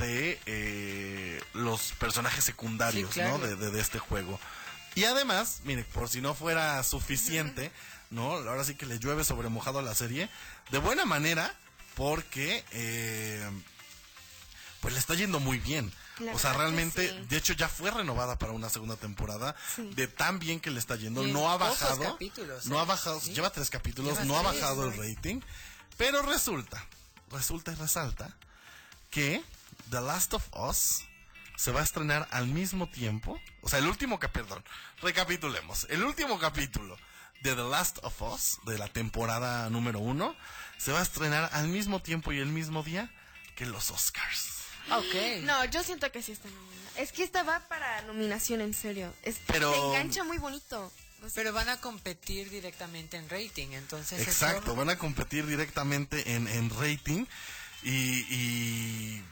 de 0.00 0.40
eh, 0.46 1.40
los 1.54 1.92
personajes 1.92 2.44
secundarios, 2.44 3.10
Sí, 3.10 3.20
claro. 3.20 3.38
¿no? 3.38 3.46
De, 3.46 3.56
de- 3.56 3.70
de 3.70 3.80
este 3.80 3.98
juego. 3.98 4.40
Y 4.94 5.04
además, 5.04 5.60
mire, 5.64 5.84
por 5.84 6.08
si 6.08 6.20
no 6.20 6.34
fuera 6.34 6.82
suficiente, 6.82 7.70
¿no? 8.10 8.32
Ahora 8.32 8.64
sí 8.64 8.74
que 8.74 8.86
le 8.86 8.98
llueve 8.98 9.24
sobre 9.24 9.48
mojado 9.50 9.78
a 9.78 9.82
la 9.82 9.94
serie, 9.94 10.30
de 10.70 10.78
buena 10.78 11.04
manera, 11.04 11.54
porque 11.96 12.64
eh, 12.72 13.50
pues 14.80 14.94
le 14.94 15.00
está 15.00 15.14
yendo 15.14 15.40
muy 15.40 15.58
bien. 15.58 15.92
La 16.20 16.32
o 16.32 16.38
sea, 16.38 16.52
realmente, 16.54 17.10
sí. 17.10 17.26
de 17.28 17.36
hecho 17.36 17.52
ya 17.52 17.68
fue 17.68 17.90
renovada 17.90 18.38
para 18.38 18.52
una 18.52 18.70
segunda 18.70 18.96
temporada, 18.96 19.54
Sí. 19.74 19.90
de 19.94 20.06
tan 20.06 20.38
bien 20.38 20.60
que 20.60 20.70
le 20.70 20.78
está 20.78 20.96
yendo, 20.96 21.26
no 21.26 21.50
ha 21.50 21.56
bajado, 21.58 22.04
capítulos, 22.04 22.66
no 22.66 22.76
¿eh? 22.76 22.80
ha 22.80 22.84
bajado, 22.84 23.20
Sí. 23.20 23.34
lleva 23.34 23.50
tres 23.50 23.68
capítulos, 23.68 24.12
Lleva 24.12 24.24
no 24.24 24.38
ha 24.38 24.42
bajado 24.42 24.86
el 24.88 24.96
rating, 24.96 25.40
pero 25.98 26.22
resulta, 26.22 26.86
resulta 27.32 27.72
y 27.72 27.74
resalta 27.74 28.34
que 29.10 29.42
The 29.90 30.00
Last 30.00 30.32
of 30.34 30.46
Us 30.54 31.02
se 31.56 31.70
va 31.72 31.80
a 31.80 31.84
estrenar 31.84 32.28
al 32.30 32.46
mismo 32.46 32.88
tiempo, 32.88 33.38
o 33.60 33.68
sea, 33.68 33.78
el 33.78 33.86
último 33.86 34.18
capítulo, 34.18 34.46
perdón, 34.48 34.64
recapitulemos, 35.02 35.86
el 35.90 36.02
último 36.02 36.38
capítulo 36.38 36.96
de 37.42 37.54
The 37.54 37.62
Last 37.64 37.98
of 38.02 38.20
Us, 38.22 38.58
de 38.66 38.78
la 38.78 38.88
temporada 38.88 39.68
número 39.70 39.98
uno, 40.00 40.34
se 40.78 40.92
va 40.92 41.00
a 41.00 41.02
estrenar 41.02 41.50
al 41.52 41.68
mismo 41.68 42.00
tiempo 42.02 42.32
y 42.32 42.38
el 42.38 42.46
mismo 42.48 42.82
día 42.82 43.10
que 43.56 43.66
los 43.66 43.90
Oscars. 43.90 44.48
Ok. 44.90 45.42
No, 45.42 45.64
yo 45.66 45.82
siento 45.82 46.10
que 46.12 46.22
sí 46.22 46.32
está 46.32 46.48
nominada. 46.48 46.90
Es 46.96 47.12
que 47.12 47.24
esta 47.24 47.42
va 47.42 47.60
para 47.68 48.02
nominación, 48.02 48.60
en 48.60 48.72
serio. 48.74 49.12
Es, 49.22 49.36
Pero- 49.46 49.72
Se 49.72 49.78
engancha 49.88 50.24
muy 50.24 50.38
bonito. 50.38 50.92
O 51.24 51.28
sea, 51.28 51.30
Pero 51.42 51.52
van 51.52 51.68
a 51.70 51.80
competir 51.80 52.50
directamente 52.50 53.16
en 53.16 53.28
rating, 53.28 53.68
entonces 53.72 54.20
eso- 54.20 54.30
Exacto, 54.30 54.76
van 54.76 54.90
a 54.90 54.96
competir 54.98 55.46
directamente 55.46 56.34
en, 56.34 56.46
en 56.46 56.68
rating 56.70 57.24
y, 57.82 57.90
y 58.32 59.24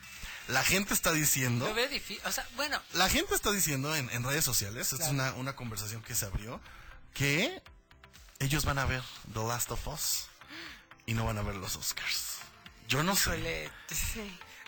la 0.48 0.64
gente 0.64 0.94
está 0.94 1.12
diciendo... 1.12 1.68
Lo 1.68 1.74
veo 1.74 1.88
difícil. 1.88 2.20
O 2.26 2.32
sea, 2.32 2.46
bueno, 2.56 2.80
La 2.94 3.08
gente 3.10 3.34
está 3.34 3.52
diciendo 3.52 3.94
en, 3.94 4.08
en 4.10 4.24
redes 4.24 4.44
sociales, 4.44 4.92
es 4.94 5.00
una, 5.08 5.34
una 5.34 5.54
conversación 5.56 6.02
que 6.02 6.14
se 6.14 6.24
abrió, 6.24 6.58
que 7.12 7.62
ellos 8.44 8.64
van 8.64 8.78
a 8.78 8.84
ver 8.84 9.02
The 9.32 9.40
Last 9.40 9.70
of 9.70 9.86
Us 9.88 10.26
y 11.06 11.14
no 11.14 11.24
van 11.24 11.38
a 11.38 11.42
ver 11.42 11.56
los 11.56 11.76
Oscars. 11.76 12.38
Yo 12.88 13.02
no 13.02 13.16
sé. 13.16 13.30
híjole, 13.30 13.70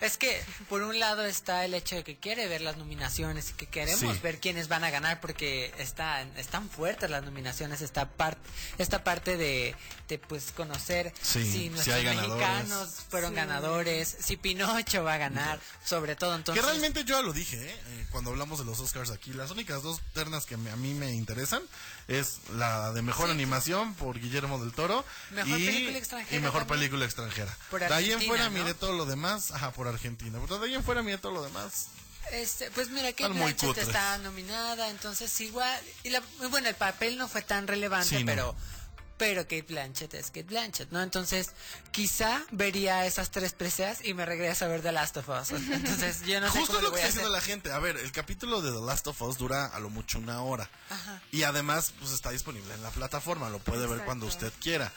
Es 0.01 0.19
que 0.19 0.43
por 0.69 0.83
un 0.83 0.99
lado 0.99 1.25
está 1.25 1.65
el 1.65 1.73
hecho 1.73 1.97
de 1.97 2.05
que 2.05 2.17
quiere 2.17 2.49
ver 2.49 2.61
las 2.61 2.77
nominaciones 2.77 3.51
y 3.51 3.53
que 3.55 3.67
queremos 3.67 4.15
Sí. 4.17 4.21
ver 4.23 4.39
quiénes 4.41 4.69
van 4.69 4.85
a 4.85 4.91
ganar 4.91 5.21
porque 5.21 5.73
están 5.79 6.31
están 6.37 6.69
fuertes 6.69 7.09
las 7.09 7.25
nominaciones 7.25 7.81
esta 7.81 8.07
parte 8.11 8.41
esta 8.79 9.03
parte 9.05 9.37
de, 9.39 9.75
de 10.09 10.19
pues 10.19 10.53
conocer 10.55 11.13
Sí, 11.23 11.45
si 11.45 11.53
si 11.53 11.69
nuestros 11.71 12.03
ganadores. 12.03 12.29
mexicanos 12.37 12.89
fueron 13.09 13.31
Sí. 13.31 13.37
ganadores, 13.37 14.17
si 14.21 14.37
Pinocho 14.37 15.03
va 15.03 15.15
a 15.15 15.19
ganar, 15.19 15.59
sobre 15.85 16.15
todo 16.15 16.35
entonces 16.37 16.63
que 16.63 16.71
realmente 16.71 17.05
yo 17.05 17.17
ya 17.17 17.23
lo 17.23 17.33
dije, 17.33 17.57
¿eh? 17.71 17.81
Eh, 17.89 18.07
cuando 18.11 18.31
hablamos 18.31 18.59
de 18.59 18.65
los 18.67 18.79
Oscars 18.81 19.11
aquí, 19.11 19.33
las 19.33 19.51
únicas 19.51 19.83
dos 19.83 20.01
ternas 20.13 20.45
que 20.45 20.57
me- 20.59 20.71
a 20.71 20.77
mí 20.77 20.93
me 20.95 21.13
interesan 21.13 21.63
es 22.09 22.39
la 22.55 22.93
de 22.93 23.01
mejor 23.03 23.31
animación 23.31 23.95
por 23.95 24.21
Guillermo 24.21 24.59
del 24.63 24.73
Toro 24.73 25.05
Mejor 25.31 25.59
y, 25.59 25.67
película 25.67 25.99
extranjera 25.99 26.37
y 26.37 26.41
mejor 26.41 26.61
también. 26.61 26.79
película 26.81 27.05
extranjera. 27.07 27.57
Por 27.71 27.81
de 27.81 27.93
ahí 27.95 28.13
en 28.13 28.21
fuera 28.23 28.45
¿no? 28.45 28.51
mire 28.51 28.75
todo 28.75 28.93
lo 28.93 29.07
demás, 29.07 29.51
ajá, 29.53 29.73
por 29.73 29.86
Argentina. 29.87 30.39
Pero 30.41 30.59
de 30.59 30.67
ahí 30.67 30.75
en 30.75 30.85
fuera 30.85 31.03
mire 31.03 31.19
todo 31.19 31.33
lo 31.33 31.43
demás. 31.43 31.89
Este, 32.33 32.71
pues 32.73 32.91
mira, 32.91 33.13
que 33.13 33.29
Blanchett 33.29 33.79
está 33.79 34.19
nominada, 34.19 34.91
entonces 34.91 35.41
igual, 35.41 35.81
y 36.03 36.11
la, 36.11 36.21
bueno, 36.51 36.69
el 36.69 36.75
papel 36.75 37.17
no 37.19 37.29
fue 37.29 37.43
tan 37.43 37.69
relevante, 37.69 38.09
Sí, 38.19 38.25
no. 38.25 38.27
pero, 38.27 38.57
pero 39.17 39.43
Kate 39.43 39.63
Blanchett 39.63 40.13
es 40.15 40.27
Kate 40.27 40.43
Blanchett, 40.43 40.91
¿no? 40.91 41.01
Entonces, 41.03 41.53
quizá 41.93 42.43
vería 42.51 43.07
esas 43.07 43.31
tres 43.31 43.53
preseas 43.53 44.05
y 44.05 44.13
me 44.13 44.27
regreso 44.27 44.65
a 44.65 44.69
ver 44.69 44.83
The 44.83 44.91
Last 44.91 45.17
of 45.19 45.29
Us. 45.29 45.53
Entonces, 45.53 46.23
yo 46.23 46.41
no 46.41 46.51
sé 46.51 46.59
Justo 46.59 46.75
cómo 46.75 46.83
lo 46.83 46.89
lo 46.89 46.95
que 46.95 47.01
está 47.01 47.11
haciendo 47.11 47.31
la 47.31 47.41
gente. 47.41 47.71
A 47.71 47.79
ver, 47.79 47.97
el 47.97 48.11
capítulo 48.11 48.61
de 48.61 48.73
The 48.73 48.85
Last 48.85 49.07
of 49.07 49.23
Us 49.23 49.39
dura 49.39 49.67
a 49.67 49.79
lo 49.79 49.89
mucho 49.89 50.19
una 50.19 50.43
hora. 50.43 50.69
Ajá. 50.91 51.23
Y 51.31 51.45
además, 51.45 51.93
pues 52.01 52.11
está 52.11 52.31
disponible 52.31 52.75
en 52.75 52.83
la 52.83 52.91
plataforma, 52.91 53.51
lo 53.51 53.61
puede 53.61 53.87
ver 53.87 54.05
cuando 54.05 54.27
usted 54.27 54.53
quiera. 54.61 54.93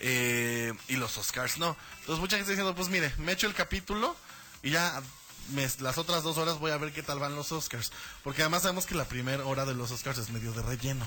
Eh, 0.00 0.72
y 0.88 0.96
los 0.96 1.16
Oscars 1.16 1.58
no. 1.58 1.76
Entonces 2.00 2.18
mucha 2.20 2.36
gente 2.36 2.50
está 2.50 2.60
diciendo, 2.62 2.74
pues 2.74 2.88
mire, 2.88 3.14
me 3.18 3.30
echo 3.32 3.46
el 3.46 3.54
capítulo 3.54 4.16
y 4.62 4.70
ya 4.70 5.02
me- 5.50 5.68
las 5.80 5.98
otras 5.98 6.22
dos 6.22 6.38
horas 6.38 6.58
voy 6.58 6.70
a 6.70 6.76
ver 6.76 6.92
qué 6.92 7.02
tal 7.02 7.18
van 7.18 7.34
los 7.34 7.52
Oscars. 7.52 7.92
Porque 8.22 8.42
además 8.42 8.62
sabemos 8.62 8.86
que 8.86 8.94
la 8.94 9.04
primera 9.06 9.44
hora 9.44 9.64
de 9.64 9.74
los 9.74 9.90
Oscars 9.90 10.18
es 10.18 10.30
medio 10.30 10.52
de 10.52 10.62
relleno. 10.62 11.06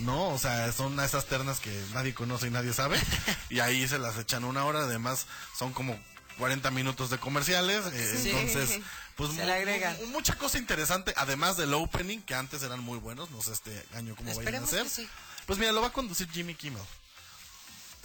¿No? 0.00 0.28
O 0.28 0.38
sea, 0.38 0.70
son 0.72 1.00
esas 1.00 1.26
ternas 1.26 1.58
que 1.58 1.70
nadie 1.94 2.12
conoce 2.14 2.46
y 2.46 2.50
nadie 2.50 2.72
sabe. 2.74 3.00
y 3.50 3.60
ahí 3.60 3.88
se 3.88 3.98
las 3.98 4.18
echan 4.18 4.44
una 4.44 4.64
hora. 4.64 4.80
Además, 4.80 5.26
son 5.58 5.72
como 5.72 5.98
40 6.38 6.70
minutos 6.70 7.08
de 7.10 7.18
comerciales. 7.18 7.84
eh, 7.92 8.18
Sí. 8.22 8.30
Entonces, 8.30 8.80
pues 9.16 9.32
Se 9.34 9.44
le 9.46 10.06
mucha 10.08 10.36
cosa 10.36 10.58
interesante. 10.58 11.14
Además 11.16 11.56
del 11.56 11.72
opening, 11.74 12.18
que 12.20 12.34
antes 12.34 12.62
eran 12.62 12.80
muy 12.80 12.98
buenos. 12.98 13.30
No 13.30 13.42
sé 13.42 13.52
este 13.52 13.70
año 13.94 14.14
cómo 14.16 14.28
vayan 14.34 14.54
a 14.54 14.58
Esperemos 14.58 14.70
ser. 14.70 14.88
sí. 14.88 15.08
Pues 15.46 15.58
mira, 15.58 15.72
lo 15.72 15.80
va 15.80 15.88
a 15.88 15.92
conducir 15.92 16.30
Jimmy 16.30 16.54
Kimmel. 16.54 16.82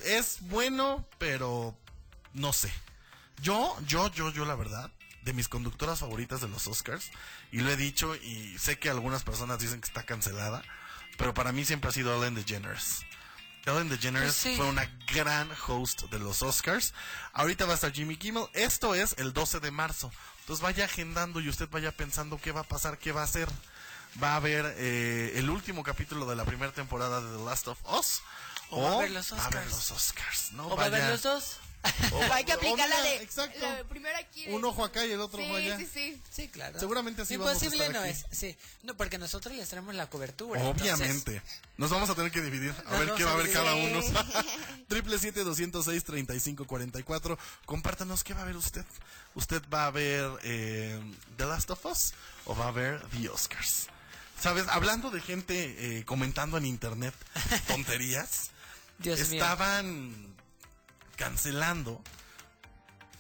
Es 0.04 0.38
bueno, 0.42 1.06
pero 1.18 1.76
no 2.34 2.54
sé. 2.54 2.72
Yo, 3.42 3.78
yo, 3.86 4.12
yo, 4.14 4.32
yo, 4.32 4.46
la 4.46 4.56
verdad, 4.56 4.92
de 5.24 5.34
mis 5.34 5.48
conductoras 5.48 6.00
favoritas 6.00 6.42
de 6.42 6.48
los 6.48 6.68
Oscars, 6.68 7.12
y 7.52 7.60
lo 7.60 7.70
he 7.72 7.78
dicho, 7.78 8.16
y 8.16 8.58
sé 8.60 8.78
que 8.80 8.90
algunas 8.90 9.24
personas 9.24 9.60
dicen 9.60 9.82
que 9.82 9.88
está 9.88 10.04
cancelada, 10.04 10.64
pero 11.18 11.34
para 11.34 11.52
mí 11.52 11.66
siempre 11.66 11.90
ha 11.90 11.94
sido 11.94 12.16
Ellen 12.16 12.36
DeGeneres. 12.36 13.02
Ellen 13.66 13.90
DeGeneres 13.90 14.28
Pues 14.34 14.36
sí. 14.36 14.56
fue 14.58 14.68
una 14.68 14.86
gran 15.14 15.50
host 15.68 16.04
de 16.12 16.20
los 16.20 16.44
Oscars. 16.44 16.94
Ahorita 17.34 17.66
va 17.66 17.72
a 17.72 17.76
estar 17.76 17.92
Jimmy 17.92 18.16
Kimmel. 18.18 18.46
Esto 18.54 18.94
es 18.94 19.16
el 19.18 19.34
12 19.34 19.60
de 19.60 19.72
marzo. 19.72 20.12
Entonces 20.42 20.62
vaya 20.62 20.86
agendando 20.86 21.40
y 21.40 21.50
usted 21.50 21.68
vaya 21.72 21.92
pensando 21.92 22.38
qué 22.40 22.52
va 22.52 22.62
a 22.62 22.66
pasar, 22.68 23.00
qué 23.00 23.12
va 23.12 23.22
a 23.22 23.26
hacer. 23.26 23.50
Va 24.22 24.34
a 24.34 24.36
haber 24.36 24.76
eh, 24.78 25.34
el 25.36 25.50
último 25.50 25.82
capítulo 25.84 26.26
de 26.28 26.36
la 26.36 26.46
primera 26.46 26.72
temporada 26.74 27.22
de 27.22 27.38
The 27.38 27.44
Last 27.44 27.68
of 27.68 27.80
Us. 27.98 28.22
O 28.70 28.82
va 28.84 28.90
a 28.92 28.94
haber 28.98 29.12
los 29.12 29.34
va 29.34 29.38
a 29.44 29.48
Oscars. 29.48 29.70
los 29.72 29.92
Oscars, 29.92 30.52
¿no? 30.52 30.68
¿O 30.68 30.76
va 30.78 30.86
a 30.86 30.90
Vaya- 30.90 31.10
los 31.10 31.24
dos? 31.24 31.58
O- 32.12 32.34
Hay 32.34 32.44
que 32.46 32.54
aplicar 32.54 32.88
la 32.90 33.02
de. 33.02 33.16
Exacto. 33.18 33.60
la 33.62 33.76
de 33.76 33.86
primero 33.86 34.18
aquí. 34.18 34.46
Un 34.50 34.64
ojo 34.66 34.84
acá 34.84 35.06
y 35.06 35.12
el 35.12 35.20
otro 35.22 35.40
sí, 35.40 35.46
ojo 35.46 35.56
allá. 35.56 35.78
Sí, 35.78 35.88
sí, 35.92 36.22
Sí, 36.32 36.48
claro. 36.50 36.80
Seguramente 36.80 37.22
así 37.24 37.38
vamos 37.38 37.54
a 37.54 37.56
Imposible 37.66 37.86
estar 37.88 38.02
no 38.02 38.10
aquí. 38.10 38.20
es, 38.32 38.38
sí. 38.38 38.58
No, 38.84 38.96
porque 38.96 39.18
nosotros 39.18 39.56
les 39.56 39.68
traemos 39.70 39.94
la 39.96 40.10
cobertura. 40.10 40.62
Obviamente. 40.64 41.42
Nos 41.78 41.90
vamos 41.90 42.10
a 42.10 42.16
tener 42.16 42.32
que 42.32 42.42
dividir. 42.42 42.74
A 42.86 42.92
Nos 42.92 43.00
ver 43.00 43.14
qué 43.16 43.24
va 43.24 43.32
a 43.32 43.34
haber 43.34 43.52
cada 43.52 43.74
uno. 43.76 44.00
Triple 44.88 45.18
siete 45.20 45.44
doscientos 45.44 45.86
seis 45.86 46.04
treinta 46.04 46.34
y 46.36 46.40
cinco 46.40 46.66
cuarenta 46.66 47.00
y 47.00 47.04
cuatro. 47.04 47.38
Compártanos 47.66 48.24
qué 48.24 48.34
va 48.34 48.42
a 48.42 48.46
ver 48.46 48.56
usted. 48.58 48.86
¿Usted 49.36 49.62
va 49.74 49.88
a 49.88 49.92
ver 49.92 50.30
eh, 50.44 51.00
The 51.38 51.46
Last 51.46 51.70
of 51.72 51.86
Us 51.86 52.14
o 52.46 52.56
va 52.56 52.70
a 52.70 52.72
ver 52.72 53.02
The 53.10 53.30
Oscars? 53.30 53.88
¿Sabes? 54.40 54.66
Hablando 54.70 55.12
de 55.12 55.22
gente 55.22 56.00
eh, 56.00 56.06
comentando 56.06 56.58
en 56.58 56.66
internet 56.66 57.14
tonterías, 57.68 58.52
Dios 59.00 59.30
mío. 59.30 59.42
Cancelando, 61.16 62.02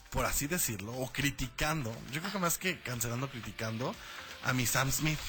por 0.09 0.25
así 0.25 0.47
decirlo, 0.47 0.93
o 0.93 1.11
criticando. 1.11 1.95
Yo 2.11 2.21
creo 2.21 2.33
que 2.33 2.39
más 2.39 2.57
que 2.57 2.79
cancelando, 2.79 3.29
criticando 3.29 3.95
a 4.43 4.53
mi 4.53 4.65
Sam 4.65 4.91
Smith 4.91 5.19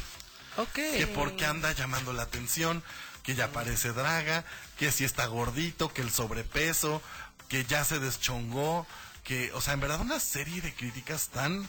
Ok. 0.57 0.73
que 0.75 1.07
por 1.14 1.37
qué 1.37 1.47
anda 1.47 1.73
llamando 1.73 2.12
la 2.12 2.23
atención, 2.23 2.83
que 3.23 3.35
ya 3.35 3.51
parece 3.53 3.93
draga, 3.93 4.45
que 4.79 4.93
si 4.93 5.05
está 5.05 5.27
gordito, 5.27 5.93
que 5.93 6.03
el 6.03 6.11
sobrepeso, 6.11 7.03
que 7.49 7.64
ya 7.64 7.85
se 7.85 7.99
deschongó, 7.99 8.87
que, 9.25 9.53
o 9.53 9.61
sea, 9.61 9.75
en 9.75 9.81
verdad 9.81 10.01
una 10.01 10.21
serie 10.21 10.61
de 10.61 10.73
críticas 10.75 11.29
tan 11.29 11.62
eh, 11.64 11.69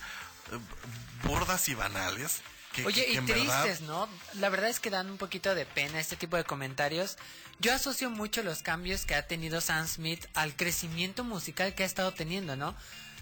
bordas 1.23 1.67
y 1.69 1.73
banales. 1.75 2.41
Que, 2.77 2.85
Oye, 2.85 3.05
que- 3.05 3.11
que 3.13 3.17
y 3.17 3.19
verdad- 3.21 3.63
tristes, 3.63 3.81
¿no? 3.87 4.07
La 4.35 4.49
verdad 4.49 4.69
es 4.69 4.79
que 4.79 4.89
dan 4.91 5.09
un 5.09 5.17
poquito 5.17 5.55
de 5.55 5.65
pena 5.65 5.99
este 5.99 6.15
tipo 6.15 6.37
de 6.37 6.43
comentarios. 6.43 7.17
Yo 7.59 7.73
asocio 7.73 8.09
mucho 8.11 8.43
los 8.43 8.61
cambios 8.61 9.05
que 9.05 9.15
ha 9.15 9.25
tenido 9.27 9.61
Sam 9.61 9.87
Smith 9.87 10.25
al 10.35 10.55
crecimiento 10.55 11.23
musical 11.23 11.73
que 11.73 11.81
ha 11.83 11.87
estado 11.87 12.13
teniendo, 12.13 12.55
¿no? 12.55 12.75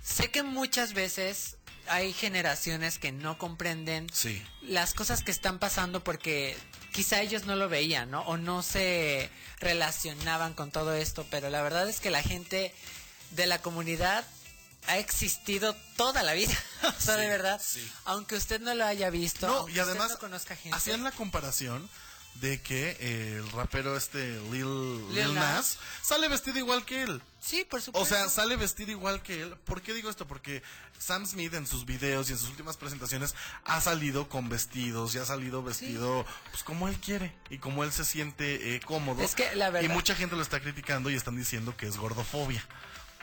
Sé 0.03 0.29
que 0.29 0.43
muchas 0.43 0.93
veces 0.93 1.55
hay 1.87 2.11
generaciones 2.13 2.99
que 2.99 3.11
no 3.13 3.37
comprenden 3.37 4.07
Sí. 4.11 4.43
las 4.61 4.93
cosas 4.93 5.23
que 5.23 5.31
están 5.31 5.57
pasando 5.57 6.03
porque 6.03 6.57
quizá 6.91 7.21
ellos 7.21 7.45
no 7.45 7.55
lo 7.55 7.69
veían, 7.69 8.11
¿no? 8.11 8.21
O 8.23 8.35
no 8.37 8.61
se 8.61 9.29
relacionaban 9.61 10.53
con 10.53 10.71
todo 10.71 10.93
esto, 10.95 11.25
pero 11.31 11.49
la 11.49 11.61
verdad 11.61 11.87
es 11.87 11.99
que 12.01 12.09
la 12.09 12.21
gente 12.21 12.73
de 13.31 13.45
la 13.47 13.59
comunidad 13.61 14.25
ha 14.87 14.97
existido 14.97 15.75
toda 15.97 16.23
la 16.23 16.33
vida, 16.33 16.53
o 16.83 17.01
sea, 17.01 17.15
de 17.17 17.27
verdad, 17.27 17.61
aunque 18.05 18.35
usted 18.35 18.61
no 18.61 18.73
lo 18.75 18.85
haya 18.85 19.09
visto, 19.09 19.47
No, 19.47 19.53
aunque 19.57 19.73
y 19.73 19.79
además 19.79 20.05
usted 20.07 20.15
no 20.15 20.19
conozca 20.19 20.55
gente. 20.55 20.75
hacían 20.77 21.03
la 21.03 21.11
comparación 21.11 21.89
de 22.35 22.61
que 22.61 22.97
eh, 22.99 23.37
el 23.37 23.49
rapero 23.53 23.95
este 23.95 24.37
Lil, 24.51 25.07
Lil 25.07 25.15
Lil 25.15 25.33
Nas. 25.35 25.43
Nas 25.45 25.77
sale 26.01 26.27
vestido 26.27 26.57
igual 26.59 26.83
que 26.83 27.03
él. 27.03 27.21
Sí, 27.39 27.63
por 27.63 27.81
supuesto. 27.81 28.03
O 28.03 28.05
sea, 28.17 28.27
sale 28.27 28.57
vestido 28.57 28.91
igual 28.91 29.23
que 29.23 29.41
él. 29.41 29.55
¿Por 29.63 29.81
qué 29.81 29.93
digo 29.93 30.09
esto? 30.09 30.27
Porque 30.27 30.61
Sam 30.99 31.25
Smith 31.25 31.53
en 31.53 31.65
sus 31.65 31.85
videos 31.85 32.29
y 32.29 32.33
en 32.33 32.37
sus 32.37 32.49
últimas 32.49 32.75
presentaciones 32.75 33.35
ha 33.63 33.79
salido 33.79 34.27
con 34.27 34.49
vestidos 34.49 35.15
y 35.15 35.19
ha 35.19 35.25
salido 35.25 35.63
vestido 35.63 36.25
pues 36.51 36.63
como 36.63 36.89
él 36.89 36.99
quiere 36.99 37.33
y 37.49 37.59
como 37.59 37.85
él 37.85 37.93
se 37.93 38.03
siente 38.03 38.75
eh, 38.75 38.81
cómodo. 38.81 39.21
Es 39.23 39.33
que 39.33 39.55
la 39.55 39.69
verdad- 39.69 39.89
Y 39.89 39.93
mucha 39.93 40.13
gente 40.13 40.35
lo 40.35 40.41
está 40.41 40.59
criticando 40.59 41.09
y 41.09 41.15
están 41.15 41.37
diciendo 41.37 41.77
que 41.77 41.87
es 41.87 41.95
gordofobia. 41.95 42.67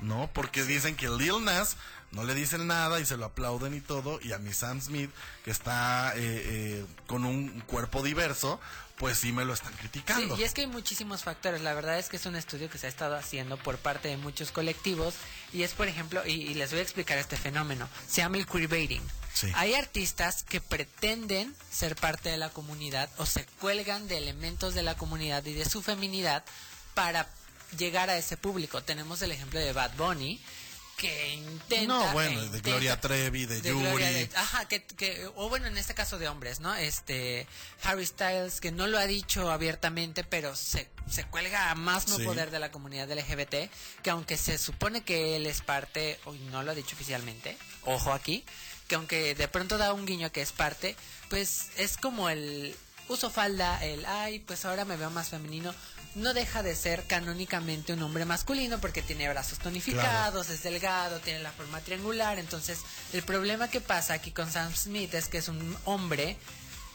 ¿No? 0.03 0.31
Porque 0.35 0.63
dicen 0.65 0.97
que 0.97 1.09
Lil 1.09 1.45
Nas 1.45 1.77
no 2.11 2.25
le 2.25 2.35
dicen 2.35 2.67
nada 2.67 3.01
y 3.01 3.07
se 3.07 3.17
lo 3.17 3.25
aplauden 3.27 3.75
y 3.75 3.81
todo. 3.81 4.21
Y 4.23 4.33
a 4.33 4.39
mi 4.39 4.53
Sam 4.53 4.81
Smith, 4.81 5.11
que 5.45 5.51
está 5.51 6.13
eh, 6.17 6.21
eh, 6.21 6.87
con 7.07 7.25
un 7.25 7.61
cuerpo 7.63 8.03
diverso, 8.03 8.61
pues 8.99 9.19
sí 9.19 9.33
me 9.33 9.45
lo 9.45 9.55
están 9.55 9.73
Sí, 9.73 9.79
criticando. 9.79 10.37
y 10.37 10.43
es 10.45 10.53
que 10.53 10.61
hay 10.63 10.67
muchísimos 10.67 11.23
factores. 11.23 11.63
La 11.63 11.73
verdad 11.73 11.99
es 11.99 12.09
que 12.09 12.17
es 12.17 12.27
un 12.27 12.37
estudio 12.37 12.69
que 12.69 12.79
se 12.79 12.87
ha 12.87 12.91
estado 12.91 13.17
haciendo 13.17 13.57
por 13.57 13.79
parte 13.79 14.09
de 14.09 14.17
muchos 14.17 14.53
colectivos. 14.53 15.15
Y 15.53 15.63
es, 15.63 15.73
por 15.73 15.89
ejemplo, 15.89 16.23
y, 16.27 16.33
y 16.33 16.55
les 16.55 16.71
voy 16.71 16.81
a 16.81 16.83
explicar 16.83 17.17
este 17.19 17.37
fenómeno. 17.37 17.89
Se 18.09 18.21
llama 18.21 18.37
el 18.39 18.47
queerbaiting. 18.47 19.03
Sí. 19.33 19.51
Hay 19.55 19.75
artistas 19.75 20.43
que 20.43 20.61
pretenden 20.61 21.55
ser 21.71 21.97
parte 21.97 22.29
de 22.29 22.37
la 22.37 22.51
comunidad 22.51 23.09
o 23.17 23.25
se 23.25 23.47
cuelgan 23.61 24.07
de 24.09 24.19
elementos 24.19 24.75
de 24.75 24.83
la 24.83 24.95
comunidad 24.97 25.45
y 25.47 25.55
de 25.55 25.65
su 25.65 25.81
feminidad 25.81 26.45
para 26.95 27.27
llegar 27.79 28.11
a 28.11 28.17
ese 28.17 28.37
público. 28.37 28.83
Tenemos 28.83 29.23
el 29.23 29.33
ejemplo 29.33 29.59
de 29.61 29.73
Bad 29.73 29.93
Bunny 29.97 30.41
que 30.97 31.35
intenta 31.35 31.87
No, 31.87 32.13
bueno, 32.13 32.41
de 32.49 32.61
Gloria 32.61 33.01
Trevi, 33.01 33.47
de, 33.47 33.61
Yuri. 33.63 33.81
Gloria 33.87 34.11
de- 34.13 34.31
ajá, 34.37 34.69
que, 34.69 34.85
que- 34.85 35.27
o 35.35 35.49
bueno, 35.49 35.67
en 35.67 35.77
este 35.79 35.95
caso 35.95 36.19
de 36.19 36.29
hombres, 36.29 36.61
¿no? 36.61 36.75
Este, 36.77 37.47
Harry 37.83 38.07
Styles, 38.07 38.61
que 38.61 38.71
no 38.71 38.87
lo 38.87 38.99
ha 38.99 39.07
dicho 39.07 39.51
abiertamente, 39.51 40.23
pero 40.23 40.55
se, 40.55 40.89
se 41.11 41.25
cuelga 41.25 41.71
a 41.71 41.75
más 41.75 42.07
no 42.09 42.19
Sí. 42.19 42.25
poder 42.25 42.51
de 42.51 42.61
la 42.61 42.71
comunidad 42.71 43.11
LGBT, 43.11 43.69
que 44.03 44.11
aunque 44.11 44.37
se 44.37 44.59
supone 44.59 45.03
que 45.03 45.35
él 45.37 45.47
es 45.47 45.61
parte, 45.63 46.21
o 46.27 46.35
no 46.35 46.63
lo 46.63 46.71
ha 46.71 46.75
dicho 46.75 46.95
oficialmente, 46.95 47.57
ojo 47.85 48.13
aquí, 48.13 48.45
que 48.87 48.95
aunque 48.95 49.35
de 49.35 49.49
pronto 49.49 49.79
da 49.79 49.95
un 49.95 50.07
guiño 50.07 50.31
que 50.31 50.43
es 50.43 50.53
parte, 50.53 50.95
pues 51.31 51.69
es 51.79 51.97
como 51.97 52.29
el 52.29 52.77
uso 53.09 53.31
falda, 53.31 53.83
el, 53.85 54.05
ay, 54.07 54.39
pues 54.41 54.65
ahora 54.67 54.85
me 54.85 54.97
veo 54.97 55.11
más 55.11 55.31
femenino. 55.31 55.75
No 56.15 56.35
deja 56.35 56.63
de 56.63 56.77
ser 56.77 57.05
canónicamente 57.07 57.93
un 57.93 58.03
hombre 58.03 58.25
masculino 58.25 58.79
porque 58.79 59.03
tiene 59.03 59.29
brazos 59.29 59.59
tonificados, 59.59 60.51
es 60.51 60.63
delgado, 60.63 61.21
tiene 61.21 61.41
la 61.41 61.53
forma 61.53 61.81
triangular. 61.81 62.39
Entonces, 62.39 62.81
el 63.13 63.23
problema 63.23 63.69
que 63.69 63.81
pasa 63.81 64.15
aquí 64.15 64.31
con 64.31 64.51
Sam 64.51 64.75
Smith 64.75 65.15
es 65.15 65.29
que 65.29 65.39
es 65.39 65.49
un 65.49 65.77
hombre 65.85 66.37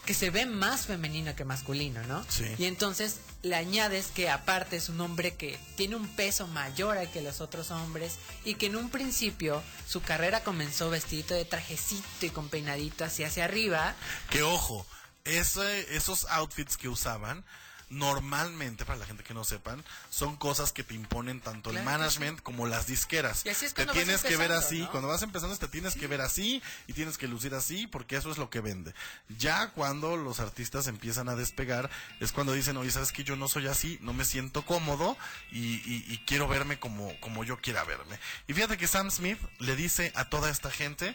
que 0.08 0.14
se 0.14 0.30
ve 0.30 0.46
más 0.46 0.86
femenino 0.86 1.36
que 1.36 1.44
masculino, 1.44 2.02
¿no? 2.04 2.24
Sí. 2.30 2.46
Y 2.56 2.64
entonces 2.64 3.16
le 3.42 3.56
añades 3.56 4.06
que 4.06 4.30
aparte 4.30 4.76
es 4.76 4.88
un 4.88 4.98
hombre 5.02 5.34
que 5.34 5.58
tiene 5.76 5.96
un 5.96 6.08
peso 6.08 6.46
mayor 6.46 6.96
al 6.96 7.10
que 7.10 7.20
los 7.20 7.42
otros 7.42 7.70
hombres 7.70 8.14
y 8.42 8.54
que 8.54 8.66
en 8.66 8.76
un 8.76 8.88
principio 8.88 9.62
su 9.86 10.00
carrera 10.00 10.42
comenzó 10.42 10.88
vestidito 10.88 11.34
de 11.34 11.44
trajecito 11.44 12.24
y 12.24 12.30
con 12.30 12.48
peinadito 12.48 13.04
así 13.04 13.22
hacia 13.22 13.44
arriba. 13.44 13.94
Que 14.30 14.42
ojo, 14.42 14.86
ese, 15.24 15.94
esos 15.94 16.24
outfits 16.30 16.78
que 16.78 16.88
usaban, 16.88 17.44
normalmente, 17.90 18.84
para 18.84 18.98
la 18.98 19.06
gente 19.06 19.24
que 19.24 19.34
no 19.34 19.44
sepan, 19.44 19.82
son 20.10 20.36
cosas 20.36 20.72
que 20.72 20.84
te 20.84 20.94
imponen 20.94 21.40
tanto 21.40 21.70
el 21.70 21.76
Claro 21.76 21.90
management 21.98 22.40
como 22.42 22.66
las 22.66 22.86
disqueras. 22.86 23.44
Y 23.46 23.48
así 23.48 23.64
es 23.64 23.74
te 23.74 23.86
tienes 23.86 24.22
que 24.22 24.36
ver 24.36 24.52
así, 24.52 24.80
¿no? 24.80 24.90
cuando 24.90 25.08
vas 25.08 25.22
empezando 25.22 25.56
te 25.56 25.68
tienes 25.68 25.94
que 25.94 26.06
ver 26.06 26.20
así 26.20 26.62
y 26.86 26.92
tienes 26.92 27.16
que 27.18 27.26
lucir 27.28 27.54
así 27.54 27.86
porque 27.86 28.16
eso 28.16 28.30
es 28.30 28.38
lo 28.38 28.50
que 28.50 28.60
vende. 28.60 28.92
Ya 29.38 29.70
cuando 29.70 30.16
los 30.16 30.40
artistas 30.40 30.86
empiezan 30.86 31.28
a 31.28 31.34
despegar 31.36 31.88
es 32.20 32.32
cuando 32.32 32.52
dicen, 32.52 32.76
oye, 32.76 32.90
¿sabes 32.90 33.12
que 33.12 33.24
Yo 33.24 33.36
no 33.36 33.48
soy 33.48 33.66
así, 33.66 33.98
no 34.02 34.12
me 34.12 34.24
siento 34.24 34.64
cómodo 34.64 35.16
y, 35.50 35.76
y- 35.76 36.04
y 36.08 36.18
quiero 36.26 36.46
verme 36.48 36.78
como, 36.78 37.18
como 37.20 37.44
yo 37.44 37.58
quiera 37.60 37.84
verme. 37.84 38.18
Y 38.46 38.52
fíjate 38.54 38.76
que 38.76 38.86
Sam 38.86 39.10
Smith 39.10 39.38
le 39.58 39.76
dice 39.76 40.12
a 40.14 40.26
toda 40.28 40.50
esta 40.50 40.70
gente, 40.70 41.14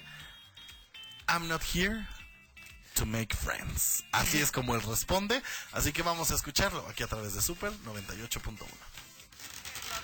I'm 1.28 1.47
not 1.47 1.61
here 1.74 2.05
to 2.96 3.06
make 3.06 3.34
friends. 3.36 4.04
Así 4.12 4.39
es 4.39 4.52
como 4.52 4.76
él 4.76 4.82
responde. 4.82 5.41
Así 5.72 5.91
que 5.91 6.04
vamos 6.04 6.32
a 6.32 6.36
escucharlo 6.36 6.86
aquí 6.89 7.04
a 7.04 7.08
través 7.08 7.34
de 7.34 7.41
Super 7.41 7.72
98.1. 7.86 8.58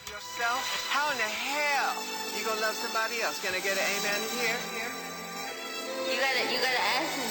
yourself? 0.10 0.64
How 0.90 1.12
in 1.12 1.18
the 1.18 1.32
hell 1.32 1.94
you 2.36 2.46
gonna 2.46 2.62
love 2.62 2.76
somebody 2.76 3.22
else? 3.22 3.38
Can 3.44 3.54
I 3.54 3.60
get 3.60 3.78
an 3.78 3.84
amen 3.84 4.22
here? 4.40 4.60
You 6.08 6.16
gotta, 6.18 6.44
you 6.48 6.58
gotta 6.64 6.84
ask 6.98 7.12
me. 7.20 7.30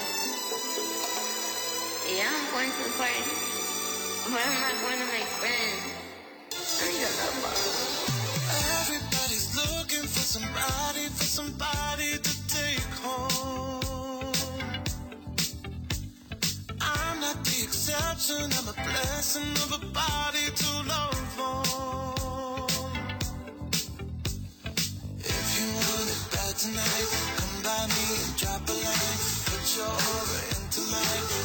Yeah, 2.17 2.29
I'm 2.29 2.45
going 2.53 2.71
to 2.71 2.83
the 2.85 2.95
party. 2.97 3.25
I'm 4.25 4.33
not 4.33 4.77
going 4.81 4.99
to 5.01 5.09
make 5.13 5.29
friends. 5.41 5.83
I 6.53 6.89
need 6.89 7.05
a 7.05 7.13
lover. 7.21 7.53
Everybody's 8.81 9.49
looking 9.57 10.05
for 10.09 10.25
somebody, 10.25 11.09
for 11.09 11.25
somebody 11.25 12.17
exception, 18.19 18.51
I'm 18.59 18.69
a 18.69 18.73
blessing 18.73 19.53
of 19.65 19.73
a 19.81 19.87
body 19.93 20.51
to 20.55 20.71
love 20.89 21.41
on. 21.41 22.67
If 25.19 25.47
you 25.59 25.67
want 25.79 26.09
it 26.11 26.23
bad 26.33 26.57
tonight, 26.57 27.09
come 27.37 27.63
by 27.63 27.87
me 27.87 28.05
and 28.25 28.37
drop 28.37 28.69
a 28.69 28.73
line. 28.73 29.19
Put 29.47 29.77
your 29.77 29.87
aura 29.87 30.41
into 30.51 30.81
mine. 30.91 31.38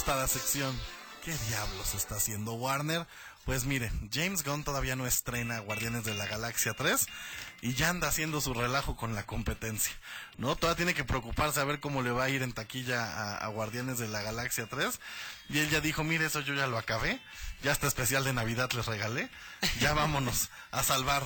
Gustada 0.00 0.26
sección, 0.28 0.74
¿qué 1.22 1.36
diablos 1.50 1.94
está 1.94 2.14
haciendo 2.14 2.54
Warner? 2.54 3.06
Pues 3.44 3.66
mire, 3.66 3.92
James 4.10 4.42
Gunn 4.42 4.64
todavía 4.64 4.96
no 4.96 5.06
estrena 5.06 5.58
Guardianes 5.58 6.04
de 6.04 6.14
la 6.14 6.24
Galaxia 6.24 6.72
3 6.72 7.06
y 7.60 7.74
ya 7.74 7.90
anda 7.90 8.08
haciendo 8.08 8.40
su 8.40 8.54
relajo 8.54 8.96
con 8.96 9.14
la 9.14 9.26
competencia, 9.26 9.92
¿no? 10.38 10.56
Todavía 10.56 10.78
tiene 10.78 10.94
que 10.94 11.04
preocuparse 11.04 11.60
a 11.60 11.64
ver 11.64 11.80
cómo 11.80 12.00
le 12.00 12.12
va 12.12 12.24
a 12.24 12.30
ir 12.30 12.42
en 12.42 12.54
taquilla 12.54 13.36
a, 13.36 13.46
Guardianes 13.48 13.98
de 13.98 14.08
la 14.08 14.22
Galaxia 14.22 14.66
3 14.70 14.98
y 15.50 15.58
él 15.58 15.68
ya 15.68 15.82
dijo, 15.82 16.02
mire, 16.02 16.24
eso 16.24 16.40
yo 16.40 16.54
ya 16.54 16.66
lo 16.66 16.78
acabé, 16.78 17.20
ya 17.62 17.70
está 17.70 17.86
especial 17.86 18.24
de 18.24 18.32
Navidad 18.32 18.72
les 18.72 18.86
regalé, 18.86 19.28
ya 19.80 19.92
vámonos 19.92 20.48
a 20.70 20.82
salvar 20.82 21.22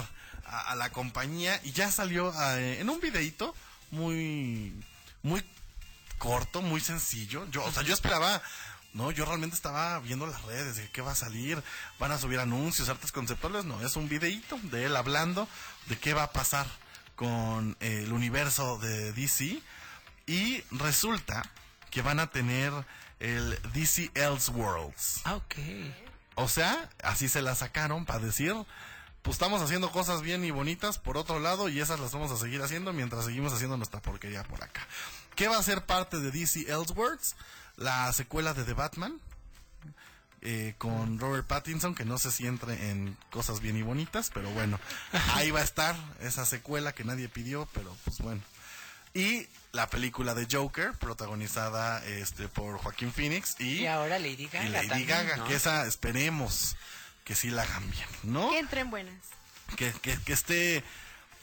a, 0.46 0.72
a 0.72 0.74
la 0.74 0.90
compañía. 0.90 1.60
Y 1.62 1.70
ya 1.70 1.92
salió 1.92 2.34
eh, 2.56 2.80
en 2.80 2.90
un 2.90 2.98
videíto 3.00 3.54
muy, 3.92 4.74
muy 5.22 5.44
corto, 6.18 6.62
muy 6.62 6.80
sencillo. 6.80 7.46
Yo, 7.50 7.64
o 7.64 7.72
sea, 7.72 7.82
yo 7.82 7.94
esperaba 7.94 8.42
No, 8.92 9.10
yo 9.10 9.24
realmente 9.24 9.56
estaba 9.56 9.98
viendo 9.98 10.26
las 10.26 10.42
redes 10.42 10.76
de 10.76 10.88
qué 10.90 11.02
va 11.02 11.12
a 11.12 11.16
salir, 11.16 11.62
van 11.98 12.12
a 12.12 12.18
subir 12.18 12.38
anuncios, 12.38 12.88
artes 12.88 13.10
conceptuales, 13.10 13.64
no, 13.64 13.80
es 13.84 13.96
un 13.96 14.08
videíto 14.08 14.56
de 14.62 14.84
él 14.84 14.94
hablando 14.94 15.48
de 15.86 15.98
qué 15.98 16.14
va 16.14 16.22
a 16.24 16.32
pasar 16.32 16.66
con 17.16 17.76
el 17.80 18.12
universo 18.12 18.78
de 18.78 19.12
DC 19.12 19.60
y 20.26 20.62
resulta 20.70 21.42
que 21.90 22.02
van 22.02 22.20
a 22.20 22.30
tener 22.30 22.72
el 23.20 23.58
DC 23.72 24.10
Elseworlds. 24.14 25.22
Ah, 25.24 25.36
ok. 25.36 25.54
O 26.36 26.48
sea, 26.48 26.90
así 27.02 27.28
se 27.28 27.42
la 27.42 27.54
sacaron 27.54 28.04
para 28.04 28.18
decir, 28.18 28.54
pues 29.22 29.36
estamos 29.36 29.62
haciendo 29.62 29.90
cosas 29.90 30.22
bien 30.22 30.44
y 30.44 30.50
bonitas 30.50 30.98
por 30.98 31.16
otro 31.16 31.38
lado 31.38 31.68
y 31.68 31.80
esas 31.80 32.00
las 32.00 32.12
vamos 32.12 32.30
a 32.30 32.36
seguir 32.36 32.60
haciendo 32.62 32.92
mientras 32.92 33.24
seguimos 33.24 33.52
haciendo 33.52 33.76
nuestra 33.76 34.00
porquería 34.00 34.42
por 34.44 34.62
acá. 34.62 34.86
¿Qué 35.36 35.48
va 35.48 35.58
a 35.58 35.62
ser 35.62 35.84
parte 35.84 36.18
de 36.18 36.30
DC 36.30 36.70
Elseworlds? 36.72 37.34
La 37.76 38.12
secuela 38.12 38.54
de 38.54 38.64
The 38.64 38.72
Batman. 38.74 39.20
eh, 40.46 40.74
con 40.76 41.18
Robert 41.18 41.46
Pattinson, 41.46 41.94
que 41.94 42.04
no 42.04 42.18
sé 42.18 42.30
si 42.30 42.46
entre 42.46 42.90
en 42.90 43.16
cosas 43.30 43.60
bien 43.60 43.78
y 43.78 43.82
bonitas, 43.82 44.30
pero 44.34 44.50
bueno, 44.50 44.78
ahí 45.34 45.50
va 45.50 45.60
a 45.60 45.64
estar 45.64 45.96
esa 46.20 46.44
secuela 46.44 46.92
que 46.92 47.02
nadie 47.02 47.28
pidió, 47.30 47.66
pero 47.72 47.96
pues 48.04 48.18
bueno. 48.18 48.42
Y 49.14 49.46
la 49.72 49.88
película 49.88 50.34
de 50.34 50.46
Joker, 50.50 50.92
protagonizada 50.98 52.04
este 52.04 52.48
por 52.48 52.76
Joaquín 52.78 53.10
Phoenix 53.10 53.56
y, 53.58 53.80
Y 53.82 53.86
ahora 53.86 54.18
Lady 54.18 54.46
Gaga. 54.48 54.66
y 54.66 54.68
Lady 54.68 54.88
también, 54.88 55.08
Gaga, 55.08 55.36
¿no? 55.38 55.46
que 55.46 55.54
esa 55.54 55.86
esperemos 55.86 56.76
que 57.24 57.34
sí 57.34 57.48
la 57.48 57.62
hagan 57.62 57.90
bien, 57.90 58.06
¿no? 58.24 58.50
Que 58.50 58.58
entren 58.58 58.90
buenas. 58.90 59.14
Que, 59.76 59.92
que, 60.02 60.18
que 60.20 60.32
esté 60.34 60.84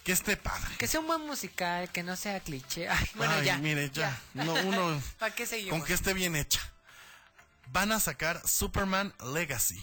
que 0.03 0.11
esté 0.11 0.37
padre. 0.37 0.75
Que 0.77 0.87
sea 0.87 0.99
un 0.99 1.07
buen 1.07 1.21
musical, 1.25 1.89
que 1.91 2.03
no 2.03 2.15
sea 2.15 2.39
cliché. 2.39 2.89
Ay, 2.89 3.05
bueno, 3.15 3.33
Ay, 3.33 3.45
ya. 3.45 3.57
mire, 3.57 3.89
ya. 3.91 4.19
No, 4.33 4.53
uno 4.53 5.01
¿Para 5.19 5.33
qué 5.35 5.45
seguimos? 5.45 5.77
con 5.79 5.87
que 5.87 5.93
esté 5.93 6.13
bien 6.13 6.35
hecha. 6.35 6.59
Van 7.71 7.91
a 7.91 7.99
sacar 7.99 8.41
Superman 8.47 9.13
Legacy, 9.33 9.81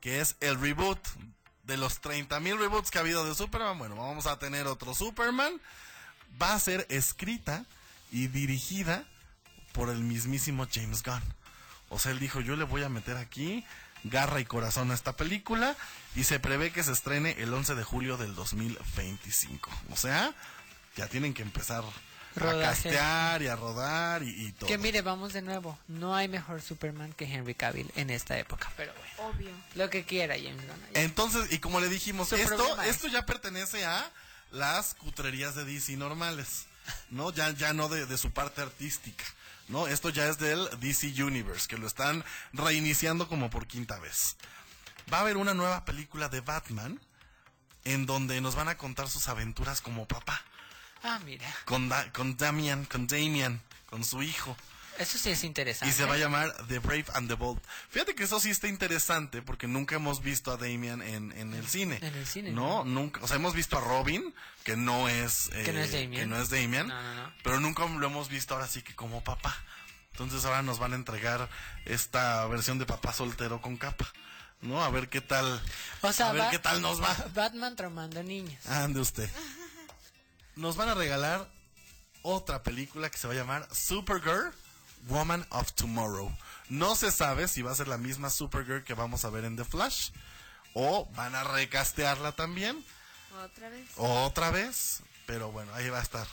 que 0.00 0.20
es 0.20 0.36
el 0.40 0.58
reboot 0.60 0.98
de 1.64 1.76
los 1.76 2.00
30.000 2.00 2.58
reboots 2.58 2.90
que 2.90 2.98
ha 2.98 3.02
habido 3.02 3.24
de 3.26 3.34
Superman. 3.34 3.78
Bueno, 3.78 3.96
vamos 3.96 4.26
a 4.26 4.38
tener 4.38 4.66
otro 4.66 4.94
Superman. 4.94 5.60
Va 6.40 6.54
a 6.54 6.58
ser 6.58 6.86
escrita 6.88 7.64
y 8.10 8.28
dirigida 8.28 9.04
por 9.72 9.90
el 9.90 9.98
mismísimo 9.98 10.66
James 10.72 11.02
Gunn. 11.02 11.22
O 11.90 11.98
sea, 11.98 12.12
él 12.12 12.18
dijo, 12.18 12.40
yo 12.40 12.56
le 12.56 12.64
voy 12.64 12.82
a 12.84 12.88
meter 12.88 13.16
aquí 13.16 13.64
garra 14.10 14.40
y 14.40 14.44
corazón 14.44 14.90
a 14.90 14.94
esta 14.94 15.14
película 15.16 15.76
y 16.16 16.24
se 16.24 16.40
prevé 16.40 16.70
que 16.72 16.82
se 16.82 16.92
estrene 16.92 17.36
el 17.38 17.52
11 17.52 17.74
de 17.74 17.84
julio 17.84 18.16
del 18.16 18.34
2025. 18.34 19.70
O 19.90 19.96
sea, 19.96 20.34
ya 20.96 21.06
tienen 21.08 21.34
que 21.34 21.42
empezar 21.42 21.84
a 22.36 22.60
castear 22.60 23.42
y 23.42 23.48
a 23.48 23.56
rodar 23.56 24.22
y, 24.22 24.28
y 24.48 24.52
todo. 24.52 24.68
Que 24.68 24.78
mire, 24.78 25.02
vamos 25.02 25.32
de 25.32 25.42
nuevo. 25.42 25.78
No 25.88 26.14
hay 26.14 26.28
mejor 26.28 26.62
Superman 26.62 27.12
que 27.12 27.24
Henry 27.24 27.54
Cavill 27.54 27.90
en 27.96 28.10
esta 28.10 28.38
época. 28.38 28.70
Pero 28.76 28.92
bueno, 28.94 29.30
Obvio. 29.30 29.50
lo 29.74 29.90
que 29.90 30.04
quiera, 30.04 30.34
James 30.36 30.64
Gunn. 30.66 30.80
Entonces, 30.94 31.50
y 31.52 31.58
como 31.58 31.80
le 31.80 31.88
dijimos, 31.88 32.28
Su 32.28 32.36
esto, 32.36 32.80
es- 32.82 32.88
esto 32.90 33.08
ya 33.08 33.26
pertenece 33.26 33.84
a 33.84 34.08
las 34.52 34.94
cutrerías 34.94 35.54
de 35.54 35.64
DC 35.64 35.96
normales, 35.96 36.66
¿no? 37.10 37.32
Ya, 37.32 37.50
ya 37.50 37.72
no 37.72 37.88
de, 37.88 38.06
de 38.06 38.16
su 38.18 38.30
parte 38.30 38.62
artística, 38.62 39.24
¿no? 39.68 39.86
Esto 39.86 40.08
ya 40.10 40.26
es 40.28 40.38
del 40.38 40.68
DC 40.80 41.22
Universe, 41.22 41.68
que 41.68 41.78
lo 41.78 41.86
están 41.86 42.24
reiniciando 42.52 43.28
como 43.28 43.50
por 43.50 43.66
quinta 43.66 43.98
vez. 43.98 44.36
Va 45.12 45.18
a 45.18 45.20
haber 45.22 45.36
una 45.36 45.54
nueva 45.54 45.84
película 45.84 46.28
de 46.28 46.40
Batman 46.40 47.00
en 47.84 48.06
donde 48.06 48.40
nos 48.40 48.54
van 48.54 48.68
a 48.68 48.76
contar 48.76 49.08
sus 49.08 49.28
aventuras 49.28 49.80
como 49.80 50.06
papá, 50.06 50.42
Ah, 51.02 51.18
mira. 51.24 51.46
con, 51.64 51.88
Da- 51.88 52.12
con 52.12 52.36
Damian, 52.36 52.84
con 52.84 53.06
Damian, 53.06 53.62
con 53.88 54.04
su 54.04 54.22
hijo. 54.22 54.56
Eso 54.98 55.18
sí 55.18 55.30
es 55.30 55.44
interesante. 55.44 55.92
Y 55.92 55.96
se 55.96 56.04
va 56.04 56.14
a 56.14 56.18
llamar 56.18 56.52
The 56.66 56.78
Brave 56.80 57.06
and 57.14 57.28
the 57.28 57.34
Bold. 57.34 57.60
Fíjate 57.88 58.14
que 58.14 58.24
eso 58.24 58.40
sí 58.40 58.50
está 58.50 58.68
interesante 58.68 59.42
porque 59.42 59.66
nunca 59.66 59.96
hemos 59.96 60.22
visto 60.22 60.50
a 60.50 60.56
Damian 60.56 61.02
en, 61.02 61.32
en 61.32 61.54
el 61.54 61.66
cine. 61.68 61.98
En 62.02 62.14
el 62.14 62.26
cine, 62.26 62.50
No, 62.52 62.84
nunca. 62.84 63.20
O 63.22 63.28
sea, 63.28 63.36
hemos 63.36 63.54
visto 63.54 63.78
a 63.78 63.80
Robin, 63.80 64.34
que 64.64 64.76
no 64.76 65.08
es... 65.08 65.50
Que 65.50 65.72
no 65.72 65.80
es 65.80 65.92
eh, 65.94 66.02
Damian. 66.02 66.20
que 66.22 66.26
no 66.26 66.40
es 66.40 66.50
Damian, 66.50 66.88
No, 66.88 67.02
no, 67.02 67.14
no. 67.14 67.32
Pero 67.42 67.60
nunca 67.60 67.86
lo 67.86 68.06
hemos 68.06 68.28
visto 68.28 68.54
ahora 68.54 68.66
sí 68.66 68.82
que 68.82 68.94
como 68.94 69.22
papá. 69.22 69.56
Entonces 70.12 70.44
ahora 70.44 70.62
nos 70.62 70.78
van 70.80 70.92
a 70.92 70.96
entregar 70.96 71.48
esta 71.84 72.44
versión 72.46 72.78
de 72.78 72.86
papá 72.86 73.12
soltero 73.12 73.62
con 73.62 73.76
capa. 73.76 74.12
¿No? 74.60 74.82
A 74.82 74.90
ver 74.90 75.08
qué 75.08 75.20
tal... 75.20 75.62
O 76.00 76.12
sea, 76.12 76.30
a 76.30 76.32
ver 76.32 76.50
qué 76.50 76.58
tal 76.58 76.82
nos 76.82 77.00
va. 77.00 77.14
Batman 77.32 77.76
traumando 77.76 78.20
niños. 78.24 78.66
Ande 78.66 78.98
usted. 78.98 79.30
Nos 80.56 80.74
van 80.74 80.88
a 80.88 80.94
regalar 80.94 81.48
otra 82.22 82.64
película 82.64 83.08
que 83.10 83.18
se 83.18 83.28
va 83.28 83.34
a 83.34 83.36
llamar 83.36 83.68
Supergirl, 83.72 84.52
Woman 85.08 85.46
of 85.50 85.72
Tomorrow. 85.72 86.30
No 86.68 86.94
se 86.94 87.10
sabe 87.10 87.48
si 87.48 87.62
va 87.62 87.72
a 87.72 87.74
ser 87.74 87.88
la 87.88 87.98
misma 87.98 88.30
Supergirl 88.30 88.84
que 88.84 88.94
vamos 88.94 89.24
a 89.24 89.30
ver 89.30 89.44
en 89.44 89.56
The 89.56 89.64
Flash 89.64 90.10
o 90.74 91.08
van 91.16 91.34
a 91.34 91.44
recastearla 91.44 92.32
también 92.32 92.84
Otra 93.44 93.68
vez. 93.70 93.88
otra 93.96 94.50
vez, 94.50 95.00
pero 95.26 95.50
bueno, 95.50 95.72
ahí 95.74 95.88
va 95.88 95.98
a 95.98 96.02
estar. 96.02 96.26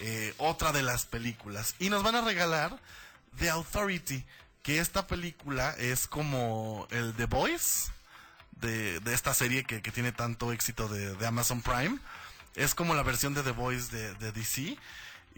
Eh, 0.00 0.34
otra 0.38 0.72
de 0.72 0.82
las 0.82 1.06
películas. 1.06 1.74
Y 1.78 1.90
nos 1.90 2.02
van 2.02 2.14
a 2.16 2.20
regalar 2.22 2.78
The 3.38 3.50
Authority, 3.50 4.24
que 4.62 4.78
esta 4.78 5.06
película 5.06 5.74
es 5.78 6.06
como 6.06 6.86
el 6.90 7.14
The 7.14 7.26
Boys, 7.26 7.90
de, 8.52 9.00
de 9.00 9.14
esta 9.14 9.34
serie 9.34 9.64
que, 9.64 9.82
que 9.82 9.92
tiene 9.92 10.12
tanto 10.12 10.52
éxito 10.52 10.88
de, 10.88 11.14
de 11.14 11.26
Amazon 11.26 11.62
Prime. 11.62 11.98
Es 12.54 12.74
como 12.74 12.94
la 12.94 13.02
versión 13.02 13.34
de 13.34 13.42
The 13.42 13.52
Boys 13.52 13.90
de, 13.90 14.14
de 14.14 14.32
DC. 14.32 14.76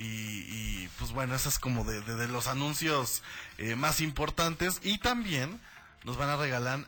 Y, 0.03 0.83
y, 0.85 0.91
pues 0.99 1.13
bueno, 1.13 1.35
eso 1.35 1.49
es 1.49 1.59
como 1.59 1.85
de, 1.85 2.01
los 2.29 2.47
anuncios 2.47 3.23
eh, 3.59 3.75
más 3.77 4.01
importantes. 4.01 4.81
Y 4.83 4.99
también 4.99 5.61
nos 6.05 6.17
van 6.17 6.31
a 6.31 6.37
regalar 6.37 6.87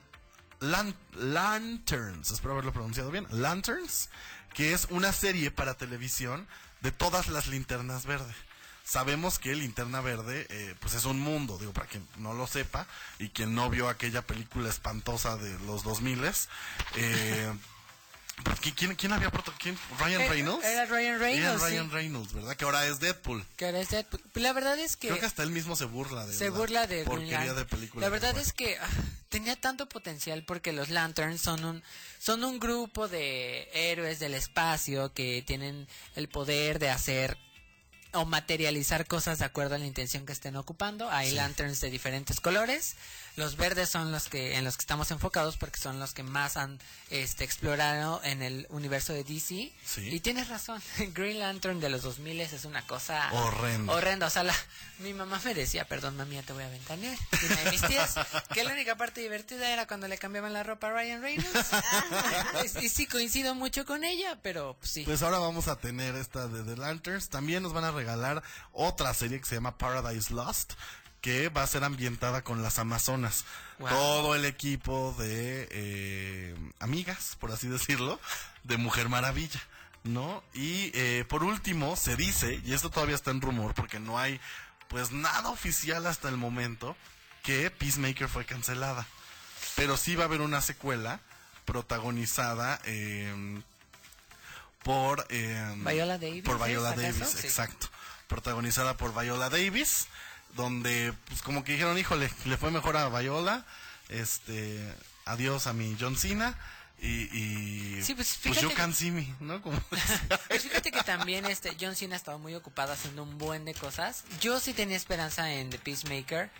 Lan- 0.61 0.95
Lanterns, 1.13 2.31
espero 2.31 2.53
haberlo 2.55 2.73
pronunciado 2.73 3.11
bien, 3.11 3.27
Lanterns, 3.31 4.09
que 4.55 4.73
es 4.73 4.87
una 4.91 5.13
serie 5.13 5.51
para 5.51 5.75
televisión 5.75 6.47
de 6.81 6.93
todas 6.93 7.29
las 7.29 7.49
linternas 7.49 8.07
verde. 8.07 8.33
Sabemos 8.85 9.39
que 9.39 9.55
Linterna 9.55 10.01
Verde, 10.01 10.47
eh, 10.51 10.75
pues 10.81 10.95
es 10.95 11.05
un 11.05 11.21
mundo, 11.21 11.57
digo, 11.59 11.73
para 11.73 11.87
quien 11.87 12.05
no 12.17 12.33
lo 12.35 12.47
sepa 12.49 12.87
y 13.21 13.29
quien 13.29 13.55
no 13.55 13.71
vio 13.71 13.89
aquella 13.89 14.23
película 14.27 14.69
espantosa 14.69 15.37
de 15.37 15.57
los 15.61 15.85
2000 15.85 16.21
eh, 16.25 16.33
pues, 16.33 16.41
¿qui- 16.97 17.59
¿quién, 18.77 18.95
¿quién 18.97 19.13
había 19.13 19.31
quién? 19.59 19.79
¿Ryan 19.99 20.21
Era- 20.23 20.31
Reynolds? 20.33 20.65
era 20.65 20.87
Ryan 20.87 21.19
Reynolds, 21.21 21.63
Era 21.63 21.69
Ryan 21.71 21.87
sí. 21.87 21.93
Reynolds, 21.93 22.33
¿verdad? 22.33 22.57
Que 22.57 22.65
ahora 22.65 22.87
es 22.87 22.99
Deadpool. 23.01 23.45
Que 23.57 23.67
ahora 23.67 23.81
es 23.81 23.91
Deadpool. 23.91 24.21
La 24.35 24.53
verdad 24.53 24.79
es 24.79 24.97
que... 24.97 25.09
Creo 25.09 25.21
que 25.21 25.27
hasta 25.27 25.43
él 25.43 25.51
mismo 25.51 25.77
se 25.77 25.85
burla 25.85 26.27
de 26.27 26.35
se 26.35 26.45
la 26.47 26.51
burla 26.57 26.87
de 26.87 27.05
porquería 27.05 27.55
de 27.55 27.65
película. 27.65 28.07
La 28.07 28.11
verdad 28.11 28.37
es 28.39 28.53
que 28.53 28.77
ah, 28.79 28.89
tenía 29.29 29.57
tanto 29.61 29.89
potencial 29.89 30.45
porque 30.45 30.73
los 30.73 30.89
Lanterns 30.91 31.41
son 31.41 31.65
un 31.65 31.83
son 32.19 32.45
un 32.45 32.59
grupo 32.61 33.09
de 33.09 33.69
héroes 33.73 34.19
del 34.21 34.35
espacio 34.35 35.13
que 35.13 35.43
tienen 35.47 35.89
el 36.15 36.29
poder 36.29 36.79
de 36.79 36.91
hacer 36.91 37.37
o 38.15 38.27
materializar 38.27 39.07
cosas 39.07 39.39
de 39.39 39.47
acuerdo 39.47 39.75
a 39.75 39.79
la 39.79 39.87
intención 39.87 40.27
que 40.27 40.33
estén 40.33 40.55
ocupando. 40.57 41.11
Hay 41.11 41.31
Sí. 41.31 41.35
lanterns 41.37 41.81
de 41.81 41.91
diferentes 41.91 42.41
colores. 42.41 42.95
Los 43.37 43.57
verdes 43.57 43.89
son 43.89 44.13
los 44.13 44.29
que 44.29 44.57
en 44.57 44.65
los 44.65 44.77
que 44.77 44.83
estamos 44.83 45.11
enfocados 45.11 45.57
porque 45.57 45.81
son 45.81 45.99
los 45.99 46.13
que 46.13 46.23
más 46.23 46.57
han 46.57 46.79
este 47.11 47.45
explorado 47.45 48.21
en 48.25 48.43
el 48.43 48.67
universo 48.71 49.13
de 49.13 49.25
DC. 49.25 49.73
Sí. 49.85 50.09
Y 50.11 50.21
tienes 50.21 50.49
razón, 50.49 50.83
Green 51.15 51.39
Lantern 51.39 51.81
de 51.81 51.89
los 51.89 52.03
2000 52.03 52.41
es 52.43 52.65
una 52.65 52.87
cosa 52.87 53.33
Horrenda. 53.33 53.93
horrenda. 53.93 54.27
O 54.27 54.31
sea, 54.31 54.43
la- 54.43 54.55
mi 54.99 55.15
mamá 55.15 55.41
me 55.45 55.55
decía, 55.55 55.87
perdón, 55.87 56.17
mami, 56.17 56.37
ya 56.37 56.43
te 56.43 56.53
voy 56.53 56.63
a 56.65 56.69
ventanear. 56.69 57.17
Y 57.43 57.47
una 57.47 57.61
de 57.63 57.71
mis 57.71 57.83
tías, 57.83 58.15
que 58.53 58.63
la 58.65 58.73
única 58.73 58.97
parte 58.97 59.21
divertida 59.23 59.71
era 59.73 59.87
cuando 59.87 60.09
le 60.09 60.19
cambiaban 60.19 60.53
la 60.53 60.63
ropa 60.63 60.89
a 60.89 60.91
Ryan 60.93 61.23
Reynolds. 61.23 61.71
y, 62.81 62.85
y 62.87 62.89
sí, 62.89 63.07
coincido 63.07 63.55
mucho 63.55 63.85
con 63.85 64.05
ella, 64.05 64.39
pero 64.43 64.77
pues, 64.79 64.91
sí. 64.91 65.03
Pues 65.05 65.23
ahora 65.23 65.39
vamos 65.39 65.69
a 65.69 65.77
tener 65.77 66.15
esta 66.17 66.49
de 66.49 66.63
The 66.63 66.77
Lanterns. 66.81 67.29
También 67.31 67.63
nos 67.63 67.73
van 67.73 67.85
a 67.85 67.91
regalar 67.91 68.43
otra 68.73 69.13
serie 69.15 69.41
que 69.41 69.47
se 69.47 69.55
llama 69.57 69.77
Paradise 69.79 70.33
Lost, 70.33 70.75
que 71.23 71.49
va 71.49 71.63
a 71.63 71.67
ser 71.67 71.85
ambientada 71.85 72.43
con 72.43 72.63
las 72.63 72.79
Amazonas. 72.79 73.45
Wow. 73.79 73.89
Todo 73.89 74.35
el 74.35 74.45
equipo 74.45 75.15
de 75.19 75.69
eh, 75.71 76.55
amigas, 76.81 77.37
por 77.41 77.53
así 77.53 77.69
decirlo, 77.69 78.21
de 78.65 78.77
Mujer 78.77 79.09
Maravilla. 79.09 79.61
¿No? 80.05 80.43
Y 80.53 80.91
eh, 80.95 81.25
por 81.29 81.45
último, 81.45 81.95
se 81.95 82.17
dice, 82.17 82.61
y 82.65 82.75
esto 82.75 82.91
todavía 82.91 83.15
está 83.15 83.31
en 83.31 83.41
rumor 83.41 83.73
porque 83.73 84.01
no 84.01 84.19
hay 84.19 84.41
pues 84.89 85.13
nada 85.13 85.49
oficial 85.51 86.07
hasta 86.07 86.29
el 86.29 86.37
momento, 86.37 86.97
que 87.45 87.71
Peacemaker 87.71 88.29
fue 88.29 88.45
cancelada. 88.45 89.07
Pero 89.77 89.97
sí 89.97 90.17
va 90.17 90.25
a 90.25 90.27
haber 90.27 90.41
una 90.41 90.61
secuela 90.61 91.21
protagonizada 91.65 92.81
eh, 92.85 93.63
por 94.83 95.25
Viola 95.29 96.19
Davis, 96.19 96.43
por 96.43 96.63
Viola. 96.67 96.95
Davis, 96.95 97.45
exacto 97.45 97.89
protagonizada 98.27 98.97
por 98.97 99.13
Viola 99.15 99.51
Davis 99.51 100.09
donde 100.55 101.13
pues 101.29 101.43
como 101.43 101.65
que 101.65 101.73
dijeron 101.73 101.97
híjole 101.99 102.31
le 102.45 102.57
fue 102.57 102.71
mejor 102.71 102.97
a 102.97 103.09
Viola 103.09 103.65
este 104.09 104.95
adiós 105.25 105.67
a 105.67 105.73
mi 105.73 105.97
John 105.99 106.17
Cena 106.17 106.59
y, 107.01 107.23
y 107.37 108.03
Sí, 108.03 108.15
pues, 108.15 108.39
pues 108.43 108.57
fíjate 108.57 108.69
que- 108.69 108.75
can 108.75 108.95
see 108.95 109.11
me 109.11 109.35
no 109.41 109.61
como 109.63 109.81
Pues 110.49 110.63
fíjate 110.63 110.93
que 110.93 111.03
también 111.03 111.47
este 111.47 111.77
John 111.81 111.97
Cena 111.97 112.15
ha 112.15 112.17
estado 112.17 112.39
muy 112.39 112.55
ocupado 112.55 112.93
haciendo 112.93 113.23
un 113.25 113.39
buen 113.39 113.65
de 113.65 113.75
cosas. 113.75 114.23
Yo 114.41 114.61
sí 114.61 114.73
tenía 114.73 114.97
esperanza 114.97 115.53
en 115.53 115.71
The 115.71 115.79
Peacemaker. 115.79 116.51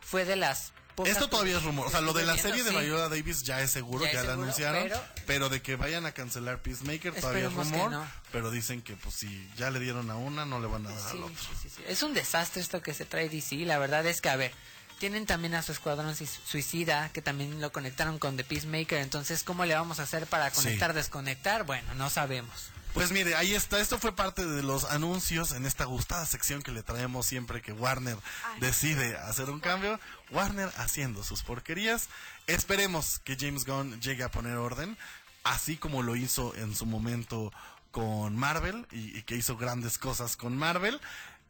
fue 0.00 0.24
de 0.24 0.36
las 0.36 0.72
pocas 0.98 1.12
Esto 1.12 1.28
todavía 1.28 1.56
es 1.56 1.62
rumor. 1.62 1.86
O 1.86 1.90
sea, 1.90 2.00
lo 2.00 2.12
de 2.12 2.26
la 2.26 2.36
serie 2.36 2.62
de 2.62 2.70
sí. 2.70 2.76
Viola 2.76 3.08
Davis 3.08 3.42
ya 3.42 3.60
es 3.62 3.70
seguro, 3.70 4.04
Ya 4.04 4.12
ya, 4.12 4.20
es 4.20 4.26
la 4.26 4.32
seguro, 4.32 4.42
anunciaron. 4.42 4.82
Pero... 4.82 5.04
pero- 5.26 5.48
de 5.48 5.62
que 5.62 5.76
vayan 5.76 6.04
a 6.06 6.12
cancelar 6.12 6.60
Peacemaker 6.60 7.14
todavía 7.14 7.46
es 7.46 7.52
rumor. 7.54 7.90
no. 7.90 8.06
Pero 8.32 8.50
dicen 8.50 8.82
que, 8.82 8.94
pues, 8.96 9.14
si 9.14 9.50
ya 9.56 9.70
le 9.70 9.80
dieron 9.80 10.10
a 10.10 10.16
una, 10.16 10.44
no 10.44 10.60
le 10.60 10.66
van 10.66 10.86
a 10.86 10.90
dar 10.90 10.98
Sí, 11.10 11.16
al 11.16 11.22
otro. 11.24 11.36
sí, 11.40 11.48
sí, 11.62 11.68
sí. 11.76 11.82
Es 11.86 12.02
un 12.02 12.12
desastre 12.14 12.60
esto 12.60 12.82
que 12.82 12.92
se 12.92 13.04
trae 13.06 13.28
DC. 13.28 13.56
La 13.64 13.78
verdad 13.78 14.04
es 14.06 14.20
que, 14.20 14.28
a 14.28 14.36
ver, 14.36 14.52
tienen 14.98 15.26
también 15.26 15.54
a 15.54 15.62
su 15.62 15.72
escuadrón 15.72 16.14
Sui- 16.16 16.26
suicida, 16.46 17.08
que 17.12 17.22
también 17.22 17.60
lo 17.60 17.70
conectaron 17.72 18.18
con 18.18 18.36
The 18.36 18.44
Peacemaker. 18.44 18.98
Entonces, 18.98 19.44
¿cómo 19.44 19.64
le 19.64 19.74
vamos 19.74 20.00
a 20.00 20.02
hacer 20.02 20.26
para 20.26 20.50
conectar, 20.50 20.92
desconectar? 20.92 21.64
Bueno, 21.64 21.94
no 21.94 22.10
sabemos. 22.10 22.70
Pues 22.94 23.12
mire, 23.12 23.36
ahí 23.36 23.54
está. 23.54 23.78
Esto 23.80 23.98
fue 23.98 24.12
parte 24.14 24.44
de 24.44 24.62
los 24.62 24.84
anuncios 24.84 25.52
en 25.52 25.66
esta 25.66 25.84
gustada 25.84 26.26
sección 26.26 26.62
que 26.62 26.72
le 26.72 26.82
traemos 26.82 27.26
siempre 27.26 27.62
que 27.62 27.72
Warner 27.72 28.16
decide 28.60 29.16
hacer 29.18 29.50
un 29.50 29.60
cambio. 29.60 30.00
Warner 30.30 30.70
haciendo 30.76 31.22
sus 31.22 31.42
porquerías. 31.42 32.08
Esperemos 32.46 33.20
que 33.20 33.36
James 33.38 33.64
Gunn 33.64 34.00
llegue 34.00 34.24
a 34.24 34.30
poner 34.30 34.56
orden, 34.56 34.96
así 35.44 35.76
como 35.76 36.02
lo 36.02 36.16
hizo 36.16 36.54
en 36.56 36.74
su 36.74 36.86
momento 36.86 37.52
con 37.92 38.34
Marvel 38.36 38.86
y, 38.90 39.16
y 39.18 39.22
que 39.22 39.36
hizo 39.36 39.56
grandes 39.56 39.96
cosas 39.98 40.36
con 40.36 40.56
Marvel. 40.56 41.00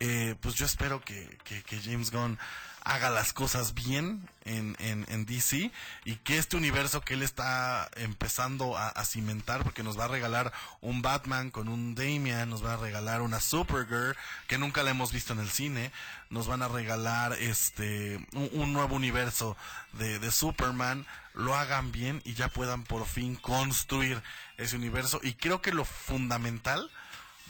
Eh, 0.01 0.35
pues 0.41 0.55
yo 0.55 0.67
espero 0.67 1.01
que, 1.01 1.39
que- 1.45 1.63
que 1.63 1.81
James 1.81 2.11
Gunn 2.11 2.39
haga 2.83 3.11
las 3.11 3.33
cosas 3.33 3.75
bien 3.75 4.29
en, 4.45 4.77
en, 4.79 5.05
en 5.09 5.27
DC 5.27 5.71
y 6.05 6.17
que 6.17 6.39
este 6.39 6.57
universo 6.57 7.01
que 7.01 7.15
él 7.15 7.23
está 7.23 7.91
empezando 7.97 8.77
a, 8.77 8.93
cimentar, 9.05 9.63
porque 9.63 9.83
nos 9.83 9.99
va 9.99 10.05
a 10.05 10.09
regalar 10.09 10.53
un 10.81 11.03
Batman 11.03 11.51
con 11.51 11.69
un 11.69 11.95
Damian, 11.95 12.49
nos 12.49 12.65
va 12.65 12.75
a 12.75 12.77
regalar 12.77 13.23
una 13.23 13.41
Supergirl 13.41 14.17
que 14.47 14.59
nunca 14.59 14.83
la 14.83 14.91
hemos 14.91 15.13
visto 15.13 15.33
en 15.33 15.41
el 15.41 15.51
cine, 15.51 15.93
nos 16.31 16.47
van 16.47 16.63
a 16.63 16.69
regalar 16.69 17.33
este 17.35 18.17
un, 18.33 18.51
un 18.53 18.73
nuevo 18.73 18.97
universo 18.97 19.57
de, 19.93 20.19
de 20.19 20.31
Superman, 20.31 21.07
lo 21.35 21.55
hagan 21.55 21.93
bien 21.93 22.23
y 22.25 22.35
ya 22.35 22.49
puedan 22.49 22.85
por 22.85 23.07
fin 23.07 23.35
construir 23.37 24.23
ese 24.57 24.77
universo. 24.77 25.21
Y 25.23 25.35
creo 25.35 25.63
que 25.63 25.73
lo 25.73 25.85
fundamental 25.85 26.91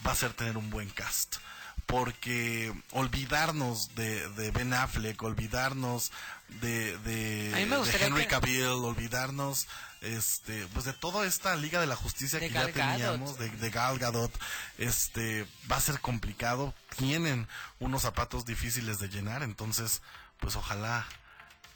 va 0.07 0.12
a 0.12 0.16
ser 0.16 0.33
tener 0.33 0.57
un 0.57 0.70
buen 0.70 0.91
cast 0.91 1.37
porque 1.89 2.70
olvidarnos 2.93 3.95
de, 3.95 4.28
de 4.34 4.51
Ben 4.51 4.74
Affleck, 4.74 5.20
olvidarnos 5.22 6.12
de, 6.61 6.97
de, 6.99 7.62
Henry 7.99 8.22
que- 8.22 8.26
Cavill, 8.28 8.66
olvidarnos 8.66 9.66
este 10.03 10.66
pues 10.74 10.84
de 10.84 10.93
toda 10.93 11.26
esta 11.26 11.57
Liga 11.57 11.80
de 11.80 11.86
la 11.86 11.97
Justicia 11.97 12.39
De 12.39 12.49
que 12.49 12.53
ya 12.55 12.64
Gal 12.64 12.72
teníamos, 12.74 13.39
de, 13.39 13.49
de 13.49 13.70
Gal 13.70 13.99
Gadot, 13.99 14.30
este 14.76 15.47
va 15.70 15.76
a 15.76 15.80
ser 15.80 15.99
complicado, 16.01 16.74
tienen 16.97 17.49
unos 17.80 18.03
zapatos 18.03 18.45
difíciles 18.45 18.99
de 18.99 19.09
llenar, 19.09 19.43
entonces 19.43 20.03
pues 20.41 20.57
ojalá 20.57 21.07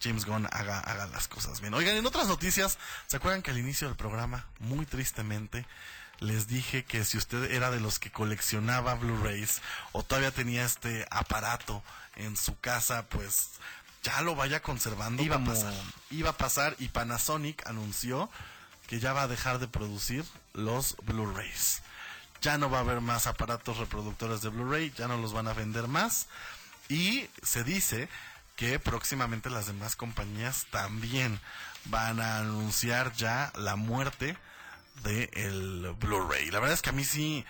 James 0.03 0.27
Gunn 0.27 0.47
haga, 0.53 0.79
haga 0.81 1.07
las 1.07 1.27
cosas 1.27 1.63
bien. 1.63 1.73
Oigan, 1.73 1.97
en 1.97 2.05
otras 2.05 2.29
noticias, 2.29 2.77
¿se 3.07 3.17
acuerdan 3.17 3.41
que 3.41 3.51
al 3.51 3.59
inicio 3.59 3.89
del 3.89 3.97
programa, 3.97 4.47
muy 4.59 4.85
tristemente, 4.85 5.65
les 6.21 6.47
dije 6.47 6.85
que 6.85 7.05
si 7.05 7.19
usted 7.19 7.51
era 7.51 7.71
de 7.71 7.81
los 7.81 7.99
que 7.99 8.13
coleccionaba 8.13 8.95
Blu-rays 8.95 9.61
o 9.93 10.03
todavía 10.03 10.31
tenía 10.31 10.65
este 10.65 11.07
aparato 11.11 11.83
en 12.17 12.37
su 12.37 12.59
casa, 12.61 13.07
pues 13.09 13.51
ya 14.03 14.21
lo 14.23 14.35
vaya 14.35 14.63
conservando. 14.63 15.23
Iba 15.23 15.37
a 15.37 15.45
pasar. 15.45 15.75
Iba 16.11 16.31
a 16.31 16.37
pasar 16.37 16.77
y 16.79 16.89
Panasonic 16.89 17.67
anunció 17.67 18.31
que 18.87 19.01
ya 19.01 19.13
va 19.13 19.23
a 19.23 19.29
dejar 19.29 19.59
de 19.59 19.69
producir 19.69 20.25
los 20.53 20.97
Blu-rays. 21.05 21.83
Ya 22.41 22.59
no 22.59 22.69
va 22.71 22.79
a 22.79 22.81
haber 22.81 23.01
más 23.01 23.27
aparatos 23.27 23.79
reproductores 23.79 24.43
de 24.43 24.49
Blu-ray, 24.49 24.93
ya 24.97 25.07
no 25.07 25.17
los 25.17 25.33
van 25.33 25.49
a 25.49 25.55
vender 25.55 25.87
más. 25.87 26.27
Y 26.89 27.29
se 27.43 27.63
dice 27.65 28.09
que 28.57 28.79
próximamente 28.79 29.49
las 29.49 29.67
demás 29.67 29.97
compañías 29.97 30.67
también 30.71 31.41
van 31.87 32.21
a 32.21 32.39
anunciar 32.39 33.13
ya 33.15 33.53
la 33.57 33.77
muerte 33.77 34.37
de 35.03 35.31
el 35.35 35.95
Blu-ray. 35.99 36.51
La 36.51 36.61
verdad 36.61 36.75
es 36.75 36.83
que 36.83 36.91
a 36.91 36.93
mí 36.93 37.05
sí, 37.05 37.45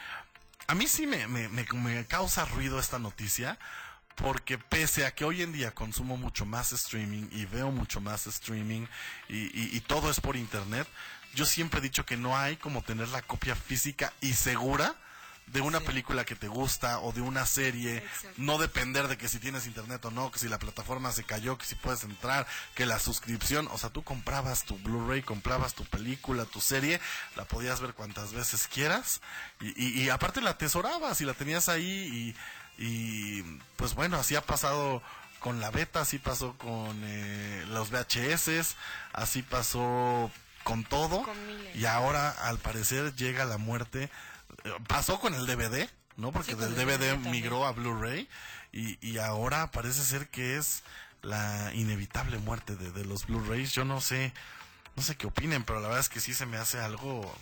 a 0.67 0.75
mí 0.75 0.87
sí 0.87 1.07
me, 1.07 1.27
me, 1.29 1.49
me- 1.49 1.67
me 1.75 2.07
causa 2.07 2.45
ruido 2.45 2.79
esta 2.79 2.99
noticia. 2.99 3.59
Porque 4.15 4.59
pese 4.59 5.07
a 5.07 5.15
que 5.15 5.25
hoy 5.25 5.41
en 5.41 5.53
día 5.53 5.71
consumo 5.75 6.19
mucho 6.19 6.45
más 6.45 6.71
streaming 6.73 7.29
y 7.33 7.47
veo 7.47 7.71
mucho 7.71 7.99
más 8.03 8.27
streaming 8.27 8.87
y- 9.31 9.75
y 9.75 9.81
todo 9.81 10.11
es 10.11 10.21
por 10.21 10.37
internet, 10.37 10.87
yo 11.35 11.47
siempre 11.47 11.79
he 11.81 11.83
dicho 11.83 12.05
que 12.05 12.19
no 12.19 12.37
hay 12.37 12.57
como 12.57 12.83
tener 12.83 13.09
la 13.09 13.23
copia 13.23 13.57
física 13.57 14.13
y 14.21 14.35
segura 14.35 14.95
de 15.47 15.61
una 15.61 15.81
película 15.81 16.25
que 16.25 16.35
te 16.35 16.49
gusta 16.49 16.99
o 17.01 17.13
de 17.13 17.21
una 17.21 17.45
serie, 17.45 18.03
no 18.39 18.57
depender 18.59 19.07
de 19.09 19.19
que 19.19 19.29
si 19.29 19.39
tienes 19.39 19.67
internet 19.67 20.03
o 20.07 20.11
no, 20.11 20.31
que 20.31 20.39
si 20.39 20.49
la 20.49 20.59
plataforma 20.59 21.13
se 21.13 21.25
cayó, 21.25 21.59
que 21.59 21.67
si 21.67 21.75
puedes 21.75 22.05
entrar, 22.05 22.47
que 22.75 22.87
la 22.87 22.99
suscripción, 22.99 23.69
o 23.71 23.77
sea, 23.77 23.91
tú 23.91 24.03
comprabas 24.03 24.65
tu 24.65 24.79
Blu-ray, 24.79 25.23
comprabas 25.23 25.75
tu 25.75 25.85
película, 25.85 26.47
tu 26.47 26.61
serie, 26.61 27.01
la 27.37 27.45
podías 27.45 27.81
ver 27.81 27.93
cuantas 27.93 28.33
veces 28.33 28.67
quieras 28.67 29.21
y, 29.61 29.69
y- 29.83 30.03
y 30.05 30.09
aparte 30.09 30.41
la 30.41 30.51
atesorabas 30.51 31.21
y 31.21 31.27
la 31.27 31.35
tenías 31.35 31.69
ahí 31.69 32.35
y, 32.79 32.83
y, 32.83 33.43
pues 33.77 33.95
bueno, 33.95 34.17
así 34.17 34.35
ha 34.37 34.41
pasado 34.47 35.03
con 35.39 35.61
la 35.61 35.71
beta, 35.71 36.01
así 36.01 36.19
pasó 36.19 36.57
con 36.57 36.99
eh, 37.05 37.65
los 37.69 37.91
VHS, 37.91 38.77
así 39.13 39.43
pasó 39.43 40.31
con 40.65 40.85
todo 40.85 41.25
y 41.75 41.85
ahora 41.87 42.31
al 42.31 42.59
parecer 42.59 43.15
llega 43.17 43.45
la 43.45 43.59
muerte 43.59 44.09
pasó 44.87 45.19
con 45.21 45.35
el 45.35 45.47
DVD, 45.47 45.89
¿no? 46.17 46.33
Porque 46.33 46.53
Sí, 46.53 46.59
del 46.59 46.75
el 46.79 46.87
DVD 46.87 47.17
migró 47.31 47.67
a 47.67 47.73
Blu-ray 47.73 48.29
y, 48.73 48.99
y 49.07 49.19
ahora 49.19 49.71
parece 49.71 50.03
ser 50.05 50.29
que 50.29 50.57
es 50.57 50.83
la 51.23 51.71
inevitable 51.75 52.39
muerte 52.39 52.77
de, 52.77 52.91
de 52.91 53.05
los 53.05 53.27
Blu-rays. 53.27 53.73
Yo 53.73 53.85
no 53.85 54.01
sé, 54.01 54.33
no 54.97 55.03
sé 55.03 55.17
qué 55.17 55.27
opinen, 55.27 55.65
pero 55.65 55.81
la 55.81 55.89
verdad 55.89 56.01
es 56.01 56.09
que 56.09 56.21
sí 56.21 56.35
se 56.35 56.47
me 56.47 56.57
hace 56.57 56.79
algo, 56.81 57.33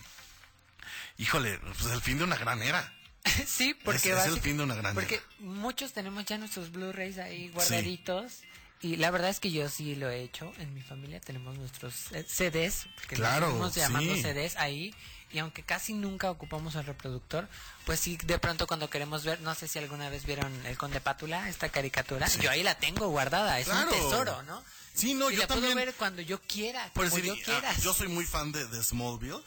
híjole, 1.19 1.59
pues 1.59 1.93
el 1.93 2.01
fin 2.01 2.19
de 2.19 2.25
una 2.25 2.37
gran 2.37 2.63
era. 2.63 2.93
sí, 3.47 3.75
porque 3.85 4.13
es, 4.13 4.19
es 4.19 4.27
el 4.27 4.41
fin 4.41 4.57
de 4.57 4.63
una 4.65 4.75
gran 4.75 4.95
Porque 4.95 5.17
era. 5.17 5.25
muchos 5.41 5.93
tenemos 5.93 6.25
ya 6.25 6.39
nuestros 6.39 6.73
Blu-rays 6.73 7.19
ahí 7.19 7.49
guardaditos. 7.51 8.41
Y 8.83 8.97
la 8.97 9.11
verdad 9.11 9.29
es 9.29 9.41
que 9.41 9.51
yo 9.51 9.69
sí 9.69 9.95
lo 9.95 10.09
he 10.09 10.23
hecho. 10.23 10.55
En 10.57 10.73
mi 10.73 10.81
familia 10.81 11.21
tenemos 11.21 11.59
nuestros 11.59 12.13
eh, 12.13 12.25
CDs, 12.27 12.87
que 13.09 13.15
Claro, 13.17 13.51
los 13.59 13.75
sí. 13.75 14.23
CDs 14.23 14.57
ahí. 14.57 14.95
Y 15.33 15.39
aunque 15.39 15.63
casi 15.63 15.93
nunca 15.95 16.31
ocupamos 16.31 16.75
el 16.75 16.85
reproductor, 16.85 17.49
pues 17.87 18.01
sí, 18.01 18.17
de 18.25 18.39
pronto 18.39 18.67
cuando 18.67 18.91
queremos 18.91 19.25
ver, 19.25 19.41
no 19.43 19.55
sé 19.55 19.69
si 19.69 19.79
alguna 19.79 20.09
vez 20.11 20.25
vieron 20.27 20.53
El 20.67 20.77
Conde 20.77 21.01
Pátula, 21.01 21.49
esta 21.49 21.69
caricatura, 21.69 22.29
Sí. 22.29 22.41
yo 22.41 22.51
ahí 22.51 22.63
la 22.65 22.75
tengo 22.77 23.09
guardada, 23.09 23.59
es 23.61 23.67
Claro. 23.69 23.89
un 23.91 23.95
tesoro, 23.97 24.43
¿no? 24.43 24.63
Sí, 24.93 25.15
no, 25.15 25.31
y 25.31 25.35
yo 25.35 25.41
la 25.43 25.47
también. 25.47 25.75
puedo 25.75 25.87
ver 25.87 25.95
cuando 25.95 26.21
yo 26.23 26.41
quiera, 26.43 26.91
decir, 26.95 27.25
yo 27.25 27.35
quiera. 27.45 27.71
ah, 27.71 27.77
yo 27.81 27.95
soy 27.95 28.09
muy 28.09 28.25
fan 28.27 28.51
de, 28.51 28.67
de 28.67 28.83
Smallville 28.83 29.41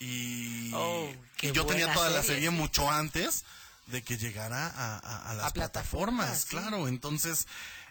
y, 0.00 0.72
Oh, 0.74 1.10
y 1.42 1.52
yo 1.52 1.66
tenía 1.66 1.92
toda 1.92 2.10
la 2.10 2.22
serie, 2.22 2.50
mucho 2.50 2.90
antes 2.90 3.44
de 3.86 4.02
que 4.02 4.16
llegara 4.18 4.66
a, 4.66 4.98
a- 4.98 5.30
a 5.30 5.34
las 5.34 5.46
A 5.46 5.50
plataformas, 5.52 6.26
plataformas, 6.26 6.40
sí. 6.40 6.48
claro. 6.48 6.88
Entonces, 6.88 7.46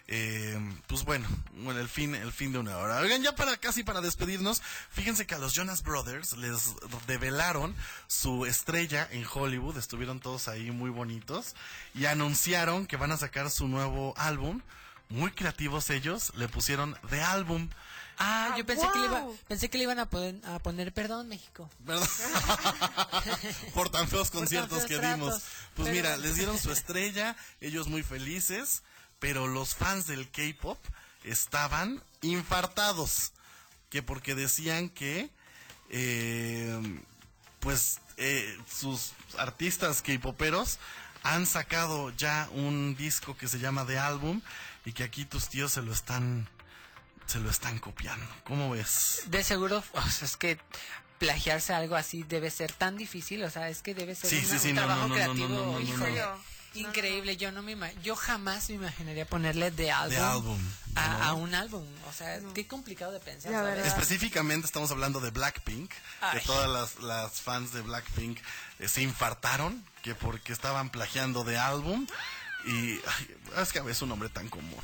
eh, 0.08 0.58
pues 0.86 1.04
bueno, 1.04 1.26
bueno, 1.54 1.80
el 1.80 1.88
fin, 1.88 2.14
el 2.14 2.32
fin 2.32 2.52
de 2.52 2.58
una 2.58 2.76
hora. 2.78 2.98
Oigan, 3.00 3.22
ya 3.22 3.34
para 3.34 3.56
casi 3.56 3.82
para 3.82 4.00
despedirnos, 4.00 4.62
fíjense 4.90 5.26
que 5.26 5.34
a 5.34 5.38
los 5.38 5.52
Jonas 5.52 5.82
Brothers 5.82 6.36
les 6.36 6.74
develaron 7.06 7.74
su 8.06 8.46
estrella 8.46 9.08
en 9.10 9.24
Hollywood, 9.32 9.76
estuvieron 9.76 10.20
todos 10.20 10.48
ahí 10.48 10.70
muy 10.70 10.90
bonitos 10.90 11.54
y 11.94 12.06
anunciaron 12.06 12.86
que 12.86 12.96
van 12.96 13.12
a 13.12 13.16
sacar 13.16 13.50
su 13.50 13.66
nuevo 13.68 14.14
álbum. 14.16 14.60
Muy 15.08 15.30
creativos 15.30 15.90
ellos, 15.90 16.32
le 16.36 16.48
pusieron 16.48 16.96
The 17.10 17.22
Album. 17.22 17.68
Ah, 18.18 18.54
yo 18.56 18.64
pensé 18.66 18.86
que 18.92 18.98
le 18.98 19.04
iba, 19.06 19.26
pensé 19.46 19.68
que 19.70 19.78
le 19.78 19.84
iban 19.84 19.98
a, 20.00 20.08
poder, 20.10 20.36
a 20.46 20.58
poner 20.58 20.92
perdón 20.92 21.28
México. 21.28 21.70
¿Verdad? 21.80 22.08
Por 23.74 23.88
tan 23.90 24.08
feos 24.08 24.30
tan 24.30 24.40
conciertos 24.40 24.78
feos 24.78 24.88
que 24.88 24.96
tratos. 24.98 25.18
dimos. 25.18 25.42
Pues 25.74 25.88
Pero- 25.88 25.90
mira, 25.92 26.16
les 26.16 26.36
dieron 26.36 26.58
su 26.58 26.72
estrella, 26.72 27.36
ellos 27.60 27.88
muy 27.88 28.02
felices, 28.02 28.82
pero 29.18 29.46
los 29.46 29.74
fans 29.74 30.06
del 30.06 30.30
K-pop 30.30 30.78
estaban 31.24 32.02
infartados. 32.22 33.32
Que 33.90 34.02
porque 34.02 34.34
decían 34.34 34.88
que, 34.88 35.30
eh, 35.90 37.00
pues, 37.60 38.00
eh, 38.16 38.58
sus 38.70 39.12
artistas 39.38 40.02
K-poperos 40.02 40.78
han 41.22 41.46
sacado 41.46 42.10
ya 42.16 42.48
un 42.52 42.94
disco 42.96 43.36
que 43.36 43.48
se 43.48 43.58
llama 43.58 43.86
The 43.86 43.98
Album 43.98 44.40
y 44.84 44.92
que 44.92 45.04
aquí 45.04 45.24
tus 45.24 45.48
tíos 45.48 45.72
se 45.72 45.82
lo 45.82 45.92
están, 45.92 46.48
se 47.26 47.38
lo 47.40 47.50
están 47.50 47.78
copiando. 47.78 48.26
¿Cómo 48.44 48.70
ves? 48.70 49.22
De 49.26 49.42
seguro, 49.42 49.82
o 49.92 50.02
sea, 50.10 50.26
es 50.26 50.36
que 50.36 50.58
plagiarse 51.18 51.72
algo 51.72 51.96
así 51.96 52.22
debe 52.24 52.50
ser 52.50 52.72
tan 52.72 52.96
difícil, 52.96 53.42
o 53.44 53.50
sea, 53.50 53.68
es 53.70 53.82
que 53.82 53.94
debe 53.94 54.14
ser 54.14 54.30
Sí, 54.30 54.36
una- 54.38 54.48
sí, 54.48 54.58
sí, 54.58 54.68
un 54.68 54.74
no, 54.76 54.80
trabajo 54.84 55.08
no, 55.08 55.08
no, 55.08 55.14
no, 55.14 55.14
creativo, 55.78 55.78
no, 56.76 56.82
no, 56.82 56.88
increíble. 56.88 57.36
Yo 57.36 57.52
no 57.52 57.62
me 57.62 57.76
yo 58.02 58.16
jamás 58.16 58.68
me 58.70 58.76
imaginaría 58.76 59.26
ponerle 59.26 59.70
de 59.70 59.90
álbum, 59.90 60.18
álbum, 60.18 60.58
a, 60.94 61.08
¿no? 61.08 61.24
a 61.24 61.32
un 61.34 61.54
álbum, 61.54 61.84
o 62.08 62.12
sea, 62.12 62.40
qué 62.54 62.66
complicado 62.66 63.12
de 63.12 63.20
pensar. 63.20 63.52
La 63.52 63.58
¿sabes? 63.58 63.74
verdad. 63.76 63.86
Específicamente 63.86 64.66
estamos 64.66 64.90
hablando 64.90 65.20
de 65.20 65.30
Blackpink, 65.30 65.90
que 66.32 66.40
todas 66.40 66.68
las, 66.68 67.02
las 67.02 67.40
fans 67.40 67.72
de 67.72 67.82
Blackpink 67.82 68.38
eh, 68.78 68.88
se 68.88 69.02
infartaron, 69.02 69.84
que 70.02 70.14
porque 70.14 70.52
estaban 70.52 70.90
plagiando 70.90 71.44
de 71.44 71.58
álbum, 71.58 72.06
y 72.64 72.92
ay, 72.92 73.36
es 73.62 73.72
que 73.72 73.78
es 73.78 74.02
un 74.02 74.08
nombre 74.08 74.28
tan 74.28 74.48
común. 74.48 74.80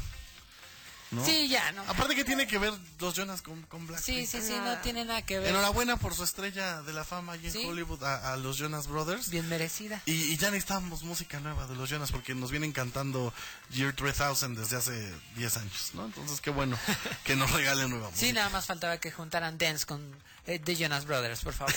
¿No? 1.13 1.25
Sí, 1.25 1.49
ya, 1.49 1.71
¿no? 1.73 1.83
Aparte 1.83 2.15
que 2.17 2.25
tiene 2.25 2.47
que 2.47 2.59
ver 2.59 2.73
los 2.99 3.15
Jonas 3.15 3.43
con, 3.43 3.63
con 3.63 3.87
Blackpink. 3.87 4.17
Sí, 4.19 4.27
sí, 4.27 4.41
sí, 4.43 4.55
no 4.65 4.77
tiene 4.79 5.05
nada 5.05 5.23
que 5.23 5.39
ver. 5.39 5.51
Enhorabuena 5.51 5.97
por 5.97 6.15
su 6.15 6.25
estrella 6.25 6.83
de 6.83 6.93
la 6.93 7.05
fama 7.05 7.35
allí 7.35 7.47
en 7.47 7.53
Sí. 7.53 7.65
Hollywood 7.67 8.03
a, 8.03 8.33
a 8.33 8.37
los 8.37 8.57
Jonas 8.57 8.87
Brothers. 8.89 9.29
Bien 9.31 9.49
merecida. 9.49 10.01
Y, 10.07 10.13
y 10.13 10.37
ya 10.39 10.51
necesitamos 10.51 11.03
música 11.03 11.39
nueva 11.41 11.67
de 11.67 11.77
los 11.77 11.89
Jonas 11.91 12.11
porque 12.11 12.35
nos 12.35 12.51
vienen 12.51 12.73
cantando 12.73 13.33
Year 13.71 13.95
3000 13.95 14.57
desde 14.57 14.77
hace 14.77 15.13
10 15.37 15.57
años, 15.59 15.91
¿no? 15.95 16.07
Entonces 16.07 16.41
qué 16.41 16.51
bueno 16.51 16.79
que 17.25 17.37
nos 17.37 17.51
regalen 17.53 17.91
nueva 17.91 18.09
música. 18.11 18.27
Sí, 18.27 18.33
nada 18.33 18.49
más 18.49 18.67
faltaba 18.67 18.99
que 18.99 19.11
juntaran 19.13 19.59
Dance 19.59 19.87
con 19.87 20.03
eh, 20.47 20.59
The 20.59 20.77
Jonas 20.77 21.07
Brothers, 21.07 21.41
por 21.43 21.53
favor. 21.53 21.73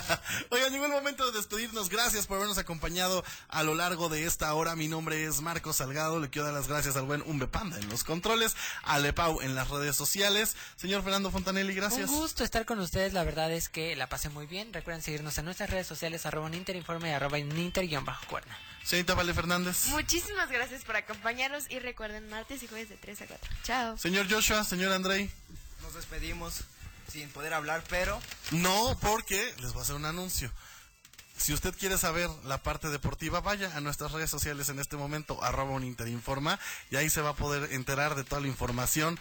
Oigan, 0.50 0.72
llegó 0.72 0.84
el 0.86 0.92
momento 0.92 1.24
de 1.26 1.36
despedirnos. 1.36 1.88
Gracias 1.88 2.26
por 2.26 2.36
habernos 2.36 2.58
acompañado 2.58 3.24
a 3.48 3.62
lo 3.62 3.74
largo 3.74 4.08
de 4.08 4.24
esta 4.24 4.52
hora. 4.54 4.76
Mi 4.76 4.88
nombre 4.88 5.24
es 5.24 5.40
Marco 5.40 5.72
Salgado. 5.72 6.20
Le 6.20 6.28
quiero 6.28 6.46
dar 6.46 6.54
las 6.54 6.68
gracias 6.68 6.96
al 6.96 7.04
buen 7.04 7.22
Umbe 7.22 7.46
Panda 7.46 7.78
en 7.78 7.88
los 7.88 8.04
controles, 8.04 8.56
a 8.82 8.98
Lepau 8.98 9.40
en 9.40 9.54
las 9.54 9.68
redes 9.70 9.96
sociales. 9.96 10.56
Señor 10.76 11.02
Fernando 11.02 11.30
Fontanelli, 11.30 11.74
gracias. 11.74 12.10
Un 12.10 12.16
gusto 12.16 12.44
estar 12.44 12.66
con 12.66 12.78
ustedes, 12.80 13.12
la 13.12 13.24
verdad 13.24 13.50
es 13.50 13.68
que 13.68 13.96
la 13.96 14.08
pasé 14.08 14.28
muy 14.28 14.46
bien. 14.46 14.72
Recuerden 14.72 15.02
seguirnos 15.02 15.38
en 15.38 15.46
nuestras 15.46 15.70
redes 15.70 15.86
sociales, 15.86 16.26
arroba 16.26 16.48
Ninterinforme 16.50 17.10
y 17.10 17.12
arroba 17.12 17.38
Ninter-cuerna. 17.38 18.58
Señorita 18.84 19.14
Vale 19.14 19.34
Fernández. 19.34 19.86
Muchísimas 19.88 20.50
gracias 20.50 20.84
por 20.84 20.96
acompañarnos 20.96 21.70
y 21.70 21.78
recuerden 21.78 22.28
martes 22.28 22.62
y 22.62 22.66
jueves 22.66 22.88
de 22.88 22.96
3 22.96 23.22
a 23.22 23.26
4. 23.26 23.50
Chao. 23.62 23.98
Señor 23.98 24.26
Joshua, 24.30 24.64
señor 24.64 24.92
Andrei. 24.92 25.30
Nos 25.82 25.94
despedimos 25.94 26.64
sin 27.10 27.28
poder 27.30 27.52
hablar, 27.52 27.82
pero 27.88 28.20
No, 28.52 28.96
porque 29.00 29.54
les 29.60 29.72
voy 29.72 29.80
a 29.80 29.82
hacer 29.82 29.96
un 29.96 30.04
anuncio. 30.04 30.50
Si 31.36 31.54
usted 31.54 31.74
quiere 31.74 31.96
saber 31.96 32.28
la 32.44 32.62
parte 32.62 32.88
deportiva, 32.90 33.40
vaya 33.40 33.74
a 33.74 33.80
nuestras 33.80 34.12
redes 34.12 34.30
sociales 34.30 34.68
en 34.68 34.78
este 34.78 34.96
momento, 34.96 35.42
arroba 35.42 35.70
un 35.70 35.84
Interinforma, 35.84 36.58
y 36.90 36.96
ahí 36.96 37.08
se 37.08 37.22
va 37.22 37.30
a 37.30 37.34
poder 37.34 37.72
enterar 37.72 38.14
de 38.14 38.24
toda 38.24 38.42
la 38.42 38.48
información 38.48 39.18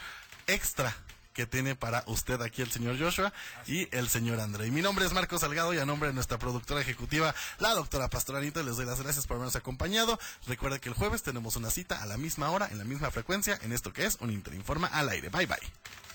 extra 0.48 0.94
que 1.34 1.46
tiene 1.46 1.76
para 1.76 2.04
usted 2.08 2.42
aquí 2.42 2.62
el 2.62 2.70
señor 2.70 3.00
Joshua 3.00 3.32
y 3.66 3.88
el 3.96 4.10
señor 4.10 4.42
André. 4.42 4.70
Mi 4.72 4.82
nombre 4.82 5.06
es 5.06 5.14
Marco 5.14 5.40
Salgado 5.40 5.74
y 5.74 5.78
a 5.78 5.86
nombre 5.86 6.10
de 6.10 6.14
nuestra 6.14 6.38
productora 6.38 6.82
ejecutiva, 6.82 7.34
la 7.60 7.74
doctora 7.74 8.10
Pastoranito, 8.10 8.62
les 8.64 8.76
doy 8.76 8.86
las 8.86 9.02
gracias 9.02 9.26
por 9.26 9.36
habernos 9.36 9.56
acompañado. 9.56 10.20
Recuerda 10.46 10.80
que 10.80 10.90
el 10.90 10.96
jueves 10.96 11.24
tenemos 11.24 11.56
una 11.56 11.70
cita 11.70 12.02
a 12.02 12.06
la 12.06 12.18
misma 12.18 12.52
hora, 12.52 12.68
en 12.70 12.80
la 12.80 12.84
misma 12.84 13.12
frecuencia, 13.12 13.58
en 13.62 13.72
esto 13.72 13.94
que 13.94 14.06
es 14.06 14.18
un 14.20 14.32
Interinforma 14.32 14.88
al 14.88 15.08
aire. 15.08 15.30
Bye 15.30 15.46
bye. 15.46 16.09